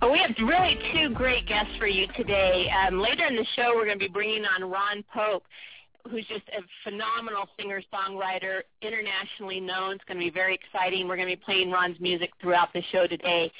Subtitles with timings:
[0.00, 2.70] Well, we have really two great guests for you today.
[2.70, 5.44] Um, later in the show, we're going to be bringing on Ron Pope,
[6.10, 9.96] who's just a phenomenal singer-songwriter, internationally known.
[9.96, 11.06] It's going to be very exciting.
[11.06, 13.52] We're going to be playing Ron's music throughout the show today.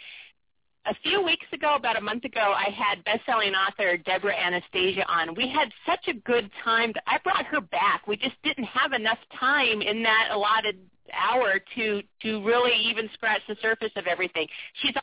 [0.86, 5.34] A few weeks ago, about a month ago, I had best-selling author Debra Anastasia on.
[5.34, 8.06] We had such a good time I brought her back.
[8.06, 10.78] We just didn't have enough time in that allotted
[11.12, 14.46] hour to to really even scratch the surface of everything.
[14.80, 14.94] She's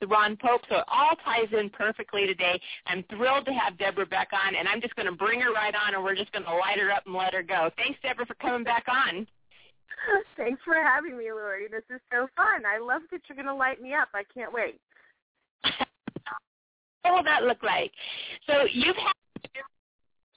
[0.00, 2.60] the Ron Pope, so it all ties in perfectly today.
[2.86, 5.74] I'm thrilled to have Debra back on, and I'm just going to bring her right
[5.74, 7.70] on, and we're just going to light her up and let her go.
[7.76, 9.26] Thanks, Debra, for coming back on.
[10.36, 11.66] Thanks for having me, Lori.
[11.70, 12.62] This is so fun.
[12.66, 14.08] I love that you're going to light me up.
[14.14, 14.80] I can't wait.
[17.02, 17.90] what will that look like?
[18.46, 19.12] So you've had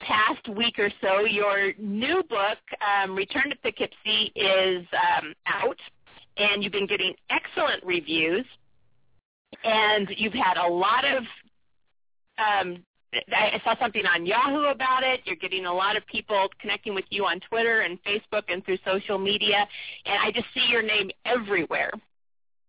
[0.00, 5.78] past week or so, your new book, um, Return to Poughkeepsie, is um, out,
[6.36, 8.44] and you've been getting excellent reviews
[9.64, 11.22] and you've had a lot of
[12.38, 12.82] um,
[13.30, 15.20] I saw something on Yahoo about it.
[15.24, 18.78] You're getting a lot of people connecting with you on Twitter and Facebook and through
[18.86, 19.66] social media,
[20.06, 21.90] and I just see your name everywhere.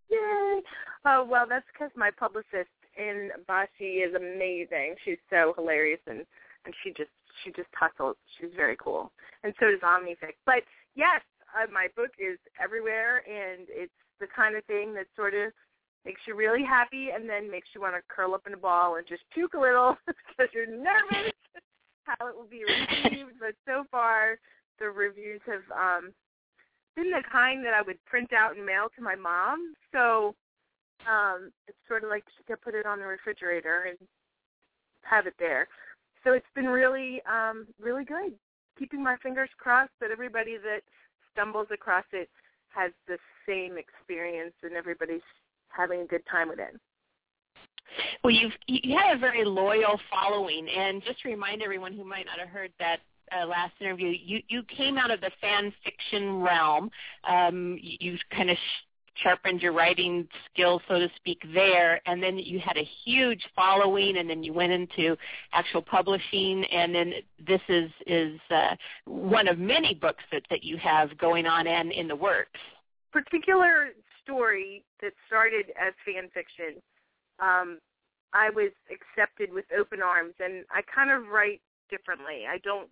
[0.09, 0.61] Yay!
[1.05, 4.95] Oh well, that's because my publicist in Bashi is amazing.
[5.05, 6.25] She's so hilarious, and
[6.65, 7.11] and she just
[7.43, 8.17] she just hustles.
[8.39, 9.11] She's very cool,
[9.43, 10.39] and so does Omnific's.
[10.45, 10.63] But
[10.95, 11.21] yes,
[11.55, 15.53] uh, my book is everywhere, and it's the kind of thing that sort of
[16.05, 18.95] makes you really happy, and then makes you want to curl up in a ball
[18.95, 21.33] and just puke a little because you're nervous
[22.03, 23.39] how it will be received.
[23.39, 24.37] but so far,
[24.79, 26.11] the reviews have um,
[26.95, 29.73] been the kind that I would print out and mail to my mom.
[29.91, 30.35] So
[31.07, 33.97] um, it's sort of like to put it on the refrigerator and
[35.01, 35.67] have it there.
[36.23, 38.33] So it's been really, um, really good.
[38.79, 40.81] Keeping my fingers crossed that everybody that
[41.31, 42.29] stumbles across it
[42.69, 45.21] has the same experience and everybody's
[45.75, 46.79] having a good time with it.
[48.23, 52.25] Well, you've you have a very loyal following, and just to remind everyone who might
[52.25, 52.99] not have heard that
[53.31, 56.89] uh, last interview, you you came out of the fan fiction realm.
[57.27, 58.57] Um, you, you kind of
[59.21, 64.17] sharpened your writing skills, so to speak, there, and then you had a huge following,
[64.17, 65.15] and then you went into
[65.51, 67.13] actual publishing, and then
[67.45, 71.91] this is is uh, one of many books that that you have going on and
[71.91, 72.59] in the works.
[73.11, 73.89] Particular
[74.23, 76.81] story that started as fan fiction,
[77.39, 77.79] um,
[78.33, 82.43] I was accepted with open arms, and I kind of write differently.
[82.49, 82.89] I don't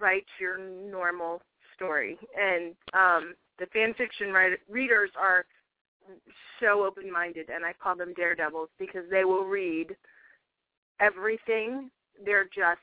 [0.00, 1.42] write your normal
[1.74, 4.32] story, and um, the fan fiction
[4.68, 5.44] readers are
[6.60, 9.96] so open-minded, and I call them daredevils because they will read
[11.00, 11.90] everything.
[12.24, 12.80] They're just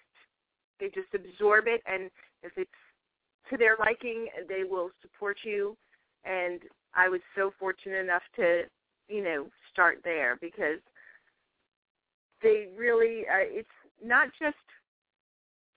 [0.80, 2.10] they just absorb it, and
[2.44, 2.70] if it's
[3.50, 5.78] to their liking, they will support you
[6.26, 6.62] and
[6.96, 8.64] I was so fortunate enough to,
[9.08, 10.80] you know, start there because
[12.42, 13.70] they really uh, it's
[14.04, 14.58] not just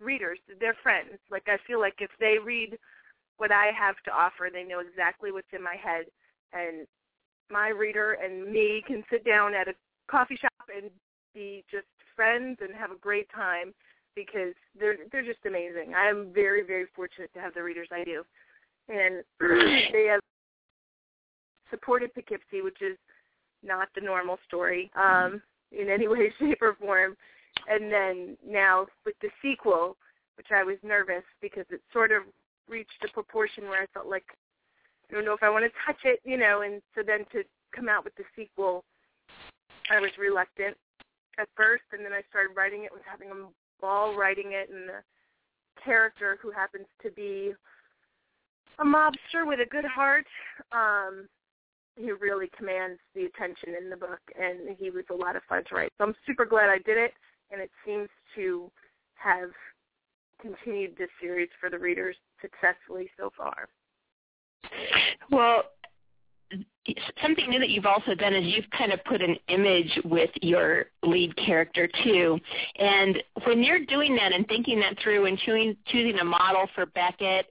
[0.00, 1.18] readers, they're friends.
[1.30, 2.78] Like I feel like if they read
[3.36, 6.06] what I have to offer, they know exactly what's in my head
[6.52, 6.86] and
[7.50, 9.74] my reader and me can sit down at a
[10.10, 10.90] coffee shop and
[11.34, 11.86] be just
[12.16, 13.74] friends and have a great time
[14.14, 15.94] because they're they're just amazing.
[15.96, 18.22] I am very very fortunate to have the readers I do,
[18.88, 19.24] and
[19.92, 20.20] they have
[21.70, 22.96] supported Poughkeepsie, which is
[23.62, 25.42] not the normal story um,
[25.72, 27.16] in any way, shape, or form.
[27.68, 29.96] And then now with the sequel,
[30.36, 32.22] which I was nervous because it sort of
[32.68, 34.24] reached a proportion where I felt like
[35.10, 36.62] I don't know if I want to touch it, you know.
[36.62, 37.44] And so then to
[37.74, 38.84] come out with the sequel,
[39.90, 40.76] I was reluctant
[41.38, 43.48] at first, and then I started writing it, was having a
[43.80, 45.02] ball writing it, and the
[45.84, 47.52] character who happens to be
[48.78, 50.26] a mobster with a good heart
[50.72, 51.28] um
[51.96, 55.62] he really commands the attention in the book, and he was a lot of fun
[55.68, 55.92] to write.
[55.98, 57.12] So I'm super glad I did it,
[57.50, 58.70] and it seems to
[59.14, 59.50] have
[60.40, 63.68] continued this series for the readers successfully so far.
[65.30, 65.62] Well,
[67.22, 70.86] something new that you've also done is you've kind of put an image with your
[71.02, 72.38] lead character too.
[72.78, 76.86] And when you're doing that and thinking that through and choosing, choosing a model for
[76.86, 77.46] Beckett,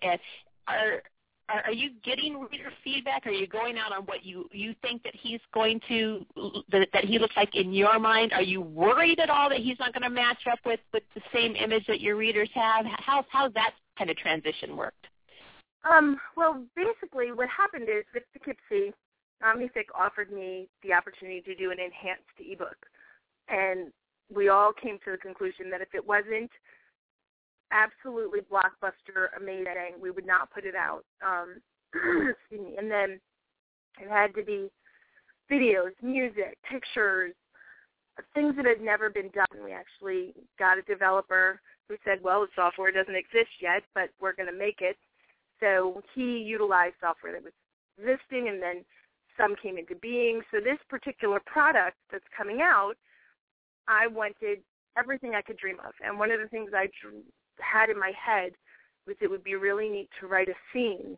[0.67, 1.01] are
[1.53, 3.25] are, are you getting reader feedback?
[3.27, 6.25] Are you going out on what you you think that he's going to
[6.71, 8.33] that, that he looks like in your mind?
[8.33, 11.21] Are you worried at all that he's not going to match up with with the
[11.33, 12.85] same image that your readers have?
[12.97, 15.07] How how's that kind of transition worked?
[15.89, 18.93] Um, well, basically, what happened is with Poughkeepsie,
[19.43, 22.77] Omnific offered me the opportunity to do an enhanced ebook,
[23.49, 23.91] and
[24.33, 26.49] we all came to the conclusion that if it wasn't
[27.73, 31.03] absolutely blockbuster, amazing, we would not put it out.
[31.25, 31.61] Um,
[32.29, 32.75] excuse me.
[32.77, 33.19] And then
[33.99, 34.69] it had to be
[35.51, 37.33] videos, music, pictures,
[38.33, 39.63] things that had never been done.
[39.63, 41.59] We actually got a developer
[41.89, 44.97] who said, well, the software doesn't exist yet, but we're going to make it.
[45.59, 47.53] So he utilized software that was
[47.97, 48.85] existing and then
[49.37, 50.41] some came into being.
[50.51, 52.93] So this particular product that's coming out,
[53.87, 54.59] I wanted
[54.97, 55.93] everything I could dream of.
[56.03, 56.87] And one of the things I
[57.59, 58.53] had in my head
[59.05, 61.17] was it would be really neat to write a scene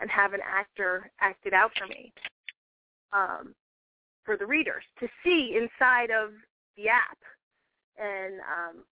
[0.00, 2.12] and have an actor act it out for me
[3.12, 3.54] um,
[4.24, 6.30] for the readers to see inside of
[6.76, 7.18] the app.
[7.98, 8.84] And um,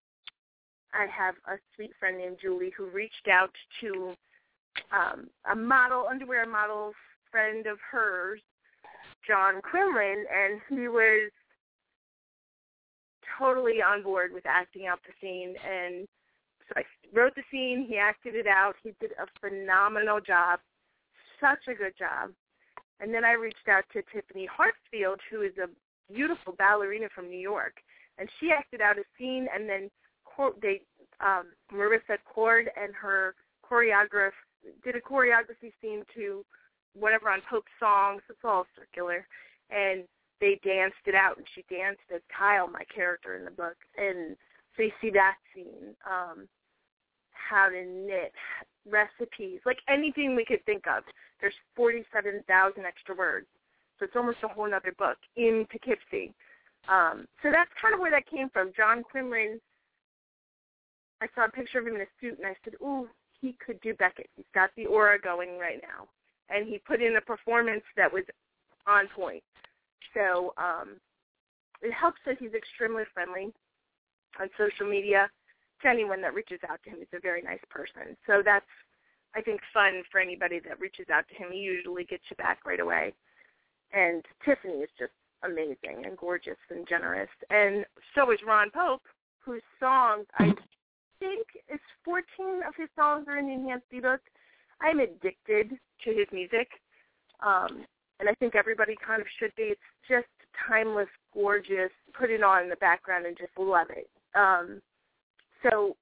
[0.92, 3.50] I have a sweet friend named Julie who reached out
[3.80, 4.14] to
[4.92, 6.92] um, a model, underwear model
[7.30, 8.40] friend of hers,
[9.26, 11.30] John Quinlan, and he was
[13.38, 15.54] totally on board with acting out the scene.
[15.68, 16.06] And
[16.74, 16.82] I
[17.14, 18.74] wrote the scene, he acted it out.
[18.82, 20.60] He did a phenomenal job,
[21.40, 22.30] such a good job.
[23.00, 25.68] And then I reached out to Tiffany Hartsfield, who is a
[26.12, 27.74] beautiful ballerina from New York,
[28.18, 29.90] and she acted out a scene, and then
[30.60, 30.82] they
[31.20, 33.34] um, Marissa Cord and her
[33.64, 34.32] choreographer
[34.84, 36.44] did a choreography scene to
[36.94, 38.22] whatever on Pope's songs.
[38.28, 39.26] It's all circular,
[39.70, 40.04] and
[40.40, 44.36] they danced it out, and she danced as Kyle, my character in the book, and
[44.76, 45.94] so you see that scene.
[46.08, 46.48] Um,
[47.48, 48.32] how to knit,
[48.88, 51.04] recipes, like anything we could think of.
[51.40, 53.46] There's 47,000 extra words.
[53.98, 56.34] So it's almost a whole other book in Poughkeepsie.
[56.88, 58.72] Um, so that's kind of where that came from.
[58.76, 59.60] John Quinlan,
[61.20, 63.08] I saw a picture of him in a suit, and I said, ooh,
[63.40, 64.28] he could do Beckett.
[64.36, 66.06] He's got the aura going right now.
[66.48, 68.24] And he put in a performance that was
[68.86, 69.42] on point.
[70.14, 70.96] So um,
[71.82, 73.52] it helps that he's extremely friendly
[74.40, 75.30] on social media
[75.82, 76.98] to anyone that reaches out to him.
[76.98, 78.16] He's a very nice person.
[78.26, 78.66] So that's,
[79.34, 81.52] I think, fun for anybody that reaches out to him.
[81.52, 83.12] He usually gets you back right away.
[83.92, 85.12] And Tiffany is just
[85.44, 87.30] amazing and gorgeous and generous.
[87.50, 87.84] And
[88.14, 89.02] so is Ron Pope,
[89.38, 90.52] whose songs I
[91.20, 92.22] think is 14
[92.66, 94.20] of his songs are in the enhanced ebook.
[94.80, 95.70] I'm addicted
[96.04, 96.68] to his music.
[97.40, 97.86] Um,
[98.18, 99.64] and I think everybody kind of should be.
[99.64, 100.26] It's just
[100.68, 101.90] timeless, gorgeous.
[102.18, 104.08] Put it on in the background and just love it.
[104.36, 104.80] Um,
[105.62, 105.96] so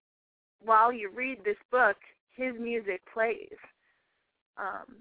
[0.64, 1.96] while you read this book,
[2.36, 3.56] his music plays.
[4.56, 4.96] Um,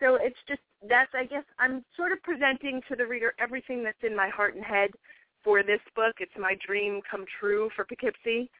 [0.00, 4.02] so it's just that's I guess I'm sort of presenting to the reader everything that's
[4.02, 4.90] in my heart and head
[5.42, 6.16] for this book.
[6.18, 8.50] It's my dream come true for Poughkeepsie.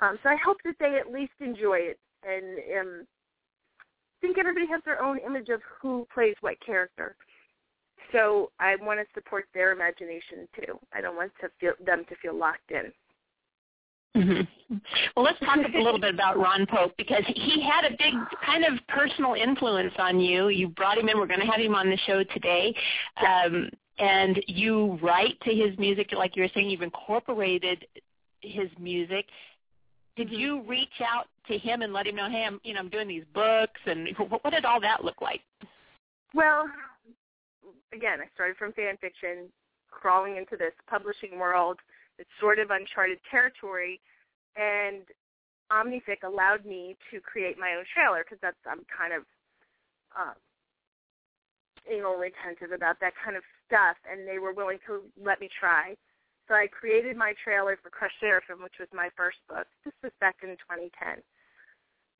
[0.00, 3.06] Um, so I hope that they at least enjoy it and um,
[4.20, 7.16] think everybody has their own image of who plays what character.
[8.12, 10.78] So I want to support their imagination too.
[10.94, 12.92] I don't want to feel them to feel locked in.
[14.16, 14.76] Mm-hmm.
[15.14, 18.64] Well, let's talk a little bit about Ron Pope because he had a big kind
[18.64, 20.48] of personal influence on you.
[20.48, 21.18] You brought him in.
[21.18, 22.74] We're going to have him on the show today.
[23.24, 27.86] Um, and you write to his music, like you were saying, you've incorporated
[28.40, 29.26] his music.
[30.16, 30.36] Did mm-hmm.
[30.36, 33.08] you reach out to him and let him know, hey, I'm, you know, I'm doing
[33.08, 35.40] these books, and what did all that look like?
[36.34, 36.66] Well,
[37.92, 39.48] again, I started from fan fiction,
[39.90, 41.78] crawling into this publishing world
[42.18, 44.00] it's sort of uncharted territory,
[44.56, 45.02] and
[45.70, 49.22] Omnific allowed me to create my own trailer because that's I'm kind of
[50.16, 50.36] um,
[51.90, 55.94] anal retentive about that kind of stuff, and they were willing to let me try.
[56.48, 59.66] So I created my trailer for Crushed Seraphim, which was my first book.
[59.84, 61.20] This was back in 2010.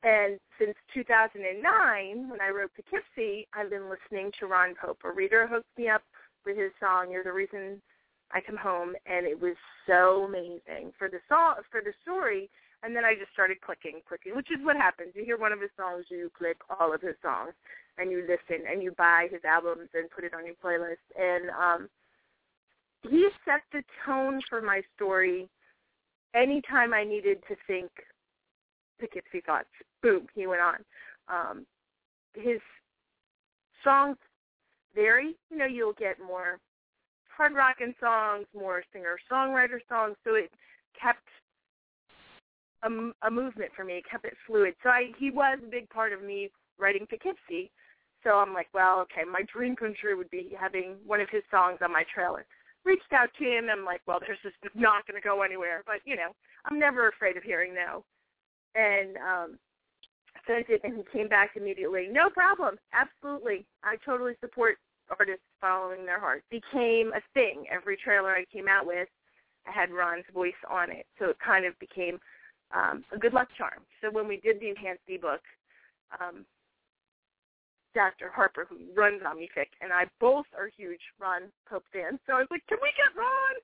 [0.01, 5.01] And since 2009, when I wrote Poughkeepsie, I've been listening to Ron Pope.
[5.03, 6.03] A reader hooked me up
[6.45, 7.81] with his song, You're the Reason
[8.31, 9.55] I come home and it was
[9.87, 12.49] so amazing for the song for the story
[12.83, 15.11] and then I just started clicking, clicking, which is what happens.
[15.13, 17.53] You hear one of his songs, you click all of his songs
[17.97, 21.03] and you listen and you buy his albums and put it on your playlist.
[21.19, 21.89] And um
[23.01, 25.49] he set the tone for my story
[26.35, 27.89] anytime I needed to think
[28.99, 29.69] Poughkeepsie thoughts.
[30.03, 30.75] Boom, he went on.
[31.27, 31.65] Um
[32.35, 32.59] his
[33.83, 34.17] songs
[34.93, 35.35] vary.
[35.49, 36.59] You know, you'll get more
[37.39, 40.17] hard rocking songs, more singer songwriter songs.
[40.25, 40.51] So it
[41.01, 41.23] kept
[42.83, 42.89] a,
[43.25, 43.93] a movement for me.
[43.93, 44.75] It kept it fluid.
[44.83, 47.71] So I, he was a big part of me writing Poughkeepsie.
[48.25, 51.43] So I'm like, well, okay, my dream come true would be having one of his
[51.49, 52.45] songs on my trailer.
[52.83, 53.67] Reached out to him.
[53.71, 55.83] I'm like, well, this is not going to go anywhere.
[55.85, 58.03] But, you know, I'm never afraid of hearing no.
[58.75, 59.59] And um,
[60.45, 62.07] sent it, and he came back immediately.
[62.11, 62.75] No problem.
[62.91, 63.65] Absolutely.
[63.83, 64.77] I totally support
[65.17, 66.43] artists following their heart.
[66.49, 67.65] Became a thing.
[67.71, 69.07] Every trailer I came out with,
[69.67, 71.05] I had Ron's voice on it.
[71.17, 72.19] So it kind of became
[72.75, 73.81] um, a good luck charm.
[74.01, 75.41] So when we did the enhanced ebook,
[76.19, 76.45] um,
[77.95, 78.29] Dr.
[78.29, 82.19] Harper, who runs Omnific, and I both are huge Ron Pope fans.
[82.27, 83.55] So I was like, can we get Ron?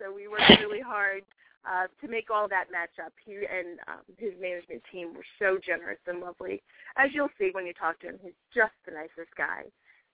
[0.00, 1.22] So we worked really hard
[1.68, 3.12] uh, to make all that match up.
[3.24, 6.62] He and um, his management team were so generous and lovely.
[6.96, 9.68] As you'll see when you talk to him, he's just the nicest guy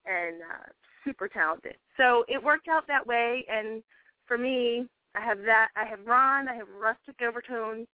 [0.06, 0.68] and uh,
[1.04, 1.76] super talented.
[1.96, 3.44] So it worked out that way.
[3.48, 3.82] And
[4.26, 5.68] for me, I have that.
[5.76, 6.48] I have Ron.
[6.48, 7.86] I have Rustic Overtones.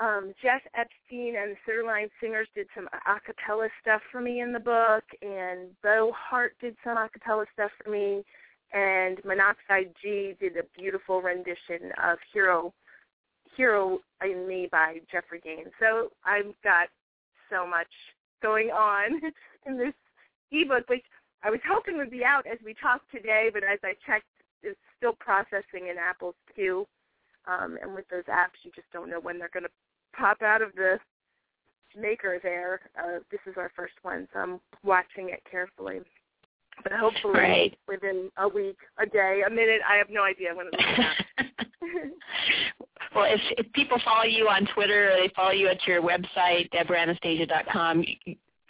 [0.00, 4.52] Um, Jeff Epstein and the Sitterline Singers did some a cappella stuff for me in
[4.52, 8.22] the book, and Bo Hart did some a cappella stuff for me
[8.72, 12.72] and Monoxide G did a beautiful rendition of Hero
[13.56, 15.72] Hero in Me by Jeffrey Gaines.
[15.80, 16.88] So I've got
[17.50, 17.88] so much
[18.42, 19.20] going on
[19.66, 19.94] in this
[20.52, 21.04] ebook, which
[21.42, 24.26] I was hoping would be out as we talked today, but as I checked,
[24.62, 26.86] it's still processing in Apple's too.
[27.46, 29.70] Um, and with those apps, you just don't know when they're going to
[30.16, 30.98] pop out of the
[31.98, 32.80] maker there.
[32.98, 36.00] Uh, this is our first one, so I'm watching it carefully.
[36.82, 37.78] But hopefully right.
[37.88, 41.48] within a week, a day, a minute, I have no idea when it'll be
[43.14, 46.70] well, if, if people follow you on Twitter or they follow you at your website,
[46.72, 48.04] debraanastasia.com,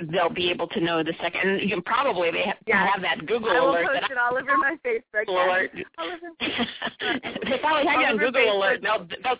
[0.00, 1.48] they'll be able to know the second.
[1.48, 2.88] And you can probably they have, yes.
[2.92, 3.56] have that Google alert.
[3.56, 4.00] I will alert.
[4.00, 5.28] post it all over my Facebook.
[5.28, 5.70] Alert.
[7.48, 8.54] they probably have you on Google Facebook.
[8.54, 8.80] alert.
[8.82, 9.38] They'll, they'll,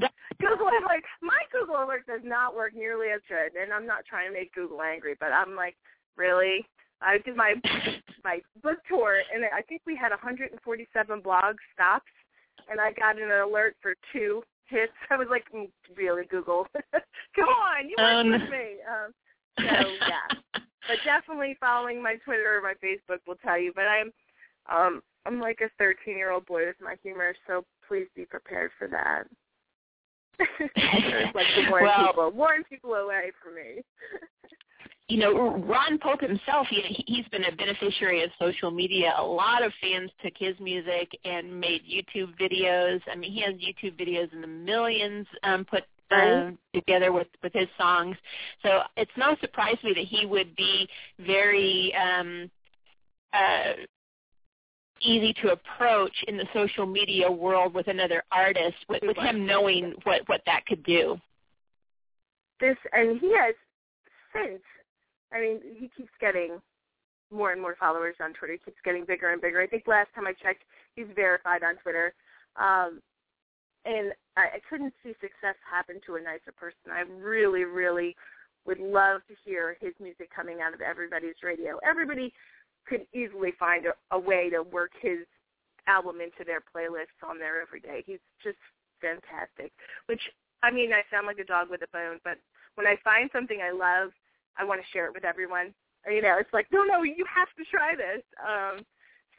[0.00, 0.08] they'll,
[0.40, 1.04] Google alert.
[1.22, 4.52] My Google alert does not work nearly as good, and I'm not trying to make
[4.54, 5.76] Google angry, but I'm like,
[6.16, 6.66] really?
[7.00, 7.54] I did my
[8.24, 12.10] my book tour, and I think we had 147 blog stops,
[12.70, 14.92] and I got an alert for two hits.
[15.10, 16.66] I was like, mm, really, Google?
[16.92, 18.30] Come on, you work Um.
[18.32, 18.76] with me.
[18.88, 19.12] Um,
[19.58, 23.72] so yeah, but definitely following my Twitter or my Facebook will tell you.
[23.74, 24.12] But I'm
[24.70, 28.70] um I'm like a 13 year old boy with my humor, so please be prepared
[28.78, 29.24] for that.
[31.34, 33.82] like to warn Well- people, warn people away from me.
[35.08, 39.12] you know, Ron Pope himself, he, he's been a beneficiary of social media.
[39.18, 43.00] A lot of fans took his music and made YouTube videos.
[43.10, 45.84] I mean, he has YouTube videos in the millions um, put
[46.74, 48.16] together with with his songs.
[48.62, 50.88] So it's no surprise to me that he would be
[51.18, 52.50] very um,
[53.32, 53.72] uh,
[55.00, 59.94] easy to approach in the social media world with another artist, with, with him knowing
[60.04, 61.18] what what that could do.
[62.60, 63.54] this and he has
[64.32, 64.62] since
[65.32, 66.60] I mean, he keeps getting
[67.30, 68.52] more and more followers on Twitter.
[68.52, 69.60] He keeps getting bigger and bigger.
[69.60, 70.64] I think last time I checked,
[70.94, 72.14] he's verified on Twitter.
[72.56, 73.00] Um,
[73.84, 76.92] and I, I couldn't see success happen to a nicer person.
[76.92, 78.16] I really, really
[78.64, 81.78] would love to hear his music coming out of everybody's radio.
[81.84, 82.32] Everybody
[82.86, 85.26] could easily find a, a way to work his
[85.86, 88.02] album into their playlists on there every day.
[88.06, 88.58] He's just
[89.00, 89.72] fantastic.
[90.06, 90.22] Which
[90.62, 92.38] I mean, I sound like a dog with a bone, but
[92.76, 94.10] when I find something I love,
[94.56, 95.74] I want to share it with everyone.
[96.06, 98.22] You know, it's like, no, no, you have to try this.
[98.38, 98.84] Um,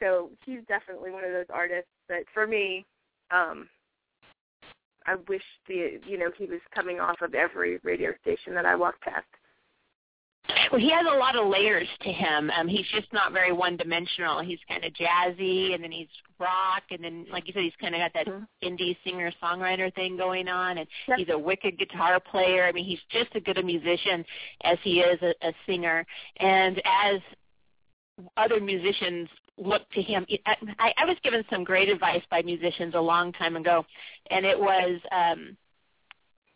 [0.00, 2.84] so he's definitely one of those artists that, for me,
[3.30, 3.68] um,
[5.06, 8.74] I wish the you know he was coming off of every radio station that I
[8.74, 9.26] walked past.
[10.70, 12.50] Well, he has a lot of layers to him.
[12.50, 14.42] Um, he's just not very one-dimensional.
[14.42, 16.08] He's kind of jazzy, and then he's
[16.38, 18.46] rock, and then, like you said, he's kind of got that Mhm.
[18.62, 21.18] indie singer-songwriter thing going on, and Yep.
[21.18, 22.64] he's a wicked guitar player.
[22.64, 24.24] I mean, he's just as good a musician
[24.62, 26.04] as he is a, a singer.
[26.36, 27.22] And as
[28.36, 30.26] other musicians look to him,
[30.78, 33.84] I, I was given some great advice by musicians a long time ago,
[34.30, 35.56] and it was um,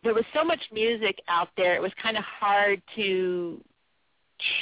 [0.03, 1.75] there was so much music out there.
[1.75, 3.61] It was kind of hard to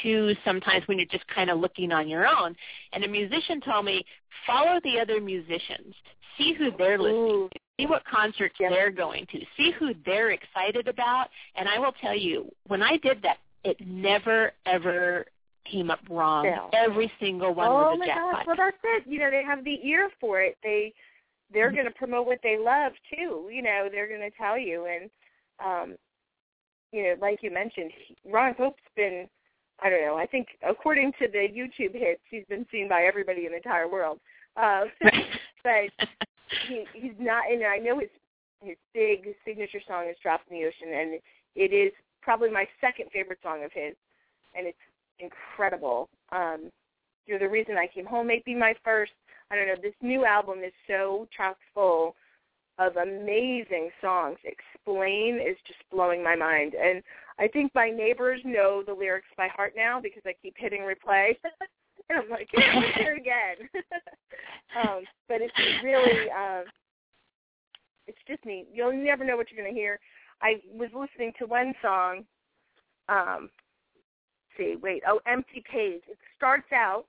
[0.02, 2.56] choose sometimes when you're just kind of looking on your own.
[2.94, 4.04] And a musician told me,
[4.46, 5.94] follow the other musicians.
[6.38, 7.60] See who they're listening to.
[7.80, 8.72] See what concerts Yep.
[8.72, 9.40] they're going to.
[9.56, 11.28] See who they're excited about.
[11.56, 15.26] And I will tell you, when I did that, it never, ever
[15.72, 16.46] came up wrong.
[16.46, 16.74] Failed.
[16.74, 18.24] Every single one oh was a jackpot.
[18.24, 18.46] Oh my gosh!
[18.48, 19.04] Well, that's it.
[19.08, 20.58] You know, they have the ear for it.
[20.64, 20.94] They
[21.54, 23.50] they're going to promote what they love too.
[23.52, 24.86] You know, they're going to tell you.
[24.86, 25.10] And
[25.64, 25.98] um,
[26.92, 27.92] you know, like you mentioned,
[28.26, 29.28] Ron Pope's been.
[29.80, 30.18] I don't know.
[30.18, 33.88] I think according to the YouTube hits, he's been seen by everybody in the entire
[33.88, 34.20] world.
[34.56, 34.86] Uh,
[35.64, 36.08] but
[36.68, 38.10] he he's not and I know his
[38.62, 41.20] his big signature song is Drop in the Ocean and
[41.56, 41.92] it is
[42.28, 43.96] probably my second favorite song of his,
[44.54, 44.86] and it's
[45.20, 46.10] incredible.
[46.32, 46.72] Um,
[47.26, 49.14] You're the reason I came home may be my first.
[49.52, 49.76] I don't know.
[49.82, 52.16] This new album is so chock full
[52.80, 54.38] of amazing songs.
[54.44, 57.02] Explain is just blowing my mind, and
[57.40, 61.34] I think my neighbors know the lyrics by heart now because I keep hitting replay.
[62.10, 63.70] and I'm like, yeah, let's hear it again.
[64.84, 66.64] um, but it's really, um,
[68.08, 68.68] it's just neat.
[68.74, 70.00] You'll never know what you're going to hear.
[70.42, 72.26] I was listening to one song.
[73.10, 73.50] Um,
[74.58, 75.04] see, wait.
[75.08, 76.02] Oh, Empty Page.
[76.10, 77.06] It starts out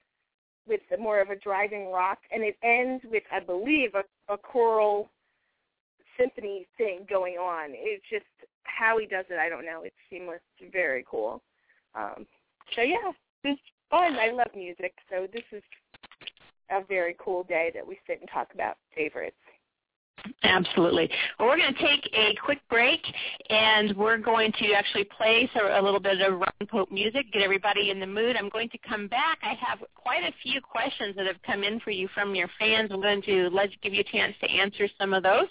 [0.69, 5.09] with more of a driving rock, and it ends with, I believe, a, a choral
[6.19, 7.71] symphony thing going on.
[7.73, 8.25] It's just
[8.65, 9.39] how he does it.
[9.39, 9.83] I don't know.
[9.85, 10.41] It's seamless.
[10.59, 11.43] It's Very cool.
[11.95, 12.27] Um,
[12.75, 13.13] so yeah,
[13.45, 14.17] it's fun.
[14.19, 15.63] I love music, so this is
[16.71, 19.37] a very cool day that we sit and talk about favorites.
[20.43, 21.11] Absolutely.
[21.39, 23.01] Well, we're going to take a quick break,
[23.51, 27.91] and we're going to actually play a little bit of Ron Pope music, get everybody
[27.91, 28.37] in the mood.
[28.37, 29.39] I'm going to come back.
[29.43, 32.91] I have quite a few questions that have come in for you from your fans.
[32.93, 35.49] I'm going to let give you a chance to answer some of those,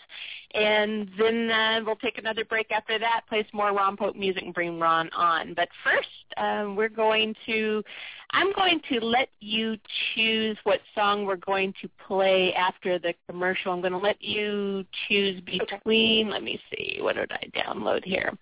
[0.53, 4.43] and then uh, we'll take another break after that, play some more Ron Pope music,
[4.43, 5.53] and bring Ron on.
[5.53, 7.83] But first, uh, we're going to
[8.31, 9.77] I'm going to let you
[10.13, 13.71] choose what song we're going to play after the commercial.
[13.71, 16.31] I'm going to let you choose between, okay.
[16.31, 18.37] let me see, what did I download here?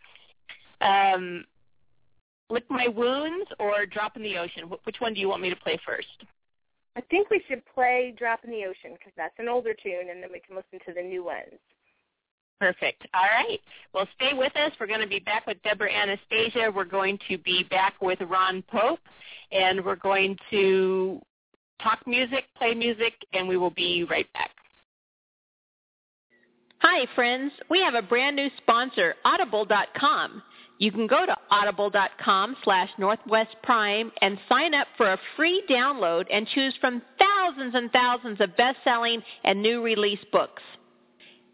[0.81, 1.45] Um,
[2.49, 4.71] Lick My Wounds or Drop in the Ocean?
[4.83, 6.07] Which one do you want me to play first?
[6.95, 10.21] I think we should play Drop in the Ocean because that's an older tune and
[10.21, 11.59] then we can listen to the new ones.
[12.59, 13.05] Perfect.
[13.13, 13.59] All right.
[13.93, 14.71] Well, stay with us.
[14.79, 16.71] We're going to be back with Debra Anastasia.
[16.73, 18.99] We're going to be back with Ron Pope,
[19.51, 21.21] and we're going to
[21.81, 24.51] talk music, play music, and we will be right back.
[26.79, 27.51] Hi, friends.
[27.69, 30.41] We have a brand new sponsor, Audible.com.
[30.77, 36.25] You can go to audible.com slash Northwest Prime and sign up for a free download
[36.31, 40.61] and choose from thousands and thousands of best-selling and new release books.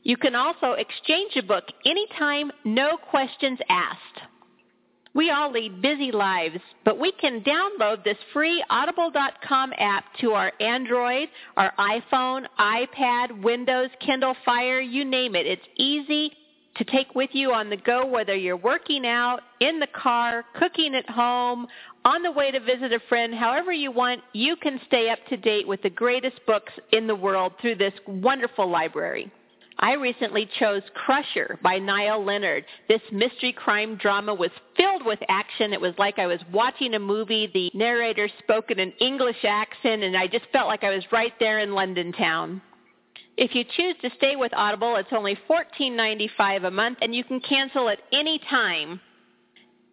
[0.03, 4.21] You can also exchange a book anytime, no questions asked.
[5.13, 10.53] We all lead busy lives, but we can download this free audible.com app to our
[10.61, 15.45] Android, our iPhone, iPad, Windows, Kindle Fire, you name it.
[15.45, 16.31] It's easy
[16.77, 20.95] to take with you on the go whether you're working out, in the car, cooking
[20.95, 21.67] at home,
[22.05, 25.37] on the way to visit a friend, however you want, you can stay up to
[25.37, 29.29] date with the greatest books in the world through this wonderful library.
[29.81, 32.65] I recently chose Crusher by Niall Leonard.
[32.87, 35.73] This mystery crime drama was filled with action.
[35.73, 37.49] It was like I was watching a movie.
[37.51, 41.33] The narrator spoke in an English accent and I just felt like I was right
[41.39, 42.61] there in London town.
[43.37, 47.39] If you choose to stay with Audible, it's only $14.95 a month and you can
[47.39, 49.01] cancel at any time.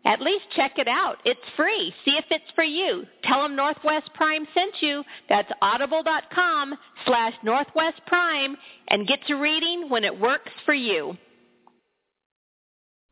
[0.08, 1.18] At least check it out.
[1.26, 1.94] It's free.
[2.06, 3.04] See if it's for you.
[3.24, 5.04] Tell them Northwest Prime sent you.
[5.28, 8.56] That's audible.com slash Northwest Prime
[8.88, 11.14] and get to reading when it works for you.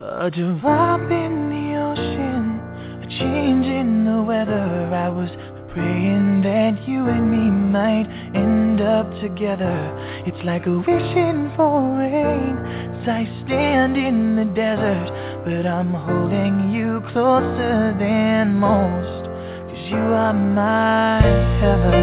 [0.01, 2.61] Uh, a drop in the ocean,
[3.03, 4.91] a change in the weather.
[4.95, 5.29] I was
[5.75, 10.25] praying that you and me might end up together.
[10.27, 12.57] It's like a wishing for rain
[13.03, 19.31] as I stand in the desert but I'm holding you closer than most
[19.71, 21.23] Cause you are my
[21.63, 22.03] heaven.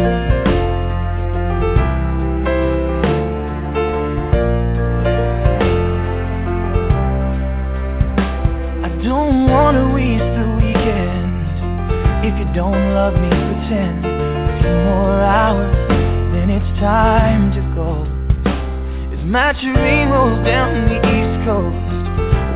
[8.80, 11.44] I don't wanna waste the weekend
[12.24, 15.76] If you don't love me, pretend A few more hours,
[16.32, 18.08] then it's time to go.
[19.12, 21.83] As my train rolls down the east coast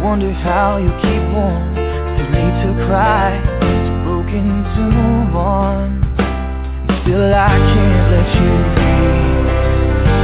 [0.08, 1.74] I wonder how you keep warm.
[1.76, 6.00] Too need to cry It's broken to move on.
[7.04, 8.96] Still I can't let you be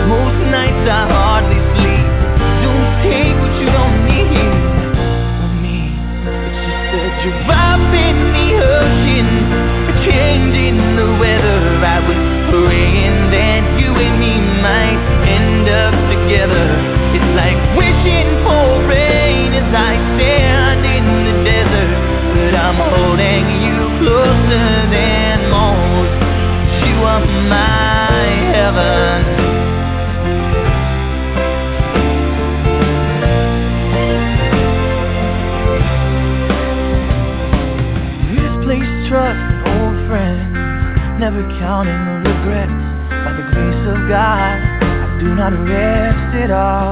[0.09, 2.09] Most nights I hardly sleep.
[2.65, 4.57] Don't take what you don't need.
[5.37, 5.93] From me
[6.33, 7.64] It's just a drop
[28.65, 29.45] heaven.
[39.09, 40.57] Trust in old friends,
[41.21, 42.73] never counting regrets.
[43.23, 46.84] By the grace of God, I do not rest at all.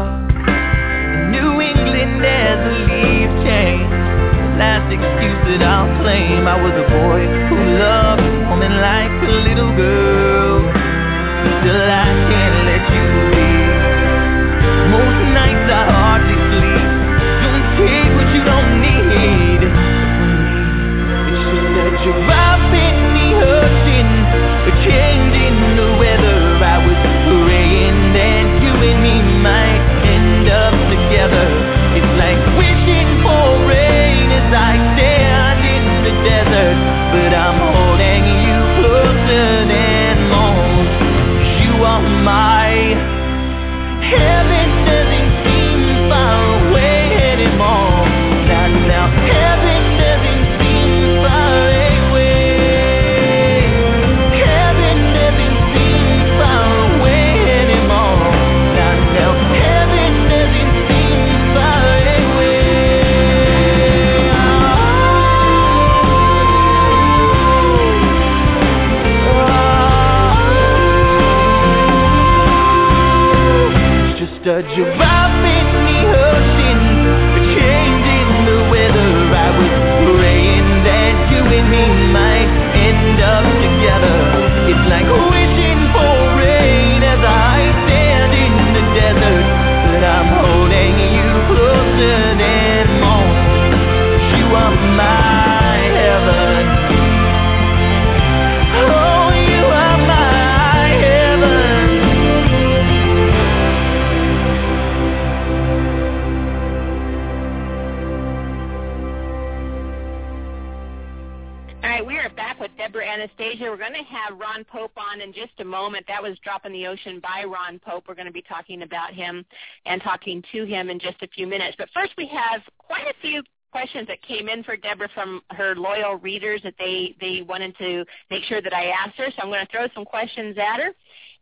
[116.92, 118.04] Ocean by Ron Pope.
[118.06, 119.44] We're going to be talking about him
[119.86, 121.74] and talking to him in just a few minutes.
[121.78, 125.74] But first, we have quite a few questions that came in for Debra from her
[125.74, 129.28] loyal readers that they, they wanted to make sure that I asked her.
[129.30, 130.90] So I'm going to throw some questions at her.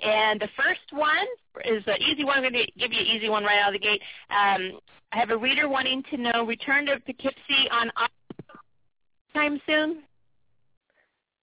[0.00, 1.26] And the first one
[1.64, 2.36] is an easy one.
[2.36, 4.00] I'm going to give you an easy one right out of the gate.
[4.30, 4.78] Um,
[5.12, 7.90] I have a reader wanting to know return to Poughkeepsie on
[9.34, 10.02] time soon.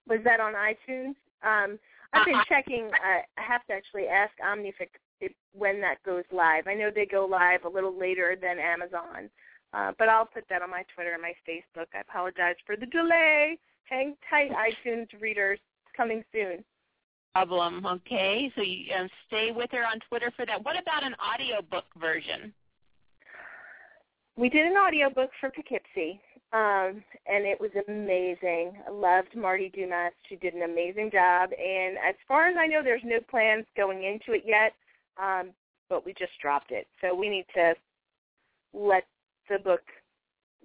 [0.08, 1.16] Was that on iTunes?
[1.44, 1.78] Um,
[2.14, 2.90] I've been checking.
[2.94, 5.00] I have to actually ask Omnific's
[5.54, 6.68] when that goes live.
[6.68, 9.30] I know they go live a little later than Amazon,
[9.74, 11.88] uh, but I'll put that on my Twitter and my Facebook.
[11.94, 13.58] I apologize for the delay.
[13.86, 15.60] Hang tight, iTunes readers.
[15.96, 16.64] Coming soon.
[17.34, 17.84] problem.
[17.88, 20.64] Okay, so you um, stay with her on Twitter for that.
[20.64, 22.54] What about an audiobook version?
[24.36, 26.22] We did an audiobook for Poughkeepsie,
[26.54, 28.72] um, and it was amazing.
[28.88, 30.14] I loved Marty Dumas.
[30.30, 31.50] She did an amazing job.
[31.52, 34.74] And as far as I know, there's no plans going into it yet,
[35.22, 35.52] um,
[35.90, 36.88] but we just dropped it.
[37.02, 37.74] So we need to
[38.74, 39.04] let
[39.50, 39.82] the book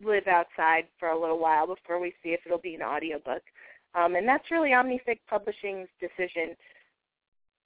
[0.04, 3.42] live outside for a little while before we see if it'll be an audiobook.
[3.94, 6.56] Um, and that's really Omnific Publishing's decision.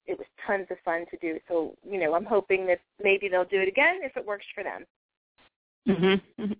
[0.07, 1.39] It was tons of fun to do.
[1.47, 4.63] So, you know, I'm hoping that maybe they'll do it again if it works for
[4.63, 4.85] them.
[5.87, 6.51] Mm-hmm.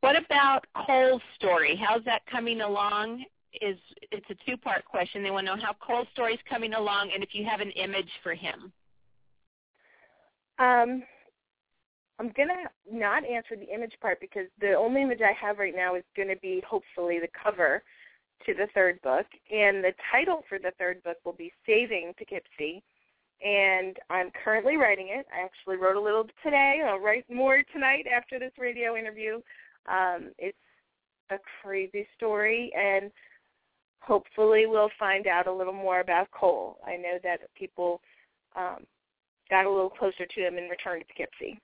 [0.00, 1.80] What about Cole's story?
[1.80, 3.24] How's that coming along?
[3.60, 3.76] Is
[4.12, 5.22] it's a two-part question.
[5.22, 7.70] They want to know how Cole's story is coming along, and if you have an
[7.72, 8.72] image for him.
[10.58, 11.02] Um,
[12.18, 15.94] I'm gonna not answer the image part because the only image I have right now
[15.94, 17.82] is to be hopefully the cover
[18.46, 22.82] to the third book, and the title for the third book will be Saving Poughkeepsie.
[23.42, 25.26] And I'm currently writing it.
[25.34, 26.82] I actually wrote a little today.
[26.86, 29.36] I'll write more tonight after this radio interview.
[29.88, 30.56] Um, it's
[31.30, 33.10] a crazy story, and
[34.00, 36.78] hopefully we'll find out a little more about Cole.
[36.86, 38.00] I know that people
[38.56, 38.84] um,
[39.48, 41.60] got a little closer to him in Return to Poughkeepsie.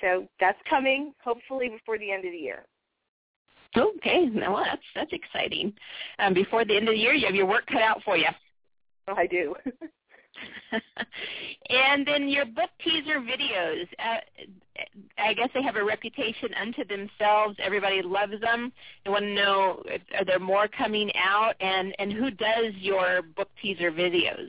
[0.00, 2.64] So that's coming hopefully before the end of the year.
[3.76, 5.72] Okay, well that's that's exciting.
[6.18, 8.28] Um, before the end of the year, you have your work cut out for you.
[9.08, 9.54] Oh, I do.
[11.70, 13.86] and then your book teaser videos.
[13.98, 14.18] Uh,
[15.18, 17.56] I guess they have a reputation unto themselves.
[17.58, 18.72] Everybody loves them.
[19.06, 23.22] I want to know if, are there more coming out, and and who does your
[23.22, 24.48] book teaser videos?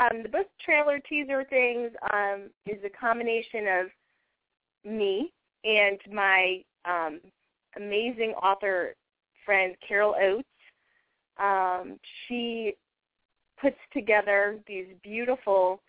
[0.00, 3.86] um, the book trailer teaser things um, is a combination of
[4.90, 5.32] me
[5.64, 7.20] and my um,
[7.76, 8.94] amazing author
[9.44, 10.48] friend Carol Oates.
[11.38, 12.74] Um, she
[13.60, 15.80] puts together these beautiful.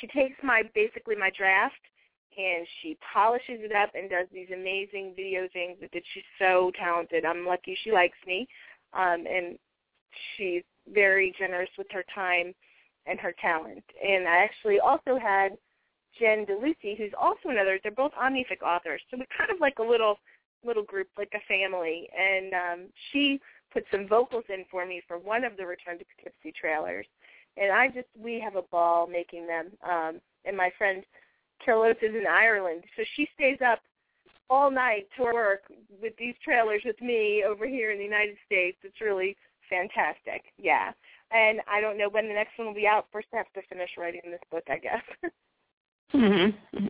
[0.00, 1.74] She takes my basically my draft
[2.36, 7.24] and she polishes it up and does these amazing video things that she's so talented.
[7.24, 8.46] I'm lucky she likes me,
[8.92, 9.58] um, and
[10.36, 12.54] she's very generous with her time
[13.06, 13.84] and her talent.
[14.02, 15.56] And I actually also had
[16.18, 17.78] Jen DeLucy, who's also another.
[17.82, 20.16] They're both Omnific authors, so we're kind of like a little
[20.64, 23.40] little group, like a family, and um, she
[23.72, 27.06] put some vocals in for me for one of the Return to Poughkeepsie trailers,
[27.56, 29.68] and I just we have a ball making them.
[29.88, 31.04] Um, and my friend
[31.64, 33.80] Carol's is in Ireland, so she stays up
[34.48, 35.62] all night to work
[36.02, 38.78] with these trailers with me over here in the United States.
[38.82, 39.36] It's really
[39.70, 40.42] fantastic.
[40.58, 40.90] Yeah.
[41.30, 43.06] And I don't know when the next one will be out.
[43.12, 45.02] First, I have to finish writing this book, I guess.
[46.14, 46.86] Mm-hmm.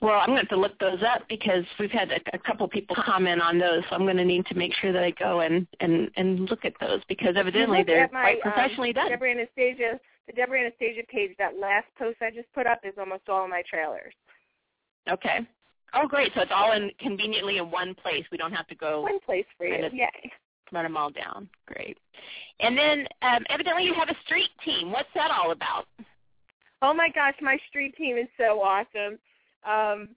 [0.00, 2.66] Well, I'm going to have to look those up because we've had a, a couple
[2.68, 5.40] people comment on those, so I'm going to need to make sure that I go
[5.40, 9.08] and and and look at those because evidently they're my, quite professionally um, done.
[9.10, 13.28] Debra Anastasia, the Debra Anastasia page, that last post I just put up is almost
[13.28, 14.14] all my trailers.
[15.10, 15.40] Okay.
[15.92, 16.32] Oh, great!
[16.34, 18.24] So it's all in conveniently in one place.
[18.32, 19.74] We don't have to go one place for you.
[19.74, 20.32] kind of Yay!
[20.72, 21.48] run them all down.
[21.66, 21.98] Great.
[22.60, 24.92] And then um, evidently you have a street team.
[24.92, 25.86] What's that all about?
[26.82, 29.18] Oh my gosh, my street team is so awesome.
[29.64, 30.08] Um,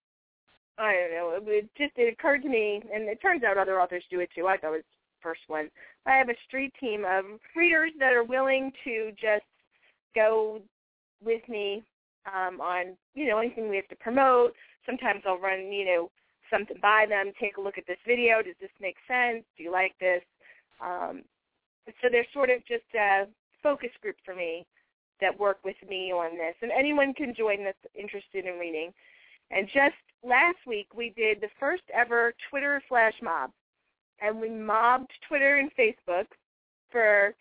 [0.77, 1.33] I don't know.
[1.35, 4.29] It, it just it occurred to me, and it turns out other authors do it
[4.33, 4.47] too.
[4.47, 5.69] I thought it was the first one.
[6.05, 9.45] I have a street team of readers that are willing to just
[10.15, 10.61] go
[11.23, 11.83] with me
[12.25, 14.53] um, on you know anything we have to promote.
[14.85, 16.11] Sometimes I'll run you know
[16.49, 18.41] something by them, take a look at this video.
[18.41, 19.43] Does this make sense?
[19.57, 20.21] Do you like this?
[20.81, 21.23] Um,
[22.01, 23.25] so they're sort of just a
[23.61, 24.65] focus group for me
[25.21, 26.55] that work with me on this.
[26.61, 28.91] And anyone can join that's interested in reading.
[29.51, 33.51] And just last week we did the first ever Twitter flash mob.
[34.21, 36.25] And we mobbed Twitter and Facebook
[36.91, 37.33] for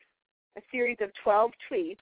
[0.56, 1.96] a series of 12 tweets.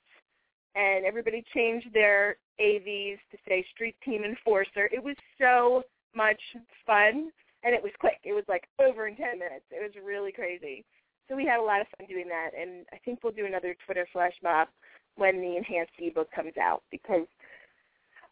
[0.75, 4.89] And everybody changed their AVs to say Street Team Enforcer.
[4.93, 5.83] It was so
[6.15, 6.41] much
[6.87, 7.31] fun.
[7.63, 8.19] And it was quick.
[8.25, 9.65] It was like over in 10 minutes.
[9.71, 10.85] It was really crazy.
[11.29, 12.51] So we had a lot of fun doing that.
[12.59, 14.69] And I think we'll do another Twitter flash mob
[15.17, 17.27] when the enhanced ebook comes out because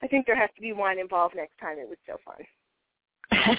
[0.02, 1.78] I think there has to be one involved next time.
[1.78, 2.44] It was so fun.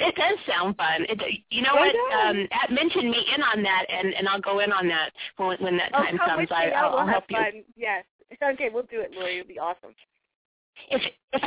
[0.00, 1.06] it does sound fun.
[1.08, 1.20] It,
[1.50, 1.94] you know Oh, what?
[2.28, 5.56] Um, at, mention me in on that, and and I'll go in on that when
[5.58, 6.48] when that Oh, time come comes.
[6.50, 7.36] I, Oh, I'll, we'll help you.
[7.36, 7.64] fun.
[7.76, 8.04] Yes.
[8.42, 9.38] Okay, we'll do it, Lori.
[9.38, 9.94] It'll be awesome.
[10.90, 11.00] If,
[11.32, 11.42] if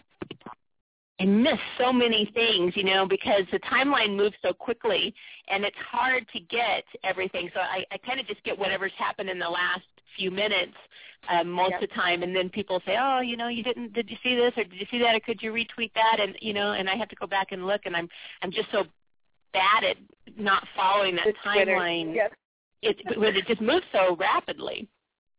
[1.20, 5.14] I miss so many things, you know, because the timeline moves so quickly,
[5.50, 7.50] and it's hard to get everything.
[7.54, 9.84] So I, I kind of just get whatever's happened in the last
[10.16, 10.74] few minutes
[11.30, 11.82] um, most Yep.
[11.84, 13.94] of the time, and then people say, "Oh, you know, you didn't?
[13.94, 16.36] Did you see this, or did you see that, or could you retweet that?" And
[16.42, 18.08] you know, and I have to go back and look, and I'm
[18.42, 18.86] I'm just so
[19.54, 19.98] bad at
[20.38, 21.72] not following that Twitter.
[21.72, 22.16] timeline.
[22.16, 22.34] Yep.
[22.84, 24.88] It, it just moves so rapidly.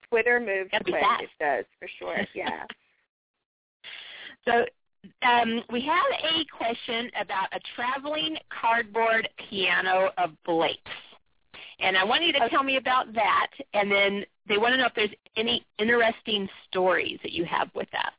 [0.09, 1.01] Twitter moves quick.
[1.01, 1.23] fast.
[1.23, 2.17] It does, for sure.
[2.35, 2.65] Yeah.
[4.45, 4.65] So
[5.27, 10.79] um, we have a question about a traveling cardboard piano of Blake's.
[11.81, 13.49] And I want you to tell me about that.
[13.73, 17.89] And then they want to know if there's any interesting stories that you have with
[17.93, 18.13] that.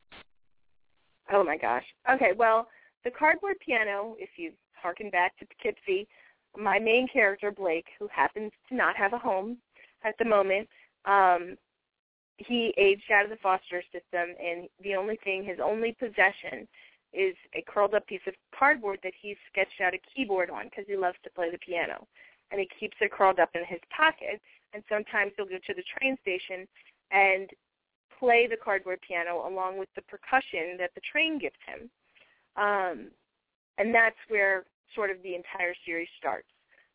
[1.32, 1.84] Oh my gosh.
[2.10, 2.68] Okay, well,
[3.04, 6.08] the cardboard piano, if you harken back to Poughkeepsie,
[6.56, 9.58] my main character, Blake, who happens to not have a home
[10.04, 10.68] at the moment,
[11.04, 11.56] um,
[12.38, 16.66] he aged out of the foster system, and the only thing, his only possession,
[17.12, 20.84] is a curled up piece of cardboard that he's sketched out a keyboard on because
[20.86, 22.06] he loves to play the piano.
[22.50, 24.40] And he keeps it curled up in his pocket,
[24.74, 26.66] and sometimes he'll go to the train station
[27.10, 27.48] and
[28.18, 31.90] play the cardboard piano along with the percussion that the train gives him.
[32.56, 33.10] Um,
[33.78, 36.48] and that's where sort of the entire series starts.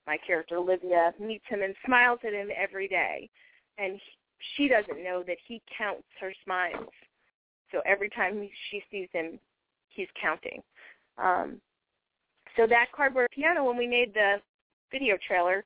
[0.06, 3.30] My character Olivia meets him and smiles at him every day,
[3.78, 4.12] and he,
[4.56, 6.92] she doesn't know that he counts her smiles.
[7.72, 9.40] So every time she sees him,
[9.90, 10.62] he's counting.
[11.18, 11.60] Um,
[12.56, 14.36] so that cardboard piano, when we made the
[14.92, 15.64] video trailer,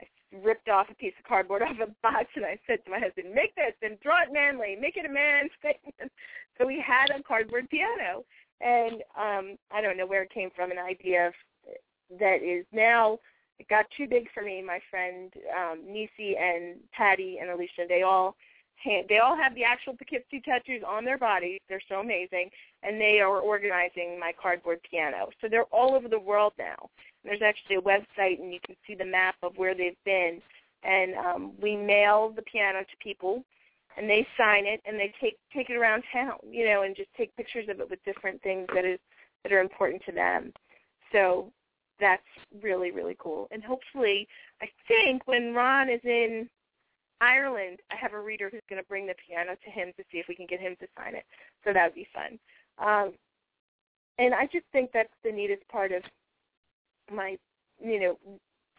[0.00, 0.06] I
[0.42, 3.34] ripped off a piece of cardboard off a box, and I said to my husband,
[3.34, 4.76] "Make this and draw it manly.
[4.80, 6.10] Make it a man thing."
[6.58, 8.24] so we had a cardboard piano,
[8.60, 10.70] and um, I don't know where it came from.
[10.70, 11.34] An idea of,
[12.18, 13.18] that is now
[13.58, 14.62] it got too big for me.
[14.62, 18.36] My friend um, Nisi and Patty and Alicia, they all
[18.84, 21.60] they all have the actual Poughkeepsie tattoos on their bodies.
[21.68, 22.50] They're so amazing,
[22.82, 25.28] and they are organizing my cardboard piano.
[25.40, 26.90] So they're all over the world now.
[27.24, 30.40] There's actually a website, and you can see the map of where they've been.
[30.84, 33.44] And um, we mail the piano to people,
[33.96, 37.08] and they sign it, and they take take it around town, you know, and just
[37.16, 39.00] take pictures of it with different things that is
[39.42, 40.52] that are important to them.
[41.12, 41.50] So
[41.98, 42.22] that's
[42.62, 43.48] really really cool.
[43.50, 44.28] And hopefully,
[44.62, 46.48] I think when Ron is in
[47.20, 50.18] Ireland, I have a reader who's going to bring the piano to him to see
[50.18, 51.24] if we can get him to sign it.
[51.64, 52.38] So that would be fun.
[52.78, 53.14] Um,
[54.18, 56.02] and I just think that's the neatest part of
[57.12, 57.36] my,
[57.82, 58.18] you know,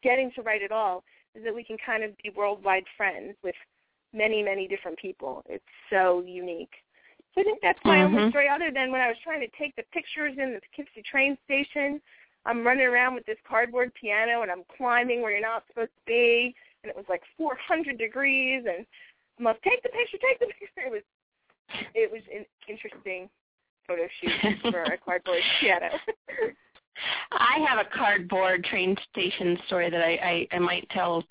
[0.03, 1.03] getting to write it all
[1.35, 3.55] is that we can kind of be worldwide friends with
[4.13, 5.43] many, many different people.
[5.47, 6.73] It's so unique.
[7.33, 8.29] So I think that's my only Mhm.
[8.29, 11.37] story, other than when I was trying to take the pictures in the Poughkeepsie train
[11.43, 12.01] station.
[12.45, 16.05] I'm running around with this cardboard piano and I'm climbing where you're not supposed to
[16.05, 18.85] be, and it was like 400 degrees, and
[19.39, 20.87] I'm like, take the picture, take the picture.
[20.87, 21.03] It was
[21.93, 23.29] it was an interesting
[23.87, 25.89] photo shoot for a cardboard piano.
[27.31, 31.23] I have a cardboard train station story that I, I, I might tell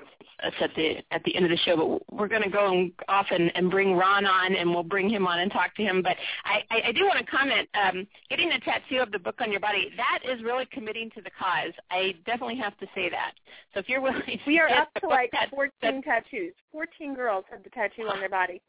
[0.43, 3.27] us at the at the end of the show, but we're going to go off
[3.31, 6.03] and, and bring Ron on, and we'll bring him on and talk to him.
[6.03, 7.69] But I, I, I do want to comment.
[7.75, 11.23] Um, getting a tattoo of the book on your body that is really committing to
[11.23, 11.73] the cause.
[11.91, 13.33] I definitely have to say that.
[13.73, 16.53] So if you're willing, we are up to like tat- 14 that, tattoos.
[16.73, 18.61] 14 girls have the tattoo on their body.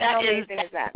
[0.00, 0.94] that How is amazing is that?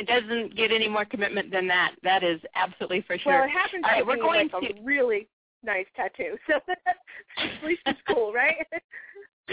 [0.00, 1.92] It doesn't get any more commitment than that.
[2.02, 3.32] That is absolutely for sure.
[3.32, 5.28] Well, it happens All right, to we're going like to- a really
[5.62, 6.54] nice tattoo, so
[7.38, 8.66] at least it's cool, right?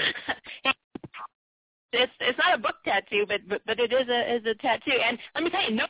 [1.92, 4.92] it's it's not a book tattoo, but but, but it is a is a tattoo.
[4.92, 5.86] And let me tell you, no.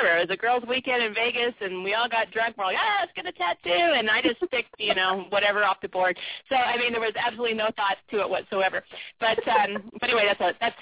[0.00, 2.56] It was a girls' weekend in Vegas, and we all got drunk.
[2.56, 5.78] We're like, ah, let's get a tattoo, and I just picked, you know, whatever off
[5.82, 6.16] the board.
[6.48, 8.84] So I mean, there was absolutely no thought to it whatsoever.
[9.18, 10.76] But um, but anyway, that's a, that's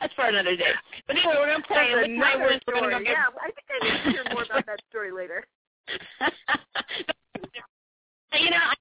[0.00, 0.72] that's for another day.
[1.06, 2.64] But anyway, we're gonna play That's Lick My another Wounds.
[2.66, 5.46] We're gonna go Yeah, I think I need to hear more about that story later.
[8.34, 8.74] you know, I,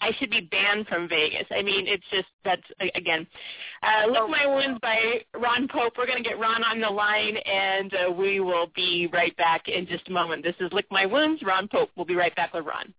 [0.00, 1.46] I should be banned from Vegas.
[1.50, 2.62] I mean, it's just that's
[2.94, 3.26] again,
[3.82, 5.94] uh, "Lick My Wounds" by Ron Pope.
[5.98, 9.68] We're going to get Ron on the line, and uh, we will be right back
[9.68, 10.42] in just a moment.
[10.42, 11.90] This is "Lick My Wounds." Ron Pope.
[11.96, 12.94] We'll be right back with Ron.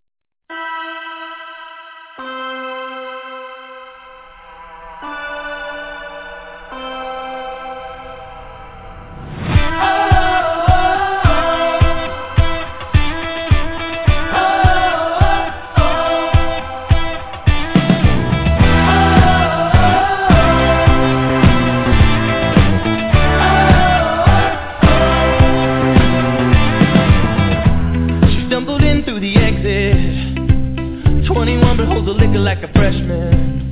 [32.56, 33.72] Like a freshman.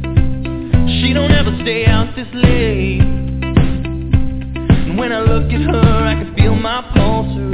[1.02, 3.02] She don't ever stay out this late.
[4.88, 7.49] And when I look at her, I can feel my pulse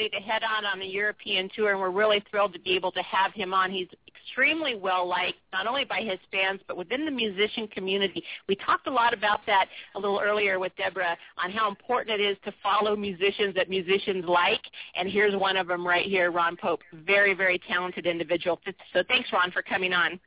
[0.00, 2.90] ready to head on on a European tour, and we're really thrilled to be able
[2.90, 3.70] to have him on.
[3.70, 8.24] He's extremely well liked, not only by his fans, but within the musician community.
[8.48, 12.24] We talked a lot about that a little earlier with Debra on how important it
[12.24, 14.62] is to follow musicians that musicians like.
[14.94, 16.80] And here's one of them right here, Ron Pope.
[17.04, 18.58] Very, very talented individual.
[18.94, 20.18] So thanks, Ron, for coming on.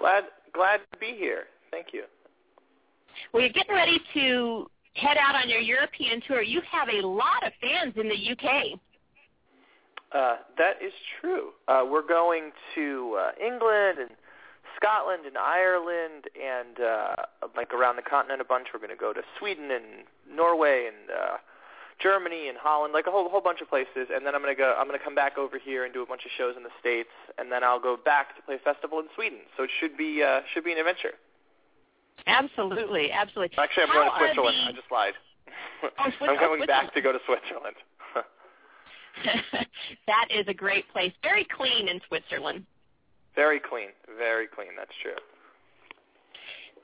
[0.00, 1.44] Glad, glad to be here.
[1.70, 2.02] Thank you.
[3.32, 4.66] Well, you're getting ready to
[5.00, 6.42] head out on your European tour.
[6.42, 8.78] You have a lot of fans in the UK.
[10.12, 11.50] Uh, that is true.
[11.68, 14.10] Uh, we're going to uh, England and
[14.76, 18.68] Scotland and Ireland and uh, like around the continent a bunch.
[18.74, 21.36] We're going to go to Sweden and Norway and uh,
[22.02, 24.10] Germany and Holland, like a whole whole bunch of places.
[24.12, 24.74] And then I'm going to go.
[24.76, 26.74] I'm going to come back over here and do a bunch of shows in the
[26.80, 29.46] states, and then I'll go back to play a festival in Sweden.
[29.56, 31.14] So it should be uh, should be an adventure.
[32.26, 33.56] Absolutely, absolutely.
[33.58, 34.56] Actually, I'm How going to Switzerland.
[34.56, 34.70] the...
[34.70, 35.14] I just lied.
[35.82, 37.76] Oh, I'm going oh, back to go to Switzerland.
[40.06, 41.12] that is a great place.
[41.22, 42.64] Very clean in Switzerland.
[43.34, 43.88] Very clean.
[44.18, 44.70] Very clean.
[44.76, 45.16] That's true.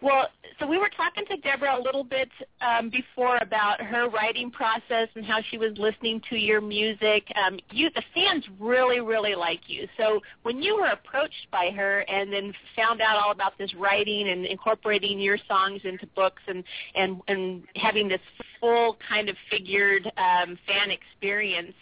[0.02, 0.28] Well,
[0.60, 2.28] so we were talking to Debra a little bit
[2.60, 7.26] um, before about her writing process and how she was listening to your music.
[7.34, 9.88] Um, you, the fans really, really like you.
[9.96, 14.28] So when you were approached by her and then found out all about this writing
[14.28, 16.62] and incorporating your songs into books and
[16.94, 18.20] and and having this
[18.60, 21.74] full kind of figured um, fan experience,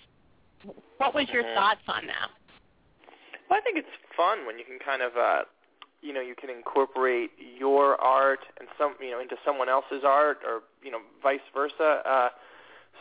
[0.98, 1.54] what was your Mhm.
[1.54, 2.30] thoughts on that?
[3.50, 5.44] Well, I think it's fun when you can kind of, uh,
[6.04, 10.38] you know, you can incorporate your art and some, you know, into someone else's art,
[10.46, 12.02] or you know, vice versa.
[12.04, 12.28] Uh,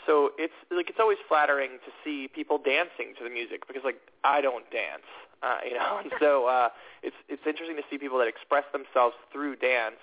[0.08, 4.00] so it's like it's always flattering to see people dancing to the music because like
[4.24, 5.08] I don't dance,
[5.44, 6.70] uh, you know, and so uh,
[7.04, 10.00] it's it's interesting to see people that express themselves through dance.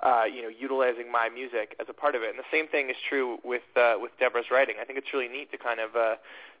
[0.00, 2.90] Uh, you know, utilizing my music as a part of it, and the same thing
[2.90, 4.74] is true with uh, with Debra's writing.
[4.80, 6.16] I think it's really neat to kind of uh,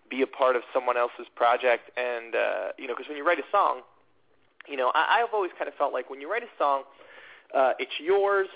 [0.08, 3.40] be a part of someone else's project, and uh, you know, because when you write
[3.40, 3.82] a song,
[4.68, 6.82] you know, I, I've always kind of felt like when you write a song,
[7.54, 8.48] uh, it's yours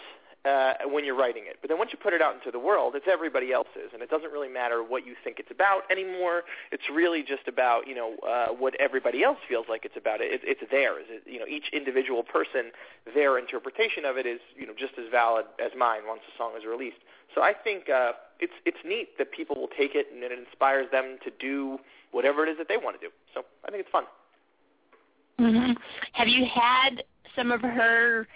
[0.45, 1.57] uh, when you're writing it.
[1.61, 4.11] But then once you put it out into the world, it's everybody else's, and it
[4.11, 6.43] doesn't really matter what you think it's about anymore.
[6.71, 10.21] It's really just about you know uh, what everybody else feels like it's about.
[10.21, 11.05] It, it it's theirs.
[11.09, 12.71] It, you know, each individual person,
[13.15, 16.53] their interpretation of it is you know just as valid as mine once the song
[16.57, 17.03] is released.
[17.35, 20.87] So I think uh, it's it's neat that people will take it and it inspires
[20.91, 21.79] them to do
[22.13, 23.13] whatever it is that they want to do.
[23.35, 24.05] So I think it's fun.
[25.39, 25.73] Hmm
[26.13, 27.05] Have you had
[27.37, 28.27] some of her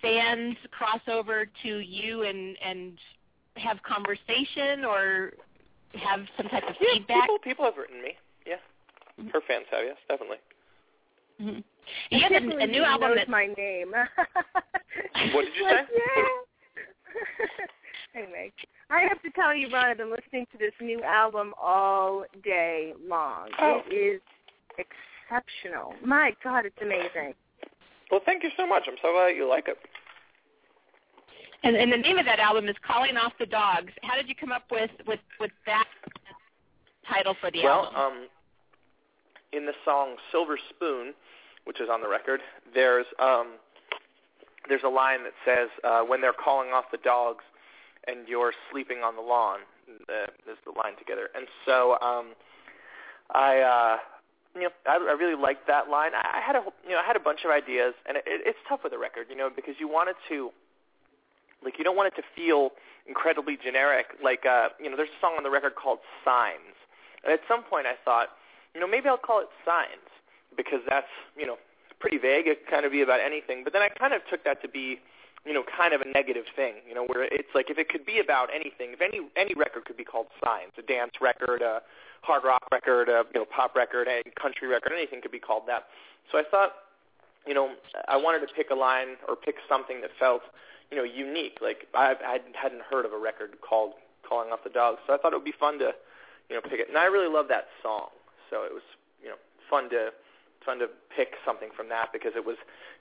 [0.00, 2.98] fans cross over to you and and
[3.56, 5.32] have conversation or
[5.94, 7.22] have some type of Yeah, feedback?
[7.22, 8.14] people people have written me.
[8.46, 8.56] Yeah,
[9.32, 9.84] her fans have.
[9.84, 10.38] Yes, definitely.
[11.38, 11.60] hmm
[12.10, 13.92] You I have can't a, a new album knows that's my name.
[15.34, 15.94] What did you Like, say?
[15.94, 16.32] yeah.
[18.22, 18.52] anyway,
[18.90, 22.94] I have to tell you, Ron, I've been listening to this new album all day
[23.06, 23.48] long.
[23.60, 23.82] Oh.
[23.86, 24.20] It is
[25.32, 25.94] exceptional.
[26.04, 27.34] My God, it's amazing.
[28.10, 28.84] Well, thank you so much.
[28.86, 29.78] I'm so glad you like it.
[31.62, 33.92] and, and the name of that album is Calling Off the Dogs.
[34.02, 35.86] How did you come up with with with that
[37.08, 37.94] title for the well, album?
[37.94, 38.28] Well, um,
[39.52, 41.14] in the song "Silver Spoon,"
[41.64, 42.40] which is on the record,
[42.74, 43.54] there's um,
[44.68, 47.44] there's a line that says, uh, "When they're calling off the dogs,
[48.06, 52.34] and you're sleeping on the lawn." Uh, there's the line together, and so um,
[53.30, 53.58] I.
[53.60, 53.96] Uh,
[54.54, 56.12] you know, I, I really liked that line.
[56.14, 58.58] I, I had a, you know, I had a bunch of ideas, and it, it's
[58.68, 60.50] tough with a record, you know, because you want it to,
[61.64, 62.70] like, you don't want it to feel
[63.06, 64.06] incredibly generic.
[64.22, 66.76] Like, uh, you know, there's a song on the record called Signs,
[67.24, 68.28] and at some point I thought,
[68.74, 70.08] you know, maybe I'll call it Signs
[70.56, 71.56] because that's, you know,
[72.00, 72.46] pretty vague.
[72.46, 73.64] It can kind of be about anything.
[73.64, 74.98] But then I kind of took that to be,
[75.46, 76.74] you know, kind of a negative thing.
[76.88, 79.84] You know, where it's like if it could be about anything, if any any record
[79.84, 81.80] could be called Signs, a dance record, a
[82.22, 85.64] hard rock record, a you know pop record, a country record, anything could be called
[85.66, 85.84] that.
[86.30, 86.72] So I thought,
[87.46, 87.70] you know,
[88.08, 90.42] I wanted to pick a line or pick something that felt,
[90.90, 91.58] you know, unique.
[91.60, 93.94] Like I, I hadn't heard of a record called
[94.28, 95.92] "Calling Off the Dogs," so I thought it would be fun to,
[96.48, 96.88] you know, pick it.
[96.88, 98.08] And I really love that song,
[98.50, 98.82] so it was,
[99.22, 99.36] you know,
[99.68, 100.10] fun to
[100.64, 102.56] fun to pick something from that because it was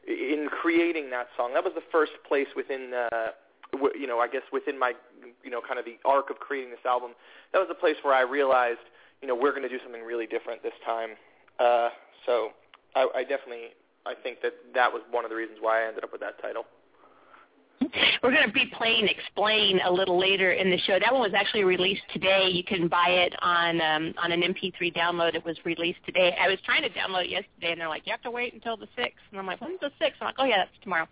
[0.08, 1.54] in creating that song.
[1.54, 3.38] That was the first place within, uh,
[3.94, 4.94] you know, I guess within my,
[5.44, 7.12] you know, kind of the arc of creating this album.
[7.54, 8.82] That was the place where I realized,
[9.22, 11.12] you know, we're going to do something really different this time.
[11.60, 11.90] Uh,
[12.26, 12.50] so
[12.96, 13.74] I, I definitely,
[14.06, 16.42] I think that that was one of the reasons why I ended up with that
[16.42, 16.66] title.
[18.22, 21.00] We're going to be playing Explain a little later in the show.
[21.00, 22.48] That one was actually released today.
[22.52, 25.36] You can buy it on um, on an MP3 download.
[25.36, 26.36] It was released today.
[26.40, 28.78] I was trying to download it yesterday, and they're like, you have to wait until
[28.78, 29.12] the 6th.
[29.32, 30.14] And I'm like, when's the 6th?
[30.22, 31.08] I'm like, oh, yeah, that's tomorrow.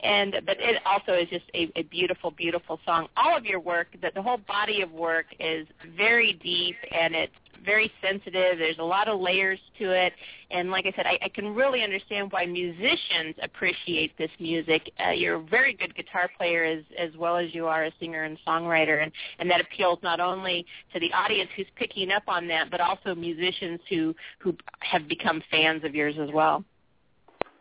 [0.00, 3.08] And But it also is just a, a beautiful, beautiful song.
[3.16, 7.32] All of your work, the, the whole body of work is very deep, and it's
[7.64, 8.58] very sensitive.
[8.58, 10.12] There's a lot of layers to it,
[10.50, 14.90] and like I said, I, I can really understand why musicians appreciate this music.
[15.04, 18.24] Uh, you're a very good guitar player as as well as you are a singer
[18.24, 22.48] and songwriter, and and that appeals not only to the audience who's picking up on
[22.48, 26.64] that, but also musicians who who have become fans of yours as well.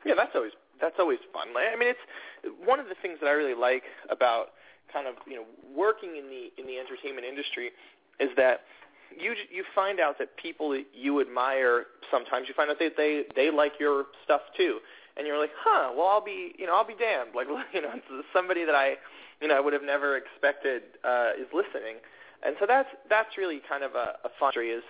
[0.06, 1.48] Yeah, that's always that's always fun.
[1.56, 4.52] I mean, it's one of the things that I really like about
[4.92, 5.46] kind of you know
[5.76, 7.72] working in the in the entertainment industry
[8.20, 8.62] is that
[9.18, 13.24] you you find out that people that you admire sometimes you find out that they
[13.36, 14.80] they like your stuff too.
[15.18, 17.32] And you're like huh well I'll be you know I'll be damned.
[17.36, 17.94] Like you know
[18.34, 18.96] somebody that I
[19.42, 21.98] you know I would have never expected uh is listening.
[22.46, 24.84] And so that's that's really kind of a, a fun is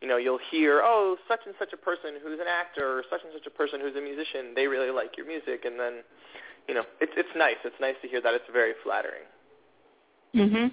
[0.00, 3.22] you know you'll hear oh such and such a person who's an actor or such
[3.24, 5.64] and such a person who's a musician they really like your music.
[5.64, 6.04] And then
[6.68, 7.60] you know it's it's nice.
[7.64, 8.34] It's nice to hear that.
[8.34, 9.24] It's very flattering
[10.34, 10.72] Mhm.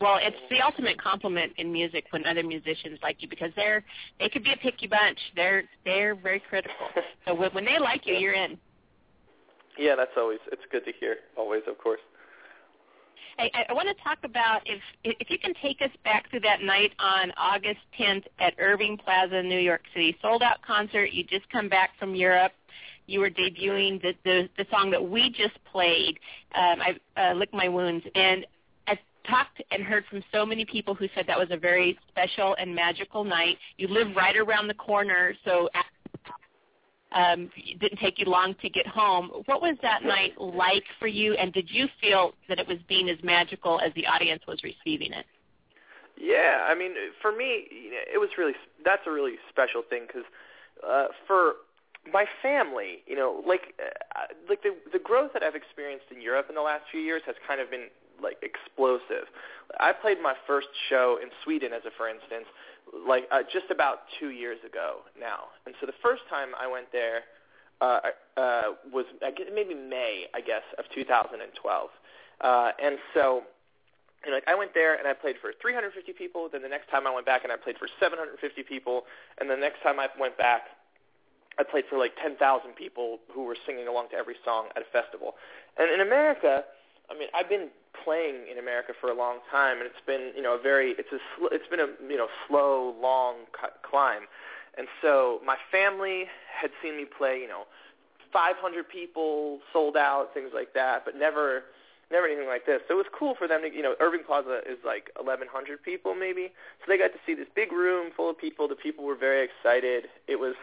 [0.00, 3.84] Well, it's the ultimate compliment in music when other musicians like you because they're
[4.18, 5.18] they could be a picky bunch.
[5.36, 6.74] They're they're very critical.
[7.26, 8.58] So when, when they like you, you're in.
[9.78, 11.16] Yeah, that's always it's good to hear.
[11.38, 12.00] Always, of course.
[13.38, 16.62] I, I want to talk about if if you can take us back to that
[16.62, 21.12] night on August 10th at Irving Plaza, New York City, sold out concert.
[21.12, 22.52] You just come back from Europe.
[23.06, 26.18] You were debuting the the, the song that we just played,
[26.54, 28.46] um, I uh, lick my wounds, and
[29.28, 32.74] talked and heard from so many people who said that was a very special and
[32.74, 33.58] magical night.
[33.76, 35.68] You live right around the corner, so
[37.12, 39.30] um, it didn't take you long to get home.
[39.46, 43.08] What was that night like for you, and did you feel that it was being
[43.08, 45.24] as magical as the audience was receiving it?
[46.20, 47.66] Yeah, I mean, for me,
[48.12, 48.54] it was really
[48.84, 50.24] that's a really special thing because
[50.86, 51.54] uh, for
[52.12, 56.46] my family, you know, like uh, like the the growth that I've experienced in Europe
[56.48, 57.88] in the last few years has kind of been
[58.22, 59.26] like explosive.
[59.80, 62.46] I played my first show in Sweden, as a for instance,
[63.06, 65.50] like uh, just about two years ago now.
[65.66, 67.22] And so the first time I went there
[67.80, 68.00] uh,
[68.36, 68.62] uh,
[68.92, 71.90] was I guess, maybe May, I guess, of 2012.
[72.40, 73.42] Uh, and so
[74.24, 76.48] you know, like I went there and I played for 350 people.
[76.50, 79.04] Then the next time I went back and I played for 750 people.
[79.38, 80.62] And the next time I went back,
[81.58, 82.40] I played for like 10,000
[82.74, 85.34] people who were singing along to every song at a festival.
[85.78, 86.64] And in America,
[87.10, 87.68] I mean, I've been
[88.04, 91.12] playing in America for a long time, and it's been you know a very it's
[91.12, 93.36] a sl- it's been a you know slow, long
[93.88, 94.22] climb,
[94.76, 96.26] and so my family
[96.60, 97.64] had seen me play you know
[98.32, 101.64] 500 people sold out, things like that, but never
[102.10, 102.80] never anything like this.
[102.86, 106.14] So it was cool for them to you know Irving Plaza is like 1,100 people
[106.14, 108.68] maybe, so they got to see this big room full of people.
[108.68, 110.08] The people were very excited.
[110.28, 110.54] It was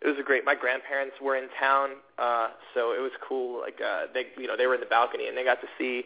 [0.00, 0.44] it was a great.
[0.44, 3.60] My grandparents were in town, uh, so it was cool.
[3.60, 6.04] Like uh, they, you know, they were in the balcony and they got to see.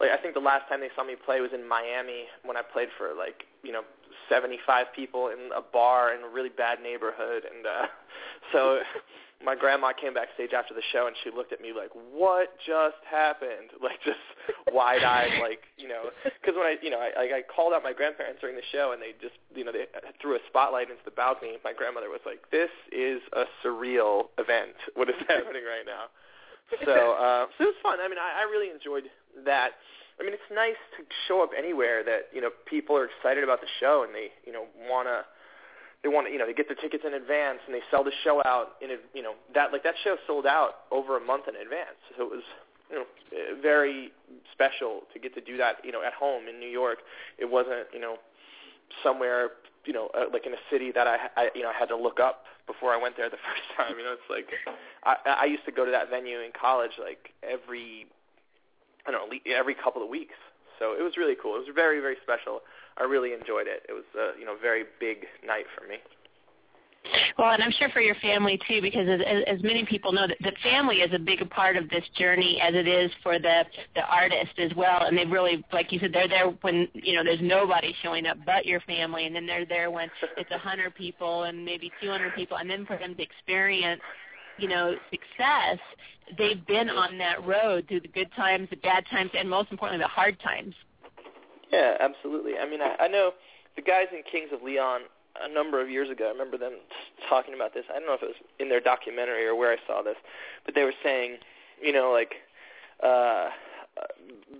[0.00, 2.62] Like I think the last time they saw me play was in Miami when I
[2.62, 3.82] played for like you know
[4.28, 7.86] 75 people in a bar in a really bad neighborhood, and uh,
[8.52, 8.80] so
[9.44, 13.00] my grandma came backstage after the show and she looked at me like, "What just
[13.08, 14.24] happened?" Like just
[14.72, 18.40] wide-eyed, like you know, because when I, you know, I, I called out my grandparents
[18.40, 19.84] during the show and they just, you know, they
[20.22, 21.60] threw a spotlight into the balcony.
[21.62, 24.72] My grandmother was like, "This is a surreal event.
[24.94, 26.08] What is happening right now?"
[26.84, 27.98] So, uh, so it was fun.
[28.00, 29.04] I mean, I, I really enjoyed
[29.44, 29.78] that.
[30.18, 33.60] I mean, it's nice to show up anywhere that you know people are excited about
[33.60, 35.24] the show and they, you know, want to
[36.04, 38.12] they want to, you know, they get their tickets in advance and they sell the
[38.22, 41.48] show out in, a, you know, that like that show sold out over a month
[41.48, 41.96] in advance.
[42.16, 42.44] So it was,
[42.90, 43.06] you know,
[43.62, 44.12] very
[44.52, 46.98] special to get to do that, you know, at home in New York.
[47.38, 48.16] It wasn't, you know,
[49.02, 49.48] somewhere,
[49.84, 51.96] you know, uh, like in a city that I, I, you know, I had to
[51.96, 53.98] look up before I went there the first time.
[53.98, 54.48] You know, it's like
[55.04, 58.06] I, I used to go to that venue in college like every,
[59.06, 60.36] I don't know, every couple of weeks.
[60.78, 61.54] So it was really cool.
[61.54, 62.60] It was very, very special.
[62.98, 63.82] I really enjoyed it.
[63.88, 65.98] It was a you know very big night for me.
[67.38, 70.38] Well, and I'm sure for your family too, because as, as many people know, that
[70.40, 74.02] the family is a big part of this journey, as it is for the the
[74.02, 75.04] artist as well.
[75.04, 78.38] And they really, like you said, they're there when you know there's nobody showing up
[78.46, 82.34] but your family, and then they're there when it's a hundred people and maybe 200
[82.34, 84.00] people, and then for them to experience
[84.58, 85.78] you know, success,
[86.38, 90.02] they've been on that road through the good times, the bad times, and most importantly,
[90.02, 90.74] the hard times.
[91.72, 92.52] Yeah, absolutely.
[92.58, 93.32] I mean, I, I know
[93.76, 95.02] the guys in Kings of Leon
[95.42, 96.26] a number of years ago.
[96.26, 96.74] I remember them
[97.28, 97.84] talking about this.
[97.90, 100.16] I don't know if it was in their documentary or where I saw this,
[100.64, 101.38] but they were saying,
[101.82, 102.34] you know, like,
[103.02, 103.50] uh,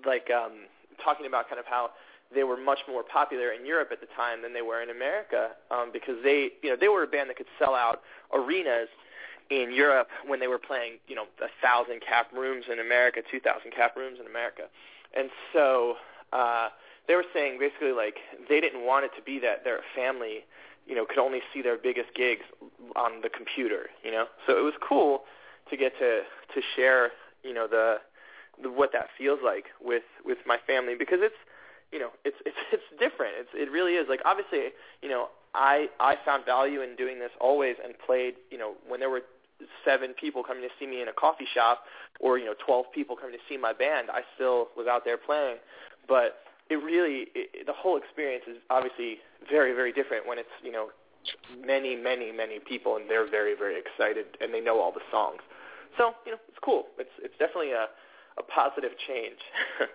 [0.04, 0.66] like um,
[1.02, 1.90] talking about kind of how
[2.34, 5.50] they were much more popular in Europe at the time than they were in America
[5.70, 8.02] um, because they, you know, they were a band that could sell out
[8.32, 8.88] arenas
[9.50, 13.40] in Europe when they were playing, you know, a thousand cap rooms in America, two
[13.40, 14.62] thousand cap rooms in America,
[15.16, 15.96] and so
[16.32, 16.68] uh,
[17.06, 18.16] they were saying basically like
[18.48, 20.44] they didn't want it to be that they're a family
[20.86, 22.44] you know, could only see their biggest gigs
[22.96, 24.26] on the computer, you know.
[24.46, 25.22] So it was cool
[25.70, 26.22] to get to
[26.54, 27.10] to share,
[27.42, 27.96] you know, the,
[28.62, 31.34] the what that feels like with with my family because it's
[31.92, 33.34] you know it's it's it's different.
[33.38, 34.06] It's it really is.
[34.08, 34.72] Like obviously
[35.02, 39.00] you know i i found value in doing this always and played you know when
[39.00, 39.22] there were
[39.84, 41.84] seven people coming to see me in a coffee shop
[42.20, 45.16] or you know 12 people coming to see my band i still was out there
[45.16, 45.56] playing.
[46.06, 49.18] But it really it, the whole experience is obviously
[49.50, 50.88] very very different when it's you know
[51.64, 55.40] many many many people and they're very very excited and they know all the songs
[55.96, 57.86] so you know it's cool it's it's definitely a
[58.36, 59.38] a positive change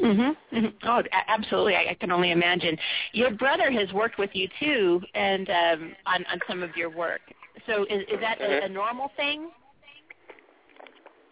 [0.00, 0.36] Mhm.
[0.52, 0.88] Mm-hmm.
[0.88, 1.76] Oh, absolutely.
[1.76, 2.76] I, I can only imagine.
[3.12, 7.20] Your brother has worked with you too, and um, on on some of your work.
[7.66, 8.64] So is, is that mm-hmm.
[8.64, 9.50] a, a normal thing?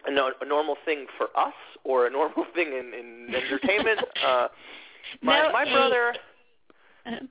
[0.05, 1.53] A, no, a normal thing for us,
[1.83, 3.99] or a normal thing in, in entertainment?
[4.25, 4.47] uh,
[5.21, 6.15] my no, my brother.
[7.05, 7.25] Uh-huh.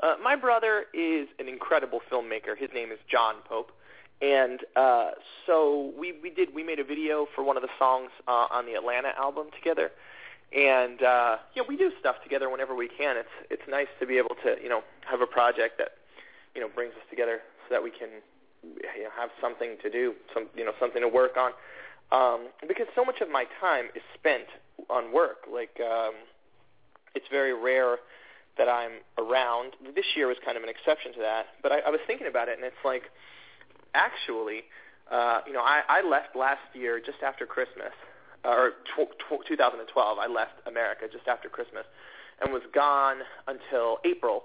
[0.00, 2.56] Uh, my brother is an incredible filmmaker.
[2.56, 3.72] His name is John Pope,
[4.22, 5.10] and uh,
[5.46, 8.66] so we we did we made a video for one of the songs uh, on
[8.66, 9.90] the Atlanta album together
[10.52, 13.16] and uh, yeah, we do stuff together whenever we can.
[13.16, 15.92] It's it's nice to be able to you know have a project that
[16.54, 18.08] you know brings us together so that we can
[18.62, 21.52] you know, have something to do, some you know something to work on.
[22.10, 24.48] Um, because so much of my time is spent
[24.88, 25.44] on work.
[25.50, 26.14] Like um,
[27.14, 27.98] it's very rare
[28.56, 29.74] that I'm around.
[29.94, 32.48] This year was kind of an exception to that, but I, I was thinking about
[32.48, 33.04] it, and it's like
[33.94, 34.64] actually,
[35.10, 37.92] uh, you know, I, I left last year just after Christmas
[38.44, 41.84] uh, or tw- tw- 2012, I left America just after Christmas
[42.40, 44.44] and was gone until April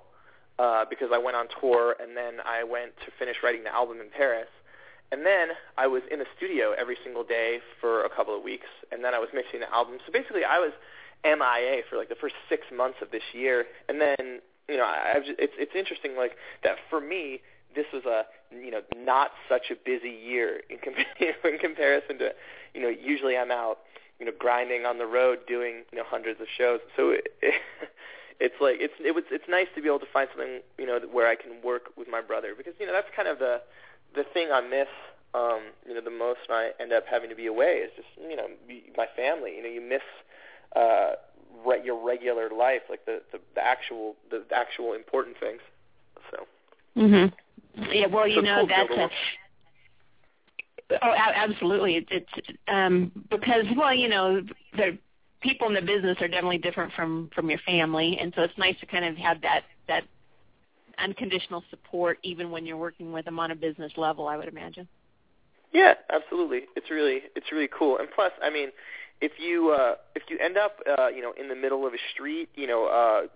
[0.60, 4.00] uh, because I went on tour and then I went to finish writing the album
[4.02, 4.50] in Paris.
[5.14, 8.66] And then I was in the studio every single day for a couple of weeks,
[8.92, 10.00] and then I was mixing the album.
[10.08, 10.72] So basically, I was
[11.24, 15.14] MIA for like the first six months of this year, and then you know, I,
[15.16, 16.32] I've just, it's it's interesting like
[16.64, 17.42] that for me.
[17.76, 20.96] This was a you know not such a busy year in, com-
[21.54, 22.32] in comparison to
[22.74, 23.86] you know usually I'm out
[24.20, 26.80] you know grinding on the road doing you know hundreds of shows.
[26.98, 27.62] So it, it,
[28.40, 31.00] it's like it's it was it's nice to be able to find something you know
[31.12, 33.62] where I can work with my brother because you know that's kind of the
[34.16, 34.88] the thing I miss
[35.34, 38.08] um you know the most when I end up having to be away is just
[38.18, 38.48] you know
[38.98, 39.56] my family.
[39.58, 40.06] You know you miss
[40.76, 41.14] uh
[41.66, 45.62] re- your regular life like the the, the actual the, the actual important things.
[46.32, 46.46] So.
[46.98, 47.34] Mhm.
[47.92, 49.10] Yeah, well, you so know cool that's a,
[51.02, 51.96] Oh, absolutely.
[51.96, 54.42] It's, it's um, because well, you know,
[54.76, 54.98] the
[55.42, 58.80] people in the business are definitely different from from your family, and so it's nice
[58.80, 60.04] to kind of have that that
[60.98, 64.28] unconditional support even when you're working with them on a business level.
[64.28, 64.88] I would imagine.
[65.74, 66.64] Yeah, absolutely.
[66.76, 67.98] It's really it's really cool.
[67.98, 68.70] And plus, I mean,
[69.22, 71.98] if you uh, if you end up uh, you know in the middle of a
[72.14, 73.28] street, you know, uh,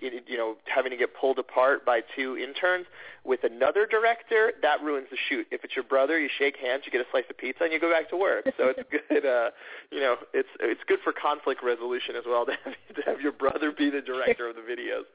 [0.00, 2.86] you know, having to get pulled apart by two interns
[3.24, 5.46] with another director, that ruins the shoot.
[5.50, 7.80] If it's your brother, you shake hands, you get a slice of pizza, and you
[7.80, 8.44] go back to work.
[8.56, 9.26] So it's good.
[9.26, 9.50] Uh,
[9.90, 13.32] you know, it's it's good for conflict resolution as well to have, to have your
[13.32, 15.06] brother be the director of the videos.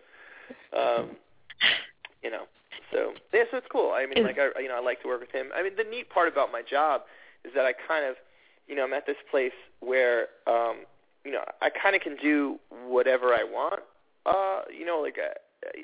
[0.78, 1.18] Um,
[2.24, 2.44] you know,
[2.92, 3.92] so yeah, so it's cool.
[3.94, 5.50] I mean, like I, you know, I like to work with him.
[5.56, 7.02] I mean, the neat part about my job
[7.46, 8.16] is that I kind of,
[8.68, 10.86] you know, I'm at this place where, um,
[11.26, 13.82] you know, I kind of can do whatever I want
[14.26, 15.34] uh, you know, like uh,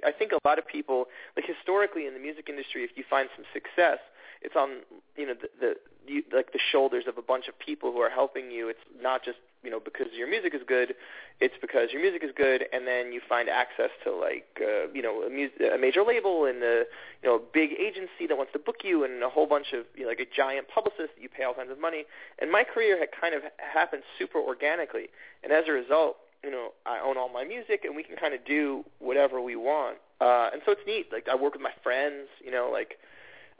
[0.06, 1.06] I think a lot of people,
[1.36, 4.00] like historically in the music industry, if you find some success,
[4.42, 4.82] it's on
[5.16, 5.74] you know the, the
[6.06, 8.70] you, like the shoulders of a bunch of people who are helping you.
[8.70, 10.96] It's not just you know because your music is good,
[11.40, 15.02] it's because your music is good, and then you find access to like uh, you
[15.02, 16.84] know a, mu- a major label and a
[17.22, 19.86] you know a big agency that wants to book you, and a whole bunch of
[19.96, 22.06] you know, like a giant publicist that you pay all kinds of money.
[22.40, 25.08] And my career had kind of happened super organically,
[25.44, 28.34] and as a result, you know, I own all my music and we can kind
[28.34, 29.98] of do whatever we want.
[30.22, 31.08] Uh, and so it's neat.
[31.12, 32.98] Like I work with my friends, you know, like,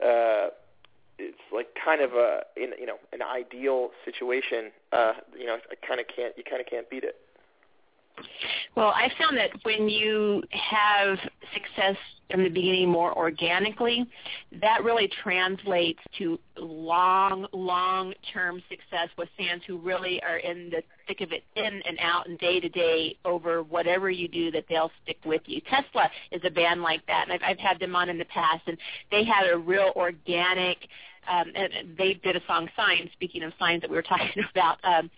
[0.02, 0.48] uh,
[1.18, 4.70] it's like kind of a, in, you know, an ideal situation.
[4.92, 7.16] Uh, you know, I kind of can't, you kind of can't beat it.
[8.74, 11.18] Well, I found that when you have
[11.52, 11.96] success
[12.30, 14.06] from the beginning more organically,
[14.60, 21.20] that really translates to long, long-term success with fans who really are in the thick
[21.20, 24.90] of it, in and out and day to day over whatever you do, that they'll
[25.04, 25.60] stick with you.
[25.70, 28.62] Tesla is a band like that, and I've, I've had them on in the past,
[28.66, 28.76] and
[29.10, 30.78] they had a real organic.
[31.28, 34.78] Um, and they did a song "Signs." Speaking of signs that we were talking about
[34.84, 35.10] um,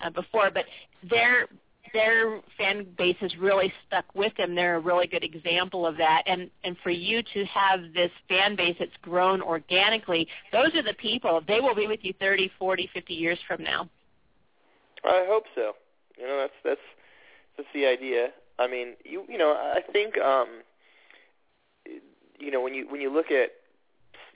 [0.00, 0.64] uh, before, but
[1.08, 1.48] their
[1.92, 4.54] their fan base has really stuck with them.
[4.54, 6.22] They're a really good example of that.
[6.26, 10.94] And and for you to have this fan base that's grown organically, those are the
[10.94, 11.42] people.
[11.46, 13.88] They will be with you 30, 40, 50 years from now.
[15.04, 15.72] I hope so.
[16.18, 16.80] You know, that's that's
[17.56, 18.28] that's the idea.
[18.58, 20.48] I mean, you you know, I think um
[22.38, 23.52] you know when you when you look at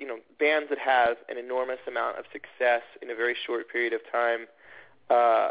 [0.01, 3.93] you know bands that have an enormous amount of success in a very short period
[3.93, 4.47] of time,
[5.11, 5.51] uh,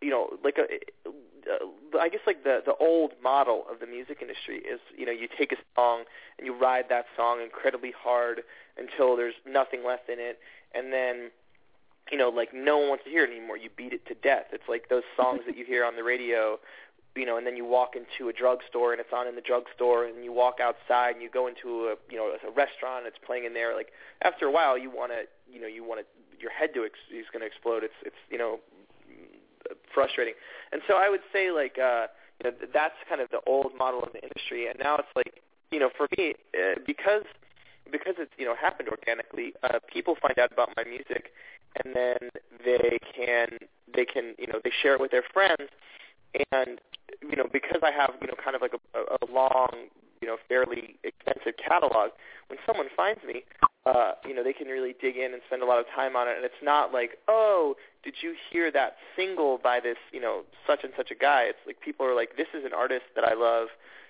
[0.00, 0.62] you know, like a,
[1.04, 5.12] uh, I guess like the the old model of the music industry is you know
[5.12, 6.04] you take a song
[6.38, 8.42] and you ride that song incredibly hard
[8.78, 10.38] until there's nothing left in it,
[10.72, 11.30] and then
[12.10, 13.56] you know, like no one wants to hear it anymore.
[13.56, 14.46] You beat it to death.
[14.52, 16.58] It's like those songs that you hear on the radio
[17.18, 20.04] you know, and then you walk into a drugstore and it's on in the drugstore,
[20.06, 23.18] and you walk outside and you go into a, you know, a restaurant and it's
[23.26, 23.74] playing in there.
[23.74, 23.88] Like
[24.22, 26.06] after a while, you want to, you know, you want
[26.40, 27.82] your head to ex- is going to explode.
[27.82, 28.60] It's, it's, you know,
[29.92, 30.34] frustrating.
[30.72, 32.06] And so I would say like, uh,
[32.42, 35.42] you know, that's kind of the old model of the industry, and now it's like,
[35.70, 37.24] you know, for me, uh, because
[37.90, 41.32] because it's you know happened organically, uh, people find out about my music,
[41.82, 42.30] and then
[42.64, 43.58] they can
[43.92, 45.68] they can you know they share it with their friends,
[46.52, 46.80] and
[47.22, 49.88] you know, because I have, you know, kind of like a, a long,
[50.20, 52.10] you know, fairly extensive catalog,
[52.48, 53.44] when someone finds me,
[53.86, 56.28] uh, you know, they can really dig in and spend a lot of time on
[56.28, 56.36] it.
[56.36, 60.84] And it's not like, oh, did you hear that single by this, you know, such
[60.84, 61.42] and such a guy?
[61.44, 63.68] It's like people are like, this is an artist that I love.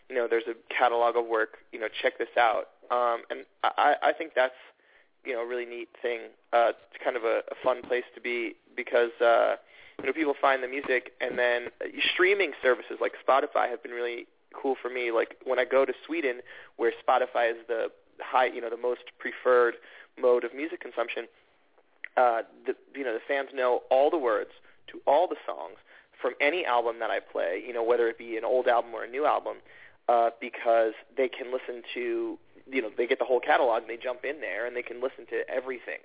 [0.08, 1.58] You know, there's a catalog of work.
[1.72, 2.68] You know, check this out.
[2.90, 4.54] Um, and I, I think that's,
[5.24, 6.20] you know, a really neat thing.
[6.52, 9.56] Uh, it's kind of a, a fun place to be because, uh,
[10.00, 13.92] you know, people find the music, and then uh, streaming services like Spotify have been
[13.92, 15.10] really cool for me.
[15.10, 16.40] Like when I go to Sweden,
[16.76, 17.88] where Spotify is the
[18.20, 19.74] high, you know, the most preferred
[20.20, 21.26] mode of music consumption,
[22.16, 24.50] uh, the you know the fans know all the words
[24.88, 25.76] to all the songs
[26.20, 27.62] from any album that I play.
[27.66, 29.58] You know, whether it be an old album or a new album,
[30.08, 32.38] uh, because they can listen to
[32.70, 35.00] you know they get the whole catalog and they jump in there and they can
[35.02, 35.98] listen to everything.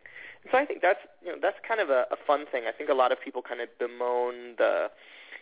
[0.44, 2.64] And so I think that's you know that's kind of a, a fun thing.
[2.68, 4.90] I think a lot of people kind of bemoan the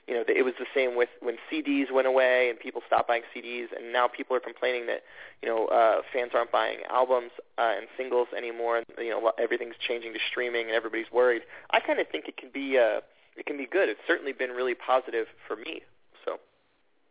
[0.07, 3.23] you know it was the same with when CDs went away and people stopped buying
[3.35, 5.03] CDs and now people are complaining that
[5.41, 9.75] you know uh, fans aren't buying albums uh, and singles anymore and you know everything's
[9.79, 11.43] changing to streaming and everybody's worried.
[11.71, 13.01] I kind of think it can be uh,
[13.37, 13.89] it can be good.
[13.89, 15.81] It's certainly been really positive for me.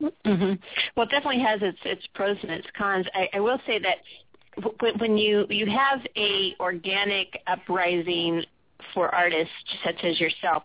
[0.01, 0.55] Mm-hmm.
[0.97, 3.07] Well, it definitely has its its pros and its cons.
[3.15, 3.97] I, I will say that
[4.57, 8.43] w- when you you have a organic uprising
[8.95, 9.53] for artists
[9.85, 10.63] such as yourself,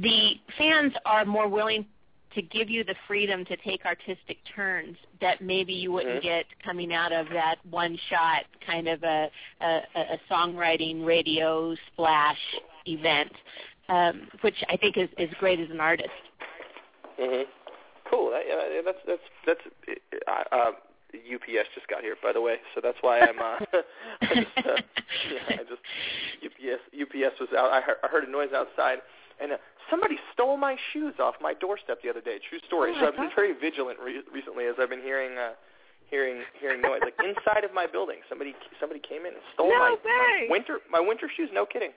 [0.00, 1.86] the fans are more willing
[2.34, 6.26] to give you the freedom to take artistic turns that maybe you wouldn't mm-hmm.
[6.26, 9.28] get coming out of that one shot kind of a
[9.60, 12.38] a, a songwriting radio splash
[12.86, 13.32] event,
[13.88, 16.10] um, which I think is is great as an artist.
[17.20, 17.44] Mhm
[18.12, 18.30] cool.
[18.30, 18.44] That,
[18.84, 19.60] that's that's that's.
[20.28, 20.72] Uh, uh,
[21.12, 23.38] UPS just got here, by the way, so that's why I'm.
[23.38, 23.58] Uh,
[24.22, 24.80] I just, uh,
[25.32, 25.84] yeah, I just
[26.40, 27.70] UPS UPS was out.
[27.70, 28.98] I heard, I heard a noise outside,
[29.40, 29.56] and uh,
[29.90, 32.38] somebody stole my shoes off my doorstep the other day.
[32.48, 32.92] True story.
[32.96, 35.38] Oh so I've been very vigilant re- recently as I've been hearing.
[35.38, 35.52] uh
[36.12, 39.78] hearing hearing noise like inside of my building somebody somebody came in and stole no
[39.80, 41.88] my, my winter my winter shoes no kidding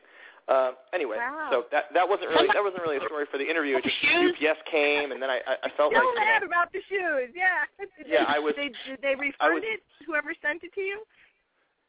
[0.48, 1.50] uh, anyway, wow.
[1.50, 3.78] so that that wasn't really that wasn't really a story for the interview.
[3.78, 4.34] It just shoes?
[4.38, 6.82] UPS came, and then I I, I felt Tell like that you know, about the
[6.86, 7.34] shoes.
[7.34, 7.66] Yeah.
[7.80, 9.82] Did Yeah, they, I was- Did they, did they refund was- it?
[10.06, 11.02] Whoever sent it to you?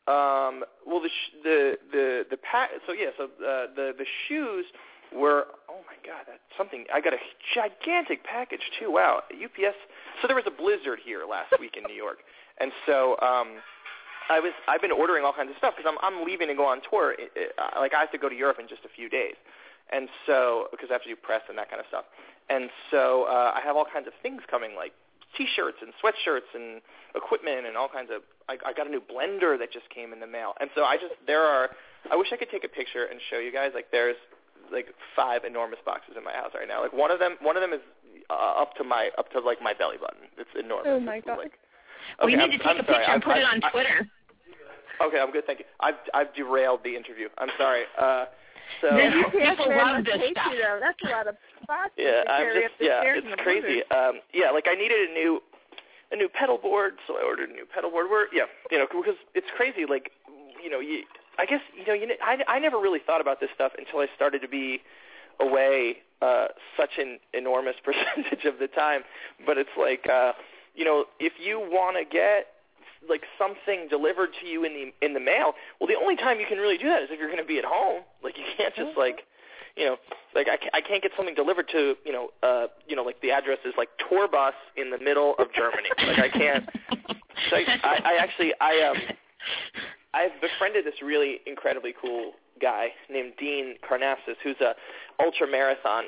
[0.09, 2.71] Um, well, the sh- the the the pack.
[2.87, 4.65] So yeah, so uh, the the shoes
[5.13, 5.47] were.
[5.69, 6.85] Oh my God, that's something.
[6.95, 7.21] I got a
[7.55, 8.93] gigantic package too.
[8.93, 9.77] Wow, UPS.
[10.23, 12.19] So there was a blizzard here last week in New York,
[12.61, 13.59] and so um,
[14.29, 16.67] I was I've been ordering all kinds of stuff because I'm I'm leaving to go
[16.67, 17.13] on tour.
[17.13, 19.35] It, it, uh, like I have to go to Europe in just a few days,
[19.93, 22.05] and so because I have to do press and that kind of stuff,
[22.51, 24.93] and so uh, I have all kinds of things coming like
[25.37, 26.81] T-shirts and sweatshirts and
[27.15, 28.23] equipment and all kinds of.
[28.49, 30.97] I, I got a new blender that just came in the mail, and so I
[30.97, 31.71] just there are.
[32.11, 33.73] I wish I could take a picture and show you guys.
[33.75, 34.17] Like there's
[34.73, 36.83] like five enormous boxes in my house right now.
[36.83, 37.81] Like one of them, one of them is
[38.31, 40.27] uh, up to my up to like my belly button.
[40.39, 40.87] It's enormous.
[40.91, 41.39] Oh my god.
[41.39, 41.53] Like,
[42.25, 44.09] we need I'm, to take I'm a picture and put it I'm- on Twitter.
[45.03, 45.65] Okay, I'm good, thank you.
[45.81, 47.29] I've I've derailed the interview.
[47.39, 47.85] I'm sorry.
[47.99, 48.25] Uh,
[48.81, 49.23] so The Yeah.
[49.27, 50.53] UPS People man love must this stuff.
[50.53, 50.79] you though.
[50.81, 51.37] That's a lot of
[51.67, 53.83] boxes yeah, to I'm carry just up the yeah, stairs it's crazy.
[53.91, 55.43] Um, yeah, like I needed a new
[56.13, 58.09] a new pedal board, so I ordered a new pedal board.
[58.11, 59.85] Where yeah, you know, because it's crazy.
[59.89, 60.11] Like
[60.63, 61.03] you know, you
[61.39, 64.07] I guess you know, you I I never really thought about this stuff until I
[64.17, 64.81] started to be
[65.41, 69.03] away uh, such an enormous percentage of the time.
[69.45, 70.33] But it's like uh,
[70.75, 72.47] you know, if you want to get
[73.09, 76.47] like something delivered to you in the in the mail, well, the only time you
[76.47, 78.03] can really do that is if you're going to be at home.
[78.23, 79.21] Like you can't just like,
[79.77, 79.97] you know,
[80.35, 83.31] like I, I can't get something delivered to you know, uh, you know, like the
[83.31, 85.89] address is like Torbus in the middle of Germany.
[86.07, 86.69] like I can't.
[87.51, 88.97] So I, I, I actually I um
[90.13, 94.75] I've befriended this really incredibly cool guy named Dean Karnazes, who's a
[95.23, 96.05] ultra marathon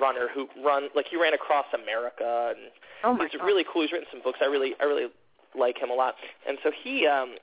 [0.00, 2.70] runner who run like he ran across America and
[3.04, 3.46] oh my he's god.
[3.46, 3.82] really cool.
[3.82, 4.38] He's written some books.
[4.40, 5.06] I really, I really
[5.58, 6.14] like him a lot,
[6.46, 7.36] and so he um,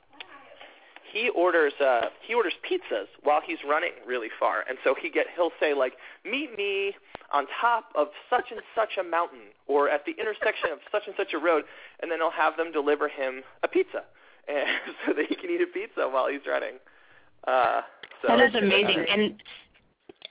[1.12, 5.28] he orders uh, he orders pizzas while he's running really far, and so he get
[5.36, 5.94] he'll say like,
[6.26, 6.96] "Meet me
[7.32, 11.16] on top of such and such a mountain, or at the intersection of such and
[11.18, 11.64] such a road,"
[12.02, 14.04] and then he'll have them deliver him a pizza,
[14.48, 14.68] and
[15.06, 16.78] so that he can eat a pizza while he's running.
[17.48, 17.82] Uh,
[18.22, 19.42] so that is amazing, and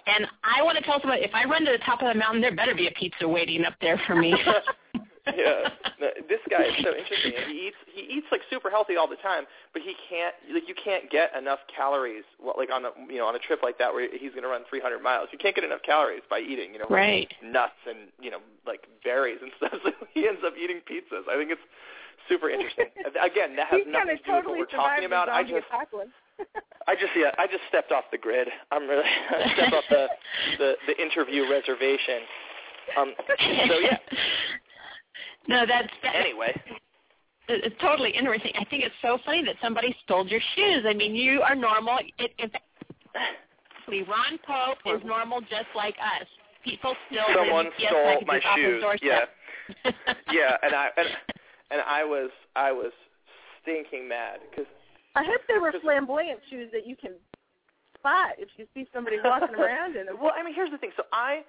[0.07, 2.41] and I want to tell someone if I run to the top of the mountain,
[2.41, 4.35] there better be a pizza waiting up there for me.
[5.37, 5.69] yeah,
[6.29, 7.33] this guy is so interesting.
[7.47, 10.75] He eats he eats like super healthy all the time, but he can't like you
[10.75, 14.09] can't get enough calories like on a you know on a trip like that where
[14.11, 15.29] he's going to run 300 miles.
[15.33, 17.29] You can't get enough calories by eating you know right.
[17.43, 19.81] nuts and you know like berries and stuff.
[19.85, 21.29] So he ends up eating pizzas.
[21.31, 21.67] I think it's
[22.29, 22.87] super interesting.
[23.23, 25.29] Again, that has nothing to do totally with what we're talking about.
[25.29, 25.67] I just
[26.87, 28.49] I just yeah, I just stepped off the grid.
[28.71, 30.07] I'm really I stepped off the,
[30.59, 32.23] the the interview reservation.
[32.97, 33.13] Um,
[33.69, 33.99] so yeah.
[35.49, 36.55] No, that's that, anyway.
[37.49, 38.53] It's totally interesting.
[38.61, 40.85] I think it's so funny that somebody stole your shoes.
[40.87, 41.99] I mean, you are normal.
[42.19, 42.53] It, it,
[43.89, 46.29] Ron Pope is normal, just like us.
[46.63, 48.85] People still someone yes, stole my shoes.
[49.01, 49.25] Yeah,
[50.31, 51.09] yeah, and I and,
[51.71, 52.93] and I was I was
[53.63, 54.67] stinking mad because
[55.15, 57.13] I hope they were flamboyant shoes that you can
[57.99, 60.17] spot if you see somebody walking around in them.
[60.21, 60.91] Well, I mean, here's the thing.
[60.97, 61.41] So I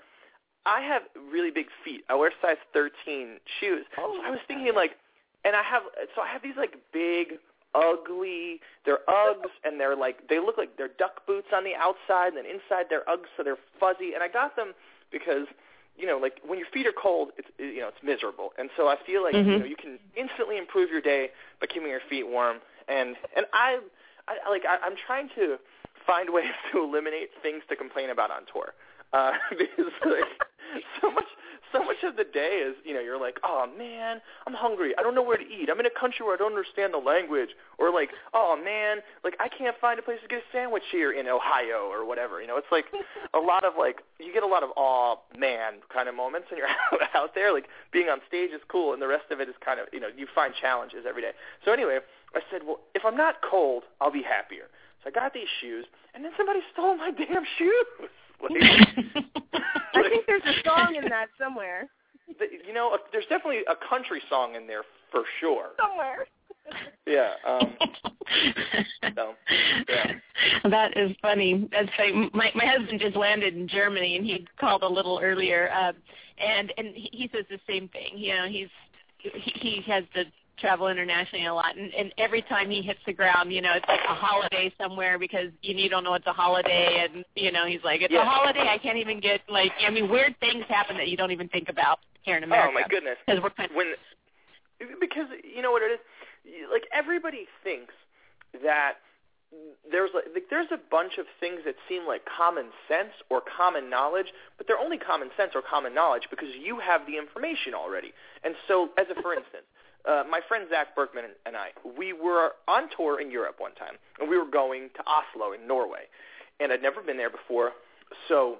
[0.65, 2.03] I have really big feet.
[2.09, 3.85] I wear size 13 shoes.
[3.97, 4.91] Oh, so I was thinking like,
[5.45, 5.83] and I have
[6.15, 7.39] so I have these like big,
[7.73, 8.59] ugly.
[8.85, 12.37] They're Uggs, and they're like they look like they're duck boots on the outside, and
[12.37, 14.13] then inside they're Uggs, so they're fuzzy.
[14.13, 14.73] And I got them
[15.11, 15.47] because
[15.97, 18.87] you know, like when your feet are cold, it's you know it's miserable, and so
[18.87, 19.49] I feel like mm-hmm.
[19.49, 21.29] you know you can instantly improve your day
[21.61, 22.57] by keeping your feet warm.
[22.87, 23.79] And and I,
[24.27, 25.57] I like I, I'm trying to
[26.05, 28.73] find ways to eliminate things to complain about on tour
[29.13, 30.25] uh, because like
[31.01, 31.25] so much
[31.71, 34.93] so much of the day is you know you're like oh man I'm hungry.
[34.97, 35.69] I don't know where to eat.
[35.69, 37.49] I'm in a country where I don't understand the language.
[37.77, 41.11] Or like oh man like I can't find a place to get a sandwich here
[41.11, 42.41] in Ohio or whatever.
[42.41, 42.85] You know it's like
[43.33, 46.57] a lot of like you get a lot of oh man kind of moments when
[46.57, 47.53] you're out, out there.
[47.53, 49.99] Like being on stage is cool and the rest of it is kind of you
[49.99, 51.31] know you find challenges every day.
[51.65, 51.99] So anyway
[52.35, 54.69] I said well if I'm not cold I'll be happier.
[55.03, 58.09] So I got these shoes and then somebody stole my damn shoes
[58.41, 58.51] like,
[59.93, 61.87] I think there's a song in that somewhere.
[62.65, 65.69] You know, there's definitely a country song in there for sure.
[65.79, 66.25] Somewhere.
[67.07, 67.31] Yeah.
[67.47, 67.73] Um,
[69.15, 69.33] so,
[69.89, 70.11] yeah.
[70.69, 71.67] That is funny.
[71.71, 72.29] That's funny.
[72.33, 75.93] My my husband just landed in Germany, and he called a little earlier, uh,
[76.37, 78.11] and and he, he says the same thing.
[78.15, 78.69] You know, he's
[79.17, 80.25] he, he has the
[80.59, 83.87] travel internationally a lot, and, and every time he hits the ground, you know, it's
[83.87, 87.65] like a holiday somewhere because you, you don't know it's a holiday, and you know,
[87.65, 88.21] he's like, it's yeah.
[88.21, 88.67] a holiday.
[88.69, 91.69] I can't even get like, I mean, weird things happen that you don't even think
[91.69, 92.71] about here in oh, America.
[92.71, 93.17] Oh my goodness!
[93.25, 93.93] Because we're kind of, when
[94.99, 95.99] because you know what it is,
[96.71, 97.93] like everybody thinks
[98.63, 98.93] that
[99.91, 103.89] there's like, like there's a bunch of things that seem like common sense or common
[103.89, 108.13] knowledge, but they're only common sense or common knowledge because you have the information already.
[108.43, 109.65] And so, as a for instance,
[110.07, 113.95] uh, my friend Zach Berkman and I, we were on tour in Europe one time,
[114.19, 116.07] and we were going to Oslo in Norway,
[116.59, 117.71] and I'd never been there before.
[118.27, 118.57] So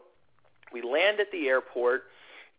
[0.73, 2.03] we land at the airport,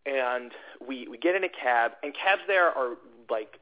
[0.05, 0.51] and
[0.85, 2.95] we we get in a cab, and cabs there are
[3.29, 3.59] like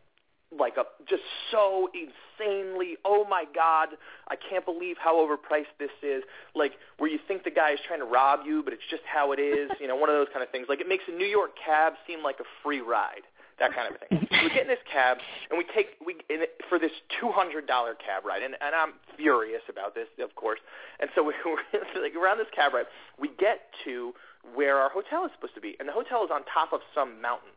[0.58, 3.90] like a just so insanely oh my god
[4.30, 6.24] i can't believe how overpriced this is.
[6.56, 9.32] Like where you think the guy is trying to rob you but it's just how
[9.32, 10.66] it is you know one of those kind of things.
[10.68, 13.29] Like it makes a new york cab seem like a free ride
[13.60, 14.28] that kind of thing.
[14.32, 15.18] So we get in this cab
[15.50, 18.76] and we take we in it, for this two hundred dollar cab ride, and and
[18.76, 20.60] I'm furious about this, of course.
[21.00, 22.88] And so we, we're like around this cab ride,
[23.20, 24.14] we get to
[24.56, 27.22] where our hotel is supposed to be, and the hotel is on top of some
[27.22, 27.52] mountain.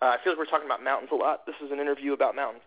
[0.00, 1.46] Uh, I feel like we're talking about mountains a lot.
[1.46, 2.62] This is an interview about mountains.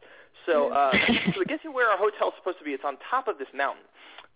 [0.45, 0.91] So, uh,
[1.31, 2.71] so we get to where our hotel is supposed to be.
[2.71, 3.83] It's on top of this mountain.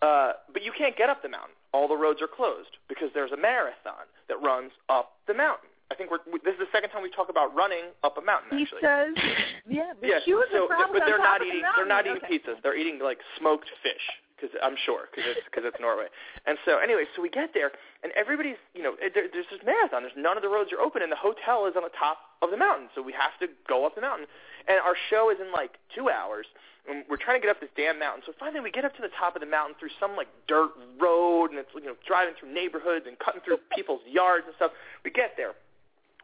[0.01, 1.55] Uh, but you can't get up the mountain.
[1.73, 5.69] All the roads are closed because there's a marathon that runs up the mountain.
[5.91, 8.57] I think we're this is the second time we talk about running up a mountain.
[8.57, 9.13] He Actually, says,
[9.69, 10.19] yeah, but yeah.
[10.25, 11.69] she so, probably but they're not of the eating.
[11.77, 12.41] They're not eating okay.
[12.41, 12.57] pizzas.
[12.63, 14.01] They're eating like smoked fish
[14.35, 16.09] because I'm sure because it's because it's Norway.
[16.49, 17.71] And so anyway, so we get there
[18.03, 20.03] and everybody's you know eh, there, there's this marathon.
[20.03, 22.51] There's none of the roads are open and the hotel is on the top of
[22.51, 22.89] the mountain.
[22.97, 24.27] So we have to go up the mountain.
[24.67, 26.49] And our show is in like two hours.
[26.85, 28.21] And we're trying to get up this damn mountain.
[28.25, 30.69] So finally we get up to the top of the mountain through some like dirt
[30.97, 34.73] road and it's you know driving through neighborhoods and cutting through people's yards and stuff.
[35.05, 35.53] We get there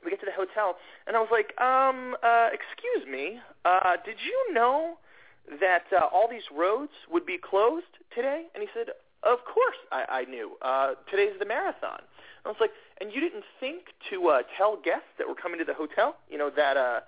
[0.04, 0.76] we get to the hotel,
[1.08, 4.98] and I was like, um, uh, excuse me, uh, did you know
[5.60, 8.46] that uh, all these roads would be closed today?
[8.54, 8.94] And he said,
[9.24, 10.58] of course I, I knew.
[10.62, 12.00] Uh, today's the marathon.
[12.00, 15.60] And I was like, and you didn't think to uh, tell guests that were coming
[15.60, 17.02] to the hotel, you know, that uh,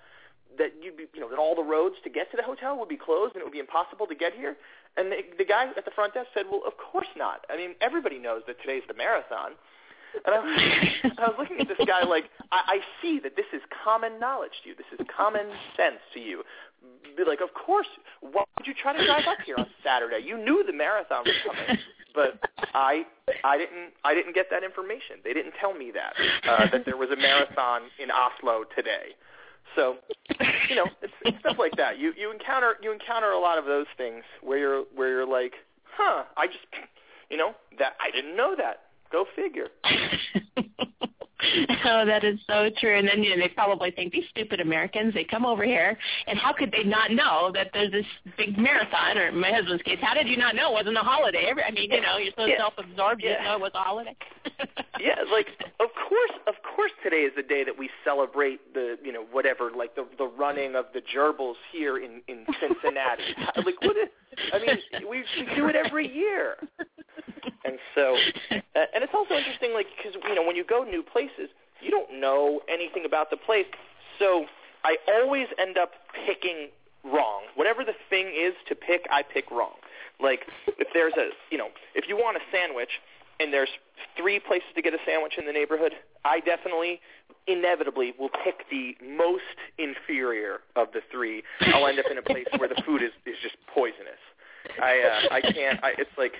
[0.57, 2.89] that you'd be, you know, that all the roads to get to the hotel would
[2.89, 4.55] be closed and it would be impossible to get here?
[4.97, 7.45] And the, the guy at the front desk said, well, of course not.
[7.49, 9.53] I mean, everybody knows that today's the marathon.
[10.25, 10.53] And I was,
[11.17, 14.53] I was looking at this guy like, I, I see that this is common knowledge
[14.63, 14.75] to you.
[14.75, 16.43] This is common sense to you.
[17.15, 17.87] Be like, of course.
[18.21, 20.25] Why would you try to drive up here on Saturday?
[20.25, 21.77] You knew the marathon was coming,
[22.15, 22.39] but
[22.73, 23.05] I,
[23.43, 25.17] I didn't, I didn't get that information.
[25.23, 26.13] They didn't tell me that
[26.47, 29.15] uh, that there was a marathon in Oslo today.
[29.75, 29.95] So,
[30.69, 31.97] you know, it's, it's stuff like that.
[31.97, 35.53] You you encounter you encounter a lot of those things where you're where you're like,
[35.97, 36.65] huh, I just,
[37.29, 38.81] you know, that I didn't know that.
[39.13, 39.67] Go figure.
[41.85, 42.97] oh, that is so true.
[42.97, 45.13] And then you know, they probably think these stupid Americans.
[45.13, 45.95] They come over here,
[46.25, 48.07] and how could they not know that there's this
[48.37, 49.19] big marathon?
[49.19, 51.45] Or in my husband's case, how did you not know it wasn't a holiday?
[51.47, 52.57] Every, I mean, you know, you're so yeah.
[52.57, 53.35] self-absorbed, you yeah.
[53.35, 54.15] didn't know it was a holiday.
[54.99, 55.47] yeah, like
[55.79, 59.69] of course, of course, today is the day that we celebrate the, you know, whatever,
[59.77, 63.23] like the the running of the gerbils here in in Cincinnati.
[63.63, 63.95] like what?
[63.95, 64.09] Is,
[64.51, 66.55] I mean, we, we do it every year.
[67.65, 68.15] And so,
[68.51, 71.49] and it's also interesting, like, because you know, when you go new places,
[71.81, 73.65] you don't know anything about the place.
[74.19, 74.45] So
[74.83, 75.91] I always end up
[76.25, 76.69] picking
[77.03, 77.43] wrong.
[77.55, 79.75] Whatever the thing is to pick, I pick wrong.
[80.21, 82.89] Like, if there's a, you know, if you want a sandwich
[83.39, 83.69] and there's
[84.17, 85.93] three places to get a sandwich in the neighborhood,
[86.23, 87.01] I definitely,
[87.47, 91.43] inevitably, will pick the most inferior of the three.
[91.73, 94.21] I'll end up in a place where the food is is just poisonous.
[94.81, 95.83] I uh, I can't.
[95.83, 96.33] I, it's like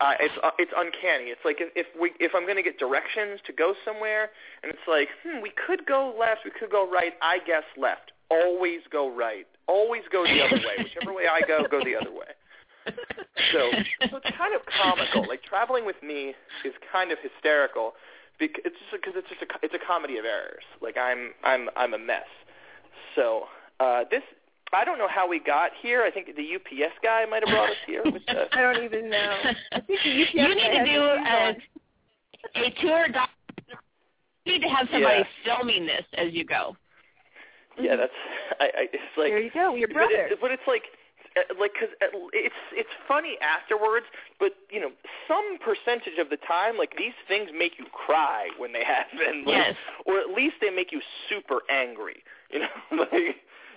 [0.00, 1.30] uh, it's uh, it's uncanny.
[1.30, 4.30] It's like if, if we if I'm going to get directions to go somewhere,
[4.62, 7.12] and it's like, hmm, we could go left, we could go right.
[7.22, 8.12] I guess left.
[8.30, 9.46] Always go right.
[9.66, 10.82] Always go the other way.
[10.82, 12.34] Whichever way I go, go the other way.
[13.52, 13.70] So,
[14.10, 15.26] so it's kind of comical.
[15.28, 16.34] Like traveling with me
[16.64, 17.94] is kind of hysterical.
[18.38, 20.64] Because it's just because it's just a it's a comedy of errors.
[20.82, 22.28] Like I'm I'm I'm a mess.
[23.14, 23.44] So
[23.80, 24.22] uh, this
[24.72, 26.02] I don't know how we got here.
[26.02, 28.02] I think the UPS guy might have brought us here.
[28.04, 28.46] With the...
[28.56, 29.36] I don't even know.
[29.72, 31.54] I think the UPS you need to do a,
[32.66, 33.28] a tour guide.
[34.44, 35.56] You need to have somebody yeah.
[35.56, 36.76] filming this as you go.
[37.80, 38.12] Yeah, that's.
[38.60, 39.30] I, I it's like.
[39.30, 40.28] There you go, your brother.
[40.28, 40.84] But, it, but it's like,
[41.36, 41.94] uh, like because
[42.32, 44.06] it's it's funny afterwards,
[44.40, 44.90] but you know,
[45.28, 49.56] some percentage of the time, like these things make you cry when they happen, like,
[49.56, 49.76] yes.
[50.06, 52.22] or at least they make you super angry.
[52.50, 52.68] You know,
[53.12, 53.36] like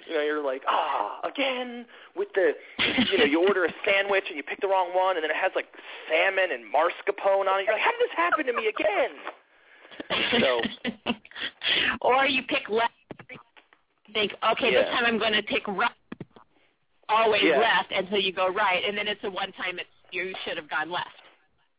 [0.10, 1.86] you know, you're like, ah, again
[2.16, 2.54] with the,
[3.12, 5.38] you know, you order a sandwich and you pick the wrong one, and then it
[5.38, 5.68] has like
[6.10, 7.66] salmon and mascarpone on it.
[7.66, 9.12] You're like, how did this happen to me again?
[10.42, 11.14] So,
[12.02, 12.94] or you pick left.
[14.14, 14.82] Think, okay, Yeah.
[14.82, 15.92] this time I'm going to pick right.
[17.10, 17.60] Always Yeah.
[17.60, 20.70] left until you go right, and then it's a one time it's you should have
[20.70, 21.10] gone left.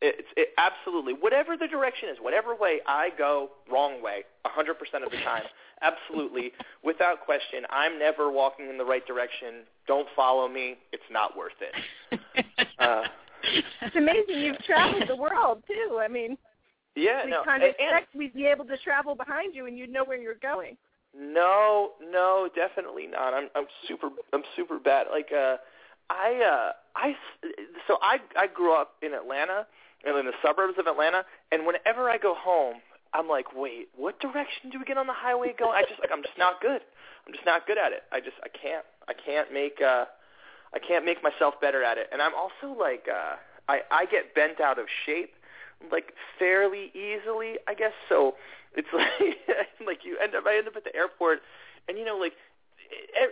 [0.03, 4.79] It's it, absolutely whatever the direction is, whatever way I go, wrong way, a hundred
[4.79, 5.43] percent of the time.
[5.83, 6.53] Absolutely,
[6.85, 7.65] without question.
[7.71, 9.65] I'm never walking in the right direction.
[9.87, 10.77] Don't follow me.
[10.93, 12.21] It's not worth it.
[12.79, 13.05] Uh,
[13.83, 15.99] It's amazing you've traveled the world too.
[16.01, 16.37] I mean,
[16.97, 19.67] yeah, we no, kind of and- and- expect we'd be able to travel behind you
[19.67, 20.77] and you'd know where you're going.
[21.15, 23.35] No, no, definitely not.
[23.35, 25.09] I'm I'm super I'm super bad.
[25.11, 25.57] Like uh
[26.09, 27.15] I uh I
[27.87, 29.67] so I I grew up in Atlanta
[30.05, 32.77] and in the suburbs of Atlanta and whenever I go home
[33.13, 36.11] I'm like, "Wait, what direction do we get on the highway going?" I just like
[36.13, 36.81] I'm just not good.
[37.27, 38.05] I'm just not good at it.
[38.13, 40.05] I just I can't I can't make uh
[40.73, 42.09] I can't make myself better at it.
[42.13, 43.37] And I'm also like uh
[43.69, 45.33] I I get bent out of shape
[45.91, 47.93] like fairly easily, I guess.
[48.09, 48.37] So
[48.75, 49.39] it's like
[49.85, 51.41] like you end up I end up at the airport
[51.89, 52.35] and you know like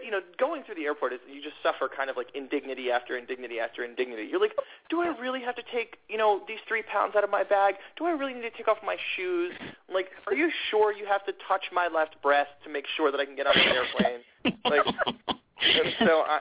[0.04, 3.16] you know going through the airport is you just suffer kind of like indignity after
[3.16, 4.28] indignity after indignity.
[4.30, 4.54] You're like,
[4.90, 7.74] do I really have to take you know these three pounds out of my bag?
[7.96, 9.52] Do I really need to take off my shoes?
[9.92, 13.20] Like, are you sure you have to touch my left breast to make sure that
[13.20, 14.20] I can get on the airplane?
[14.64, 14.86] Like,
[15.26, 16.40] and so I,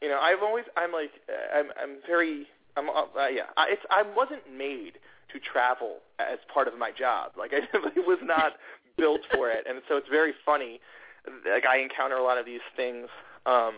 [0.00, 2.46] you know, I've always I'm like uh, I'm I'm very
[2.76, 4.98] I'm uh, uh, yeah I, it's I wasn't made
[5.32, 7.32] to travel as part of my job.
[7.38, 8.52] Like I was not
[8.96, 10.80] built for it, and so it's very funny.
[11.26, 13.08] Like I encounter a lot of these things
[13.46, 13.74] um,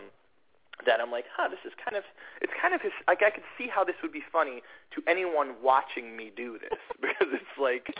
[0.85, 2.03] that I'm like, huh, this is kind of
[2.41, 4.61] it's kind of his, like I could see how this would be funny
[4.95, 7.95] to anyone watching me do this because it's like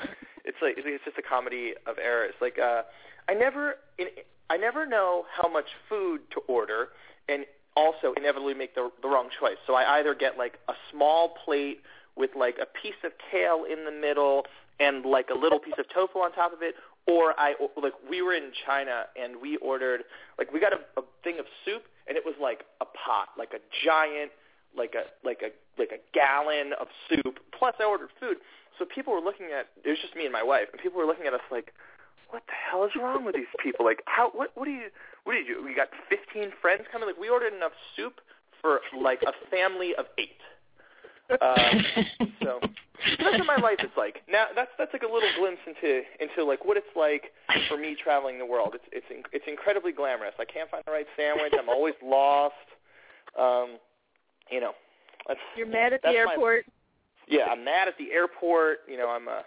[0.46, 2.34] it's like it's just a comedy of errors.
[2.42, 2.84] Like uh,
[3.30, 4.08] I never in,
[4.50, 6.90] I never know how much food to order,
[7.28, 7.46] and
[7.76, 9.58] also inevitably make the the wrong choice.
[9.66, 11.82] So I either get like a small plate
[12.16, 14.46] with like a piece of kale in the middle
[14.80, 16.76] and like a little piece of tofu on top of it,
[17.08, 20.04] or I like we were in China and we ordered
[20.38, 23.52] like we got a, a thing of soup and it was like a pot, like
[23.54, 24.32] a giant,
[24.76, 27.40] like a like a like a gallon of soup.
[27.58, 28.38] Plus I ordered food,
[28.78, 31.08] so people were looking at it was just me and my wife, and people were
[31.08, 31.74] looking at us like,
[32.30, 33.86] what the hell is wrong with these people?
[33.86, 34.32] Like, how?
[34.32, 34.52] What?
[34.56, 34.90] What do you?
[35.24, 35.64] What do you do?
[35.64, 37.08] We got 15 friends coming.
[37.08, 38.20] Like, we ordered enough soup
[38.62, 40.40] for like a family of eight.
[41.30, 41.86] Um,
[42.42, 42.60] so
[43.20, 44.22] that's what my life is like.
[44.30, 47.32] Now that's that's like a little glimpse into into like what it's like
[47.68, 48.76] for me traveling the world.
[48.76, 50.34] It's it's it's incredibly glamorous.
[50.40, 51.54] I can't find the right sandwich.
[51.58, 52.56] I'm always lost.
[53.38, 53.78] Um,
[54.50, 54.72] you know,
[55.28, 56.66] that's you're mad at the airport.
[56.68, 56.74] My,
[57.38, 58.80] yeah, I'm mad at the airport.
[58.88, 59.44] You know, I'm uh,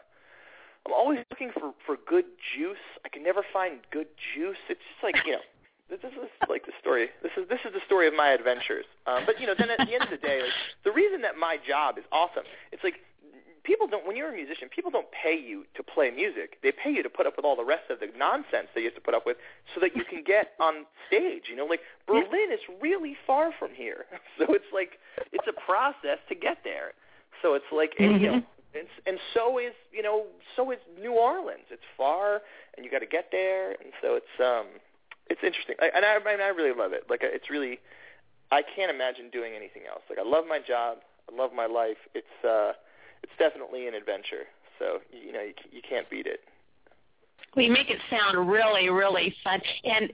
[0.87, 2.27] I'm always looking for for good
[2.57, 2.77] juice.
[3.05, 4.59] I can never find good juice.
[4.69, 5.45] It's just like you know,
[5.91, 7.11] this is like the story.
[7.23, 8.87] This is this is the story of my adventures.
[9.07, 11.37] Um, but you know, then at the end of the day, like, the reason that
[11.37, 13.03] my job is awesome, it's like
[13.65, 14.07] people don't.
[14.07, 16.59] When you're a musician, people don't pay you to play music.
[16.63, 18.87] They pay you to put up with all the rest of the nonsense that you
[18.87, 19.37] have to put up with,
[19.75, 21.45] so that you can get on stage.
[21.49, 24.07] You know, like Berlin is really far from here,
[24.39, 24.99] so it's like
[25.33, 26.93] it's a process to get there.
[27.43, 28.15] So it's like, mm-hmm.
[28.15, 28.43] and, you know,
[28.75, 30.27] and, and so is you know,
[30.57, 31.67] so is New Orleans.
[31.71, 32.43] It's far,
[32.77, 34.67] and you got to get there, and so it's um,
[35.31, 37.05] it's interesting, I, and I I really love it.
[37.09, 37.79] Like it's really,
[38.51, 40.03] I can't imagine doing anything else.
[40.11, 40.99] Like I love my job,
[41.31, 41.99] I love my life.
[42.15, 42.73] It's uh,
[43.23, 44.51] it's definitely an adventure.
[44.79, 46.41] So you know, you you can't beat it.
[47.57, 49.61] You make it sound really, really fun.
[49.85, 50.13] And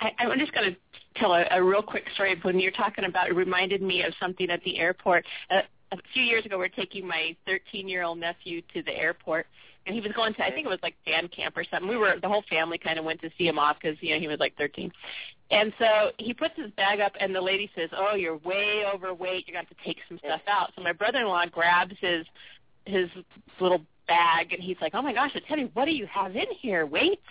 [0.00, 0.76] I, I'm just going to
[1.18, 2.38] tell a, a real quick story.
[2.42, 5.24] When you're talking about, it reminded me of something at the airport.
[5.50, 5.60] Uh,
[5.92, 9.46] a few years ago, we were taking my 13-year-old nephew to the airport,
[9.86, 11.88] and he was going to I think it was like band camp or something.
[11.88, 14.20] We were the whole family kind of went to see him off because you know
[14.20, 14.92] he was like 13,
[15.50, 19.46] and so he puts his bag up, and the lady says, "Oh, you're way overweight.
[19.46, 22.26] You're going to have to take some stuff out." So my brother-in-law grabs his
[22.84, 23.08] his
[23.60, 25.70] little bag, and he's like, "Oh my gosh, it's heavy.
[25.74, 26.86] What do you have in here?
[26.86, 27.22] Weights?"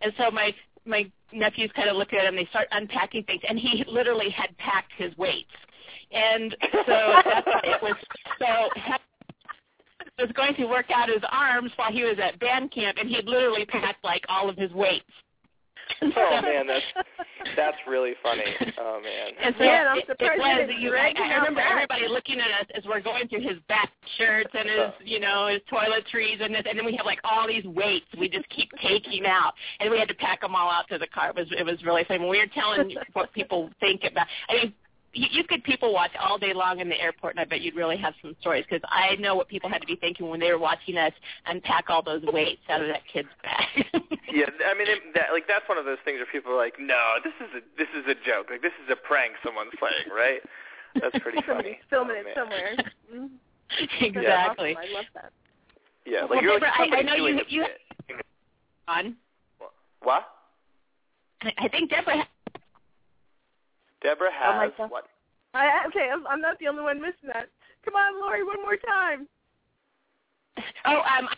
[0.00, 0.54] And so my
[0.86, 2.36] my nephews kind of look at him.
[2.36, 5.50] And they start unpacking things, and he literally had packed his weights
[6.12, 7.94] and so that's it was
[8.38, 8.68] so
[10.20, 13.26] was going to work out his arms while he was at band camp, and he'd
[13.26, 15.04] literally packed like all of his weights.
[16.02, 16.84] oh man, that's
[17.56, 18.44] that's really funny.
[18.78, 19.32] Oh man.
[19.42, 21.72] And so yeah, I'm surprised it, it was, you, I, I remember back.
[21.72, 24.92] everybody looking at us as we're going through his back shirts and his, oh.
[25.04, 28.28] you know, his toiletries and this, and then we have like all these weights we
[28.28, 31.30] just keep taking out, and we had to pack them all out to the car.
[31.30, 32.20] It was it was really funny.
[32.20, 34.74] When we were telling what people think about, I mean,
[35.12, 37.74] you, you could people watch all day long in the airport, and I bet you'd
[37.74, 40.50] really have some stories because I know what people had to be thinking when they
[40.52, 41.12] were watching us
[41.46, 43.86] unpack all those weights out of that kid's bag.
[44.32, 46.74] yeah, I mean, it, that, like that's one of those things where people are like,
[46.78, 48.48] "No, this is a this is a joke.
[48.50, 50.40] Like this is a prank someone's playing, right?"
[51.00, 51.78] That's pretty funny.
[51.88, 52.76] Filming oh, it somewhere.
[53.10, 54.04] Mm-hmm.
[54.04, 54.76] exactly.
[54.76, 54.90] Awesome.
[54.90, 55.32] I love that.
[56.06, 57.40] Yeah, like well, you're Debra, like I, I know you.
[57.48, 57.64] You,
[58.86, 59.16] on.
[60.02, 60.28] What?
[61.42, 62.26] I think Debra
[64.02, 65.04] Debra oh, has oh what?
[65.52, 67.48] I, okay, I'm, I'm not the only one missing that.
[67.84, 69.26] Come on, Lori, one more time.
[70.84, 71.28] Oh, um,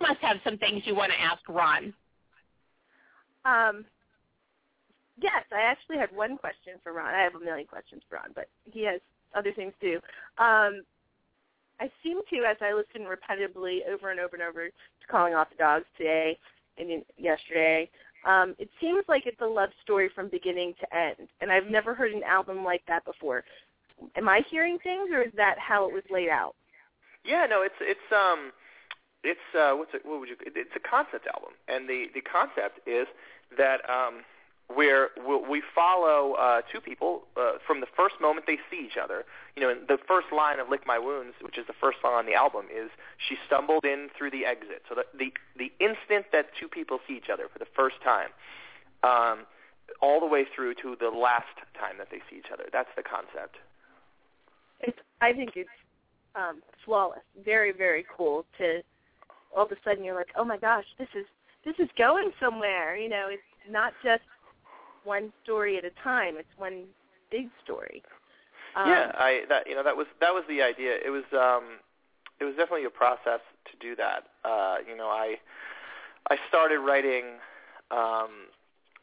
[0.00, 1.94] must have some things you want to ask Ron.
[3.44, 3.84] Um,
[5.20, 7.14] yes, I actually had one question for Ron.
[7.14, 9.00] I have a million questions for Ron, but he has
[9.34, 9.98] other things too.
[10.38, 10.82] Um,
[11.80, 15.50] I seem to, as I listen repetitively over and over and over to calling off
[15.50, 16.38] the dogs today
[16.78, 17.88] and yesterday,
[18.24, 21.94] um, it seems like it's a love story from beginning to end, and I've never
[21.94, 23.44] heard an album like that before.
[24.16, 26.54] Am I hearing things, or is that how it was laid out?
[27.24, 28.52] Yeah, no, it's it's um,
[29.22, 30.02] it's uh, what's it?
[30.04, 30.36] What would you?
[30.40, 33.06] It's a concept album, and the the concept is
[33.56, 34.22] that um,
[34.74, 35.10] where
[35.48, 39.24] we follow uh, two people uh, from the first moment they see each other.
[39.56, 42.26] You know, the first line of "Lick My Wounds," which is the first song on
[42.26, 46.50] the album, is "She stumbled in through the exit." So the the, the instant that
[46.58, 48.30] two people see each other for the first time,
[49.02, 49.46] um,
[50.00, 52.64] all the way through to the last time that they see each other.
[52.72, 53.56] That's the concept.
[54.80, 54.98] It's.
[55.20, 55.70] I think it's
[56.34, 57.22] um, flawless.
[57.44, 58.44] Very, very cool.
[58.58, 58.82] To
[59.56, 61.26] all of a sudden you're like, oh my gosh, this is
[61.64, 62.96] this is going somewhere.
[62.96, 64.22] You know, it's not just
[65.04, 66.36] one story at a time.
[66.36, 66.84] It's one
[67.30, 68.02] big story.
[68.76, 70.96] Um, yeah, I that you know that was that was the idea.
[71.04, 71.78] It was um
[72.40, 74.24] it was definitely a process to do that.
[74.44, 75.36] Uh, you know, I
[76.30, 77.24] I started writing
[77.90, 78.48] um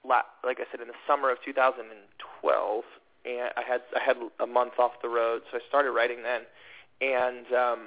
[0.03, 2.83] la- like I said in the summer of 2012
[3.25, 6.41] and I had I had a month off the road, so I started writing then.
[7.01, 7.79] And um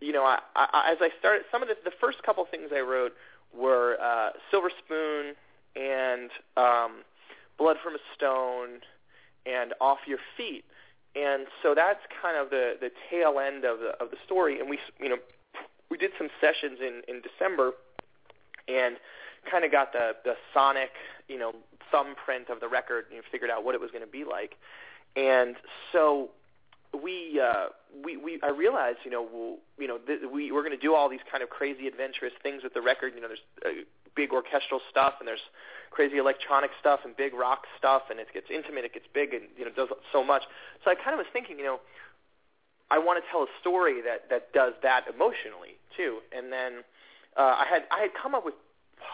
[0.00, 2.80] you know, I, I as I started some of the the first couple things I
[2.80, 3.12] wrote
[3.56, 5.34] were uh Silver Spoon
[5.76, 7.04] and um
[7.58, 8.80] Blood from a Stone,
[9.46, 10.64] and Off Your Feet.
[11.16, 14.60] And so that's kind of the the tail end of the of the story.
[14.60, 15.16] And we you know
[15.90, 17.72] we did some sessions in in December,
[18.68, 18.96] and
[19.50, 20.90] kind of got the the sonic
[21.28, 21.52] you know
[21.90, 24.56] thumbprint of the record and you figured out what it was going to be like.
[25.16, 25.56] And
[25.92, 26.30] so
[26.92, 27.68] we uh,
[28.04, 30.94] we we I realized, you know, we'll, you know, th- we we're going to do
[30.94, 33.12] all these kind of crazy adventurous things with the record.
[33.14, 33.82] You know, there's uh,
[34.18, 35.46] big orchestral stuff and there's
[35.90, 39.44] crazy electronic stuff and big rock stuff, and it gets intimate, it gets big, and
[39.56, 40.42] you know, does so much.
[40.84, 41.78] So I kind of was thinking, you know,
[42.90, 46.18] I want to tell a story that that does that emotionally too.
[46.36, 46.84] And then
[47.36, 48.54] uh, I had I had come up with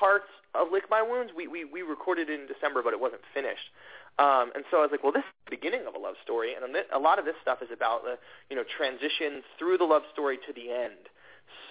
[0.00, 1.32] parts of Lick My Wounds.
[1.36, 3.68] We we we recorded it in December, but it wasn't finished.
[4.16, 6.54] Um, and so I was like, well, this is the beginning of a love story,
[6.54, 8.14] and a lot of this stuff is about the,
[8.48, 11.10] you know, transitions through the love story to the end.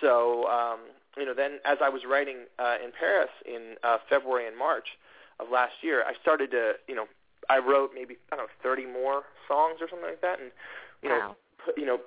[0.01, 4.47] So, um, you know, then as I was writing uh, in Paris in uh, February
[4.47, 4.97] and March
[5.39, 7.05] of last year, I started to, you know,
[7.49, 10.51] I wrote maybe I don't know 30 more songs or something like that, and
[11.01, 11.17] you wow.
[11.17, 11.35] know,
[11.65, 11.99] put, you know,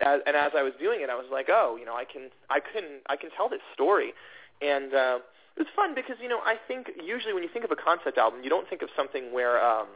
[0.00, 2.30] as, and as I was doing it, I was like, oh, you know, I can,
[2.48, 4.14] I can, I can tell this story,
[4.62, 5.18] and uh,
[5.56, 8.16] it was fun because you know I think usually when you think of a concept
[8.16, 9.86] album, you don't think of something where um,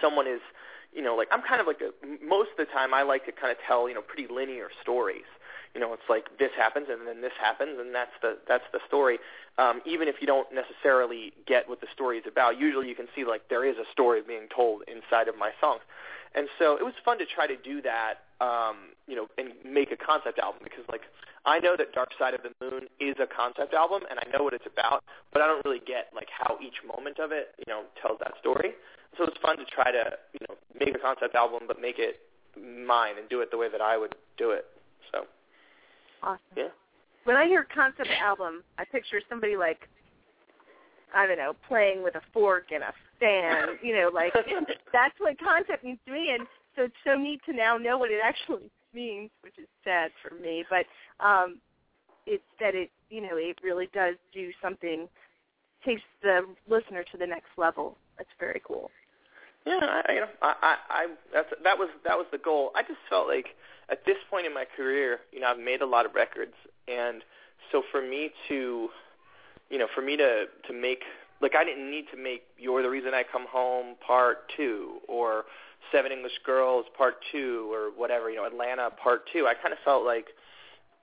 [0.00, 0.40] someone is
[0.92, 1.90] you know like I'm kind of like a,
[2.24, 5.28] most of the time I like to kind of tell you know pretty linear stories.
[5.76, 8.80] You know, it's like this happens and then this happens and that's the that's the
[8.88, 9.18] story.
[9.58, 13.08] Um, even if you don't necessarily get what the story is about, usually you can
[13.14, 15.82] see like there is a story being told inside of my songs.
[16.34, 19.92] And so it was fun to try to do that, um, you know, and make
[19.92, 21.02] a concept album because like
[21.44, 24.42] I know that Dark Side of the Moon is a concept album, and I know
[24.42, 27.68] what it's about, but I don't really get like how each moment of it, you
[27.68, 28.72] know, tells that story.
[29.16, 32.20] So it's fun to try to, you know, make a concept album, but make it
[32.56, 34.64] mine and do it the way that I would do it.
[36.20, 36.28] So.
[36.28, 36.40] Awesome.
[36.56, 36.68] Yeah.
[37.24, 39.88] When I hear concept album, I picture somebody like,
[41.14, 43.78] I don't know, playing with a fork and a fan.
[43.82, 44.32] You know, like
[44.92, 48.10] that's what concept means to me, and so it's so neat to now know what
[48.10, 50.64] it actually means, which is sad for me.
[50.70, 50.86] But
[51.24, 51.58] um,
[52.26, 55.08] it's that it you know it really does do something,
[55.84, 57.96] takes the listener to the next level.
[58.18, 58.90] That's very cool.
[59.66, 62.70] Yeah, I, you know, I, I, I that's that was that was the goal.
[62.76, 63.46] I just felt like
[63.90, 66.54] at this point in my career, you know, I've made a lot of records,
[66.86, 67.22] and
[67.72, 68.88] so for me to,
[69.68, 71.02] you know, for me to to make
[71.42, 75.44] like I didn't need to make "You're the Reason I Come Home" part two or
[75.90, 79.46] Seven English Girls Part Two or whatever, you know, Atlanta Part Two.
[79.48, 80.26] I kind of felt like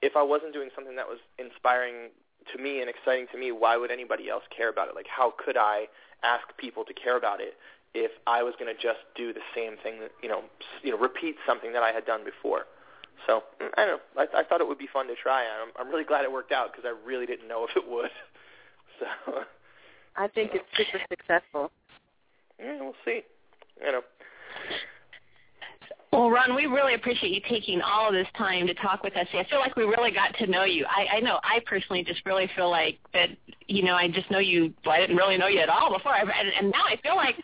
[0.02, 2.12] if I wasn't doing something that was inspiring
[2.56, 4.96] to me and exciting to me, why would anybody else care about it?
[4.96, 5.88] Like, how could I
[6.24, 7.56] ask people to care about it
[7.94, 10.44] if I was going to just do the same thing that you know,
[10.82, 12.66] you know, repeat something that I had done before?
[13.28, 14.26] So mm, I don't know.
[14.34, 15.44] I, I thought it would be fun to try.
[15.44, 18.12] I'm, I'm really glad it worked out because I really didn't know if it would.
[19.00, 19.06] So
[20.16, 21.72] I think it's super successful.
[22.60, 23.22] Yeah, we'll see.
[23.84, 24.02] You know.
[26.12, 29.26] Well, Ron, we really appreciate you taking all of this time to talk with us.
[29.34, 30.86] I feel like we really got to know you.
[30.86, 33.30] I, I know I personally just really feel like that,
[33.68, 34.72] you know, I just know you.
[34.86, 37.38] Well, I didn't really know you at all before, and, and now I feel like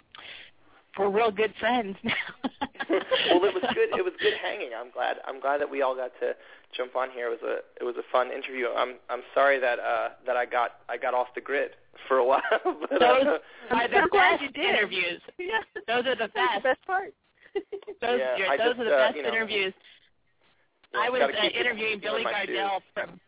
[0.99, 2.13] we're real good friends now.
[2.89, 3.89] well, it was good.
[3.97, 4.69] It was good hanging.
[4.77, 5.17] I'm glad.
[5.25, 6.33] I'm glad that we all got to
[6.75, 7.27] jump on here.
[7.31, 8.67] It was a it was a fun interview.
[8.75, 11.71] I'm I'm sorry that uh that I got I got off the grid
[12.07, 12.41] for a while.
[12.63, 13.37] But, Those uh,
[13.71, 14.75] are so the glad best you did.
[14.75, 15.21] interviews.
[15.37, 16.55] Yeah, Those are the best.
[16.57, 17.13] the best part.
[18.01, 19.73] Those, Yeah, you're- those just, are the uh, best you know, interviews.
[20.93, 22.23] yeah, I was uh, interviewing Billy.
[22.23, 23.19] Gardell from.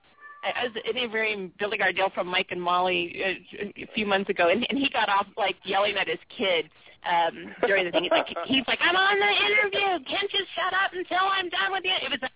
[0.44, 4.66] I was interviewing Billy Gardell from Mike and Molly uh, a few months ago, and,
[4.70, 6.70] and he got off like yelling at his kids
[7.06, 8.04] um, during the thing.
[8.04, 10.06] He's like, he's like, "I'm on the interview.
[10.06, 12.30] Can't you shut up until I'm done with you?" It was.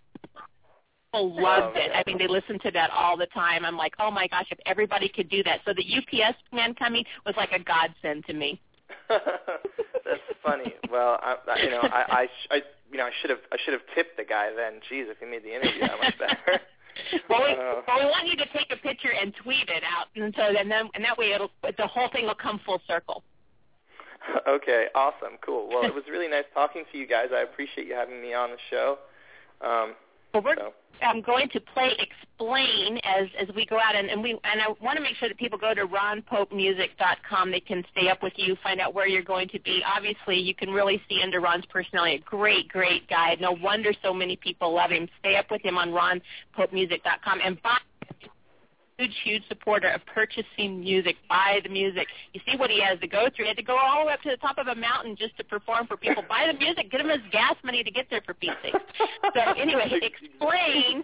[1.15, 1.91] People loved it.
[1.95, 3.63] I mean, they listened to that all the time.
[3.63, 5.61] I'm like, oh my gosh, if everybody could do that.
[5.63, 8.59] So the UPS man coming was like a godsend to me.
[9.09, 10.73] That's funny.
[10.91, 12.55] Well, I, I you know, I, I, sh- I,
[12.91, 14.81] you know, I should have, I should have tipped the guy then.
[14.91, 16.61] Jeez, if he made the interview that much better.
[17.29, 20.07] well, we, Uh, well, we want you to take a picture and tweet it out,
[20.15, 23.23] and so then, then and that way it'll the whole thing will come full circle.
[24.47, 25.69] okay, awesome, cool.
[25.69, 27.27] Well, it was really nice talking to you guys.
[27.33, 28.97] I appreciate you having me on the show.
[29.61, 29.95] Um,
[30.33, 34.21] Well, we're so, I'm going to play explain as as we go out, and, and
[34.21, 37.51] we and I want to make sure that people go to ronpopemusic.com.
[37.51, 39.81] They can stay up with you, find out where you're going to be.
[39.85, 42.15] Obviously, you can really see into Ron's personality.
[42.15, 43.35] A great, great guy.
[43.39, 45.07] No wonder so many people love him.
[45.19, 47.77] Stay up with him on ronpopemusic.com and buy.
[48.97, 51.17] Huge, huge supporter of purchasing music.
[51.27, 52.07] Buy the music.
[52.33, 53.45] You see what he has to go through.
[53.45, 55.35] He had to go all the way up to the top of a mountain just
[55.37, 56.23] to perform for people.
[56.29, 56.91] Buy the music.
[56.91, 58.73] Get him his gas money to get there for Pete's sake.
[59.33, 61.03] So anyway, explain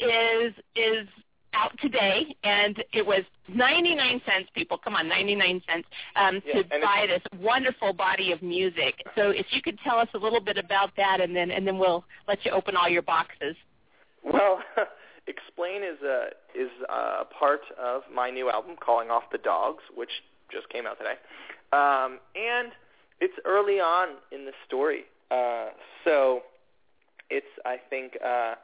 [0.00, 1.08] is is
[1.54, 4.48] out today, and it was 99 cents.
[4.54, 5.86] People, come on, 99 cents
[6.16, 8.94] um, Yeah, to buy this wonderful body of music.
[9.16, 11.78] So if you could tell us a little bit about that, and then and then
[11.78, 13.56] we'll let you open all your boxes.
[14.24, 14.60] well,
[15.32, 20.10] explain is a is a part of my new album, Calling Off the Dogs, which
[20.50, 21.16] just came out today.
[21.72, 22.72] Um, and
[23.20, 25.70] it's early on in the story, uh,
[26.04, 26.42] so
[27.30, 28.54] it's I think uh,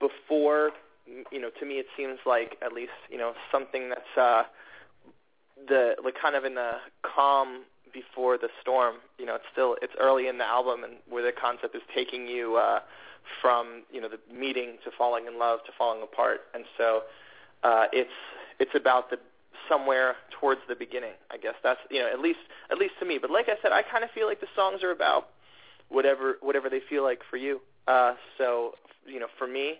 [0.00, 0.70] before
[1.30, 4.42] you know to me it seems like at least you know something that's uh,
[5.68, 6.72] the like kind of in the
[7.02, 8.96] calm before the storm.
[9.18, 12.26] You know, it's still it's early in the album and where the concept is taking
[12.26, 12.80] you uh,
[13.40, 17.02] from you know the meeting to falling in love to falling apart, and so
[17.62, 18.10] uh, it's
[18.58, 19.18] it's about the
[19.68, 21.14] somewhere towards the beginning.
[21.30, 22.40] I guess that's you know at least
[22.70, 23.18] at least to me.
[23.20, 25.28] But like I said, I kind of feel like the songs are about
[25.88, 27.60] whatever whatever they feel like for you.
[27.86, 28.72] Uh, so
[29.06, 29.74] you know, for me,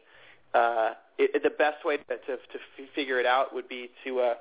[0.54, 3.90] uh, it, it, the best way to to, to f- figure it out would be
[4.04, 4.34] to uh,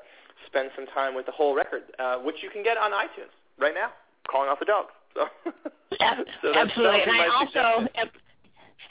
[0.45, 3.73] spend some time with the whole record, uh, which you can get on iTunes right
[3.73, 3.89] now.
[4.29, 4.85] Calling off the dog.
[5.97, 8.09] So, so absolutely, and I also am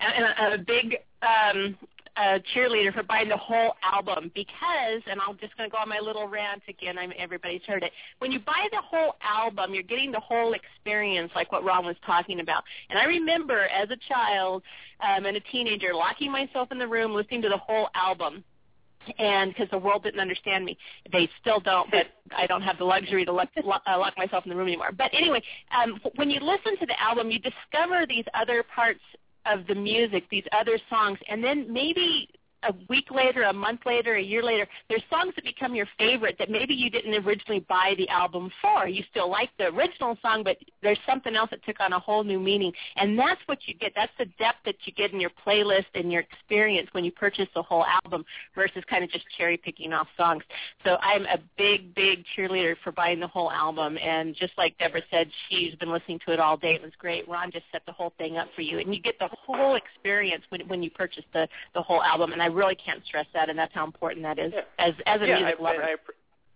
[0.00, 1.76] a, a big um,
[2.16, 5.88] a cheerleader for buying the whole album because, and I'm just going to go on
[5.88, 6.96] my little rant again.
[6.96, 7.92] I'm everybody's heard it.
[8.18, 11.96] When you buy the whole album, you're getting the whole experience, like what Ron was
[12.06, 12.62] talking about.
[12.88, 14.62] And I remember as a child
[15.00, 18.44] um, and a teenager locking myself in the room, listening to the whole album
[19.18, 20.78] and because the world didn't understand me,
[21.12, 21.90] they still don't.
[21.90, 24.68] But I don't have the luxury to lock, lock, uh, lock myself in the room
[24.68, 24.92] anymore.
[24.96, 25.42] But anyway,
[25.76, 29.00] um, when you listen to the album, you discover these other parts
[29.46, 32.28] of the music, these other songs, and then maybe
[32.68, 36.36] a week later, a month later, a year later, there's songs that become your favorite
[36.38, 38.88] that maybe you didn't originally buy the album for.
[38.88, 42.24] You still like the original song, but there's something else that took on a whole
[42.24, 42.72] new meaning.
[42.96, 43.92] And that's what you get.
[43.94, 47.48] That's the depth that you get in your playlist and your experience when you purchase
[47.54, 48.24] the whole album
[48.54, 50.42] versus kind of just cherry picking off songs.
[50.84, 53.98] So I'm a big, big cheerleader for buying the whole album.
[53.98, 56.74] And just like Debra said, she's been listening to it all day.
[56.74, 57.28] It was great.
[57.28, 58.78] Ron just set the whole thing up for you.
[58.78, 62.32] And you get the whole experience when, when you purchase the, the whole album.
[62.32, 64.62] And I really can't stress that, and that's how important that is yeah.
[64.78, 65.80] as as a yeah, music I, lover.
[65.80, 65.94] And I,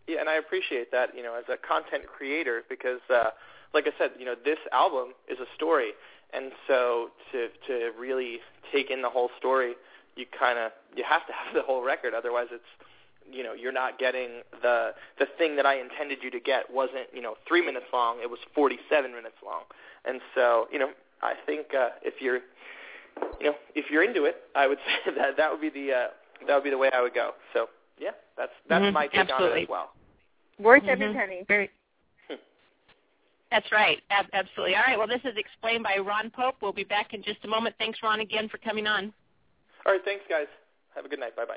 [0.07, 3.31] yeah, and I appreciate that, you know, as a content creator because, uh,
[3.75, 5.93] like I said, you know, this album is a story,
[6.33, 8.39] and so to to really
[8.73, 9.75] take in the whole story,
[10.17, 12.65] you kind of you have to have the whole record, otherwise it's
[13.31, 17.09] you know you're not getting the the thing that I intended you to get wasn't
[17.13, 19.65] you know three minutes long it was 47 minutes long
[20.07, 20.91] and so you know
[21.23, 22.41] I think uh, if you're
[23.41, 26.07] you know, if you're into it, I would say that that would be the uh,
[26.47, 27.33] that would be the way I would go.
[27.53, 27.69] So
[27.99, 28.95] yeah, that's that's mm-hmm.
[28.95, 29.51] my take Absolutely.
[29.51, 29.91] on it as well.
[30.59, 30.91] Worth mm-hmm.
[30.91, 31.45] every penny.
[31.47, 31.71] Very.
[33.51, 33.99] That's right.
[34.11, 34.77] Ab- absolutely.
[34.77, 34.99] All right.
[34.99, 36.57] Well, this is explained by Ron Pope.
[36.61, 37.75] We'll be back in just a moment.
[37.79, 39.13] Thanks, Ron, again for coming on.
[39.87, 40.05] All right.
[40.05, 40.47] Thanks, guys.
[40.95, 41.35] Have a good night.
[41.35, 41.57] Bye bye.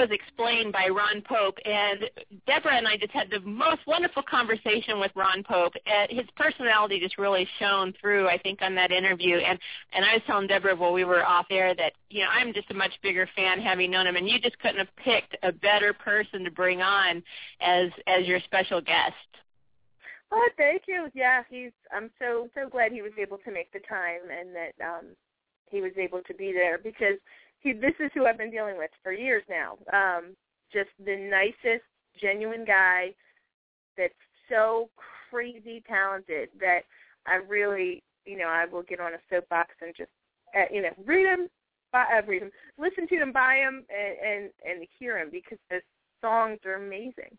[0.00, 2.08] Was explained by Ron Pope, and
[2.46, 5.74] Debra and I just had the most wonderful conversation with Ron Pope.
[5.84, 9.36] And his personality just really shone through, I think, on that interview.
[9.36, 9.58] And
[9.92, 12.70] and I was telling Debra while we were off air that you know I'm just
[12.70, 15.92] a much bigger fan having known him, and you just couldn't have picked a better
[15.92, 17.22] person to bring on
[17.60, 19.12] as as your special guest.
[20.32, 21.08] Oh, thank you.
[21.12, 21.72] Yeah, he's.
[21.94, 25.08] I'm so so glad he was able to make the time and that um
[25.70, 27.18] he was able to be there because
[27.60, 27.72] he.
[27.72, 29.76] This is who I've been dealing with for years now.
[29.92, 30.36] Um,
[30.72, 31.84] just the nicest,
[32.20, 33.14] genuine guy
[33.96, 34.14] that's
[34.48, 34.88] so
[35.30, 36.80] crazy talented that
[37.26, 40.10] I really, you know, I will get on a soapbox and just,
[40.56, 41.48] uh, you know, read him,
[41.92, 45.58] buy, uh, read him, listen to him, buy him, and and, and hear him because
[45.70, 45.80] the
[46.20, 47.36] songs are amazing.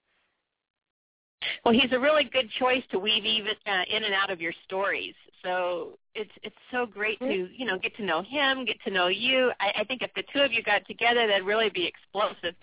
[1.63, 4.53] Well, he's a really good choice to weave even uh, in and out of your
[4.65, 5.15] stories.
[5.43, 9.07] So it's it's so great to you know get to know him, get to know
[9.07, 9.51] you.
[9.59, 12.55] I, I think if the two of you got together, that'd really be explosive.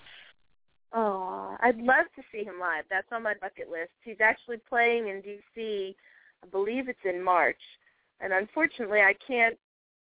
[0.92, 2.84] Oh, I'd love to see him live.
[2.88, 3.90] That's on my bucket list.
[4.02, 5.96] He's actually playing in D.C.
[6.42, 7.60] I believe it's in March,
[8.20, 9.58] and unfortunately, I can't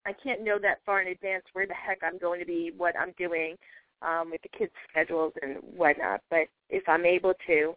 [0.04, 2.94] I can't know that far in advance where the heck I'm going to be, what
[2.98, 3.56] I'm doing
[4.02, 6.22] um, with the kids' schedules and whatnot.
[6.30, 7.74] But if I'm able to,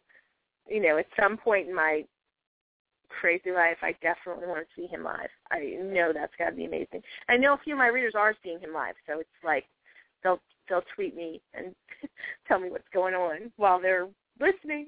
[0.67, 2.03] you know, at some point in my
[3.19, 5.29] crazy life, I definitely want to see him live.
[5.51, 7.01] I know that's got to be amazing.
[7.29, 9.65] I know a few of my readers are seeing him live, so it's like
[10.23, 10.39] they'll
[10.69, 11.75] they'll tweet me and
[12.47, 14.07] tell me what's going on while they're
[14.39, 14.87] listening.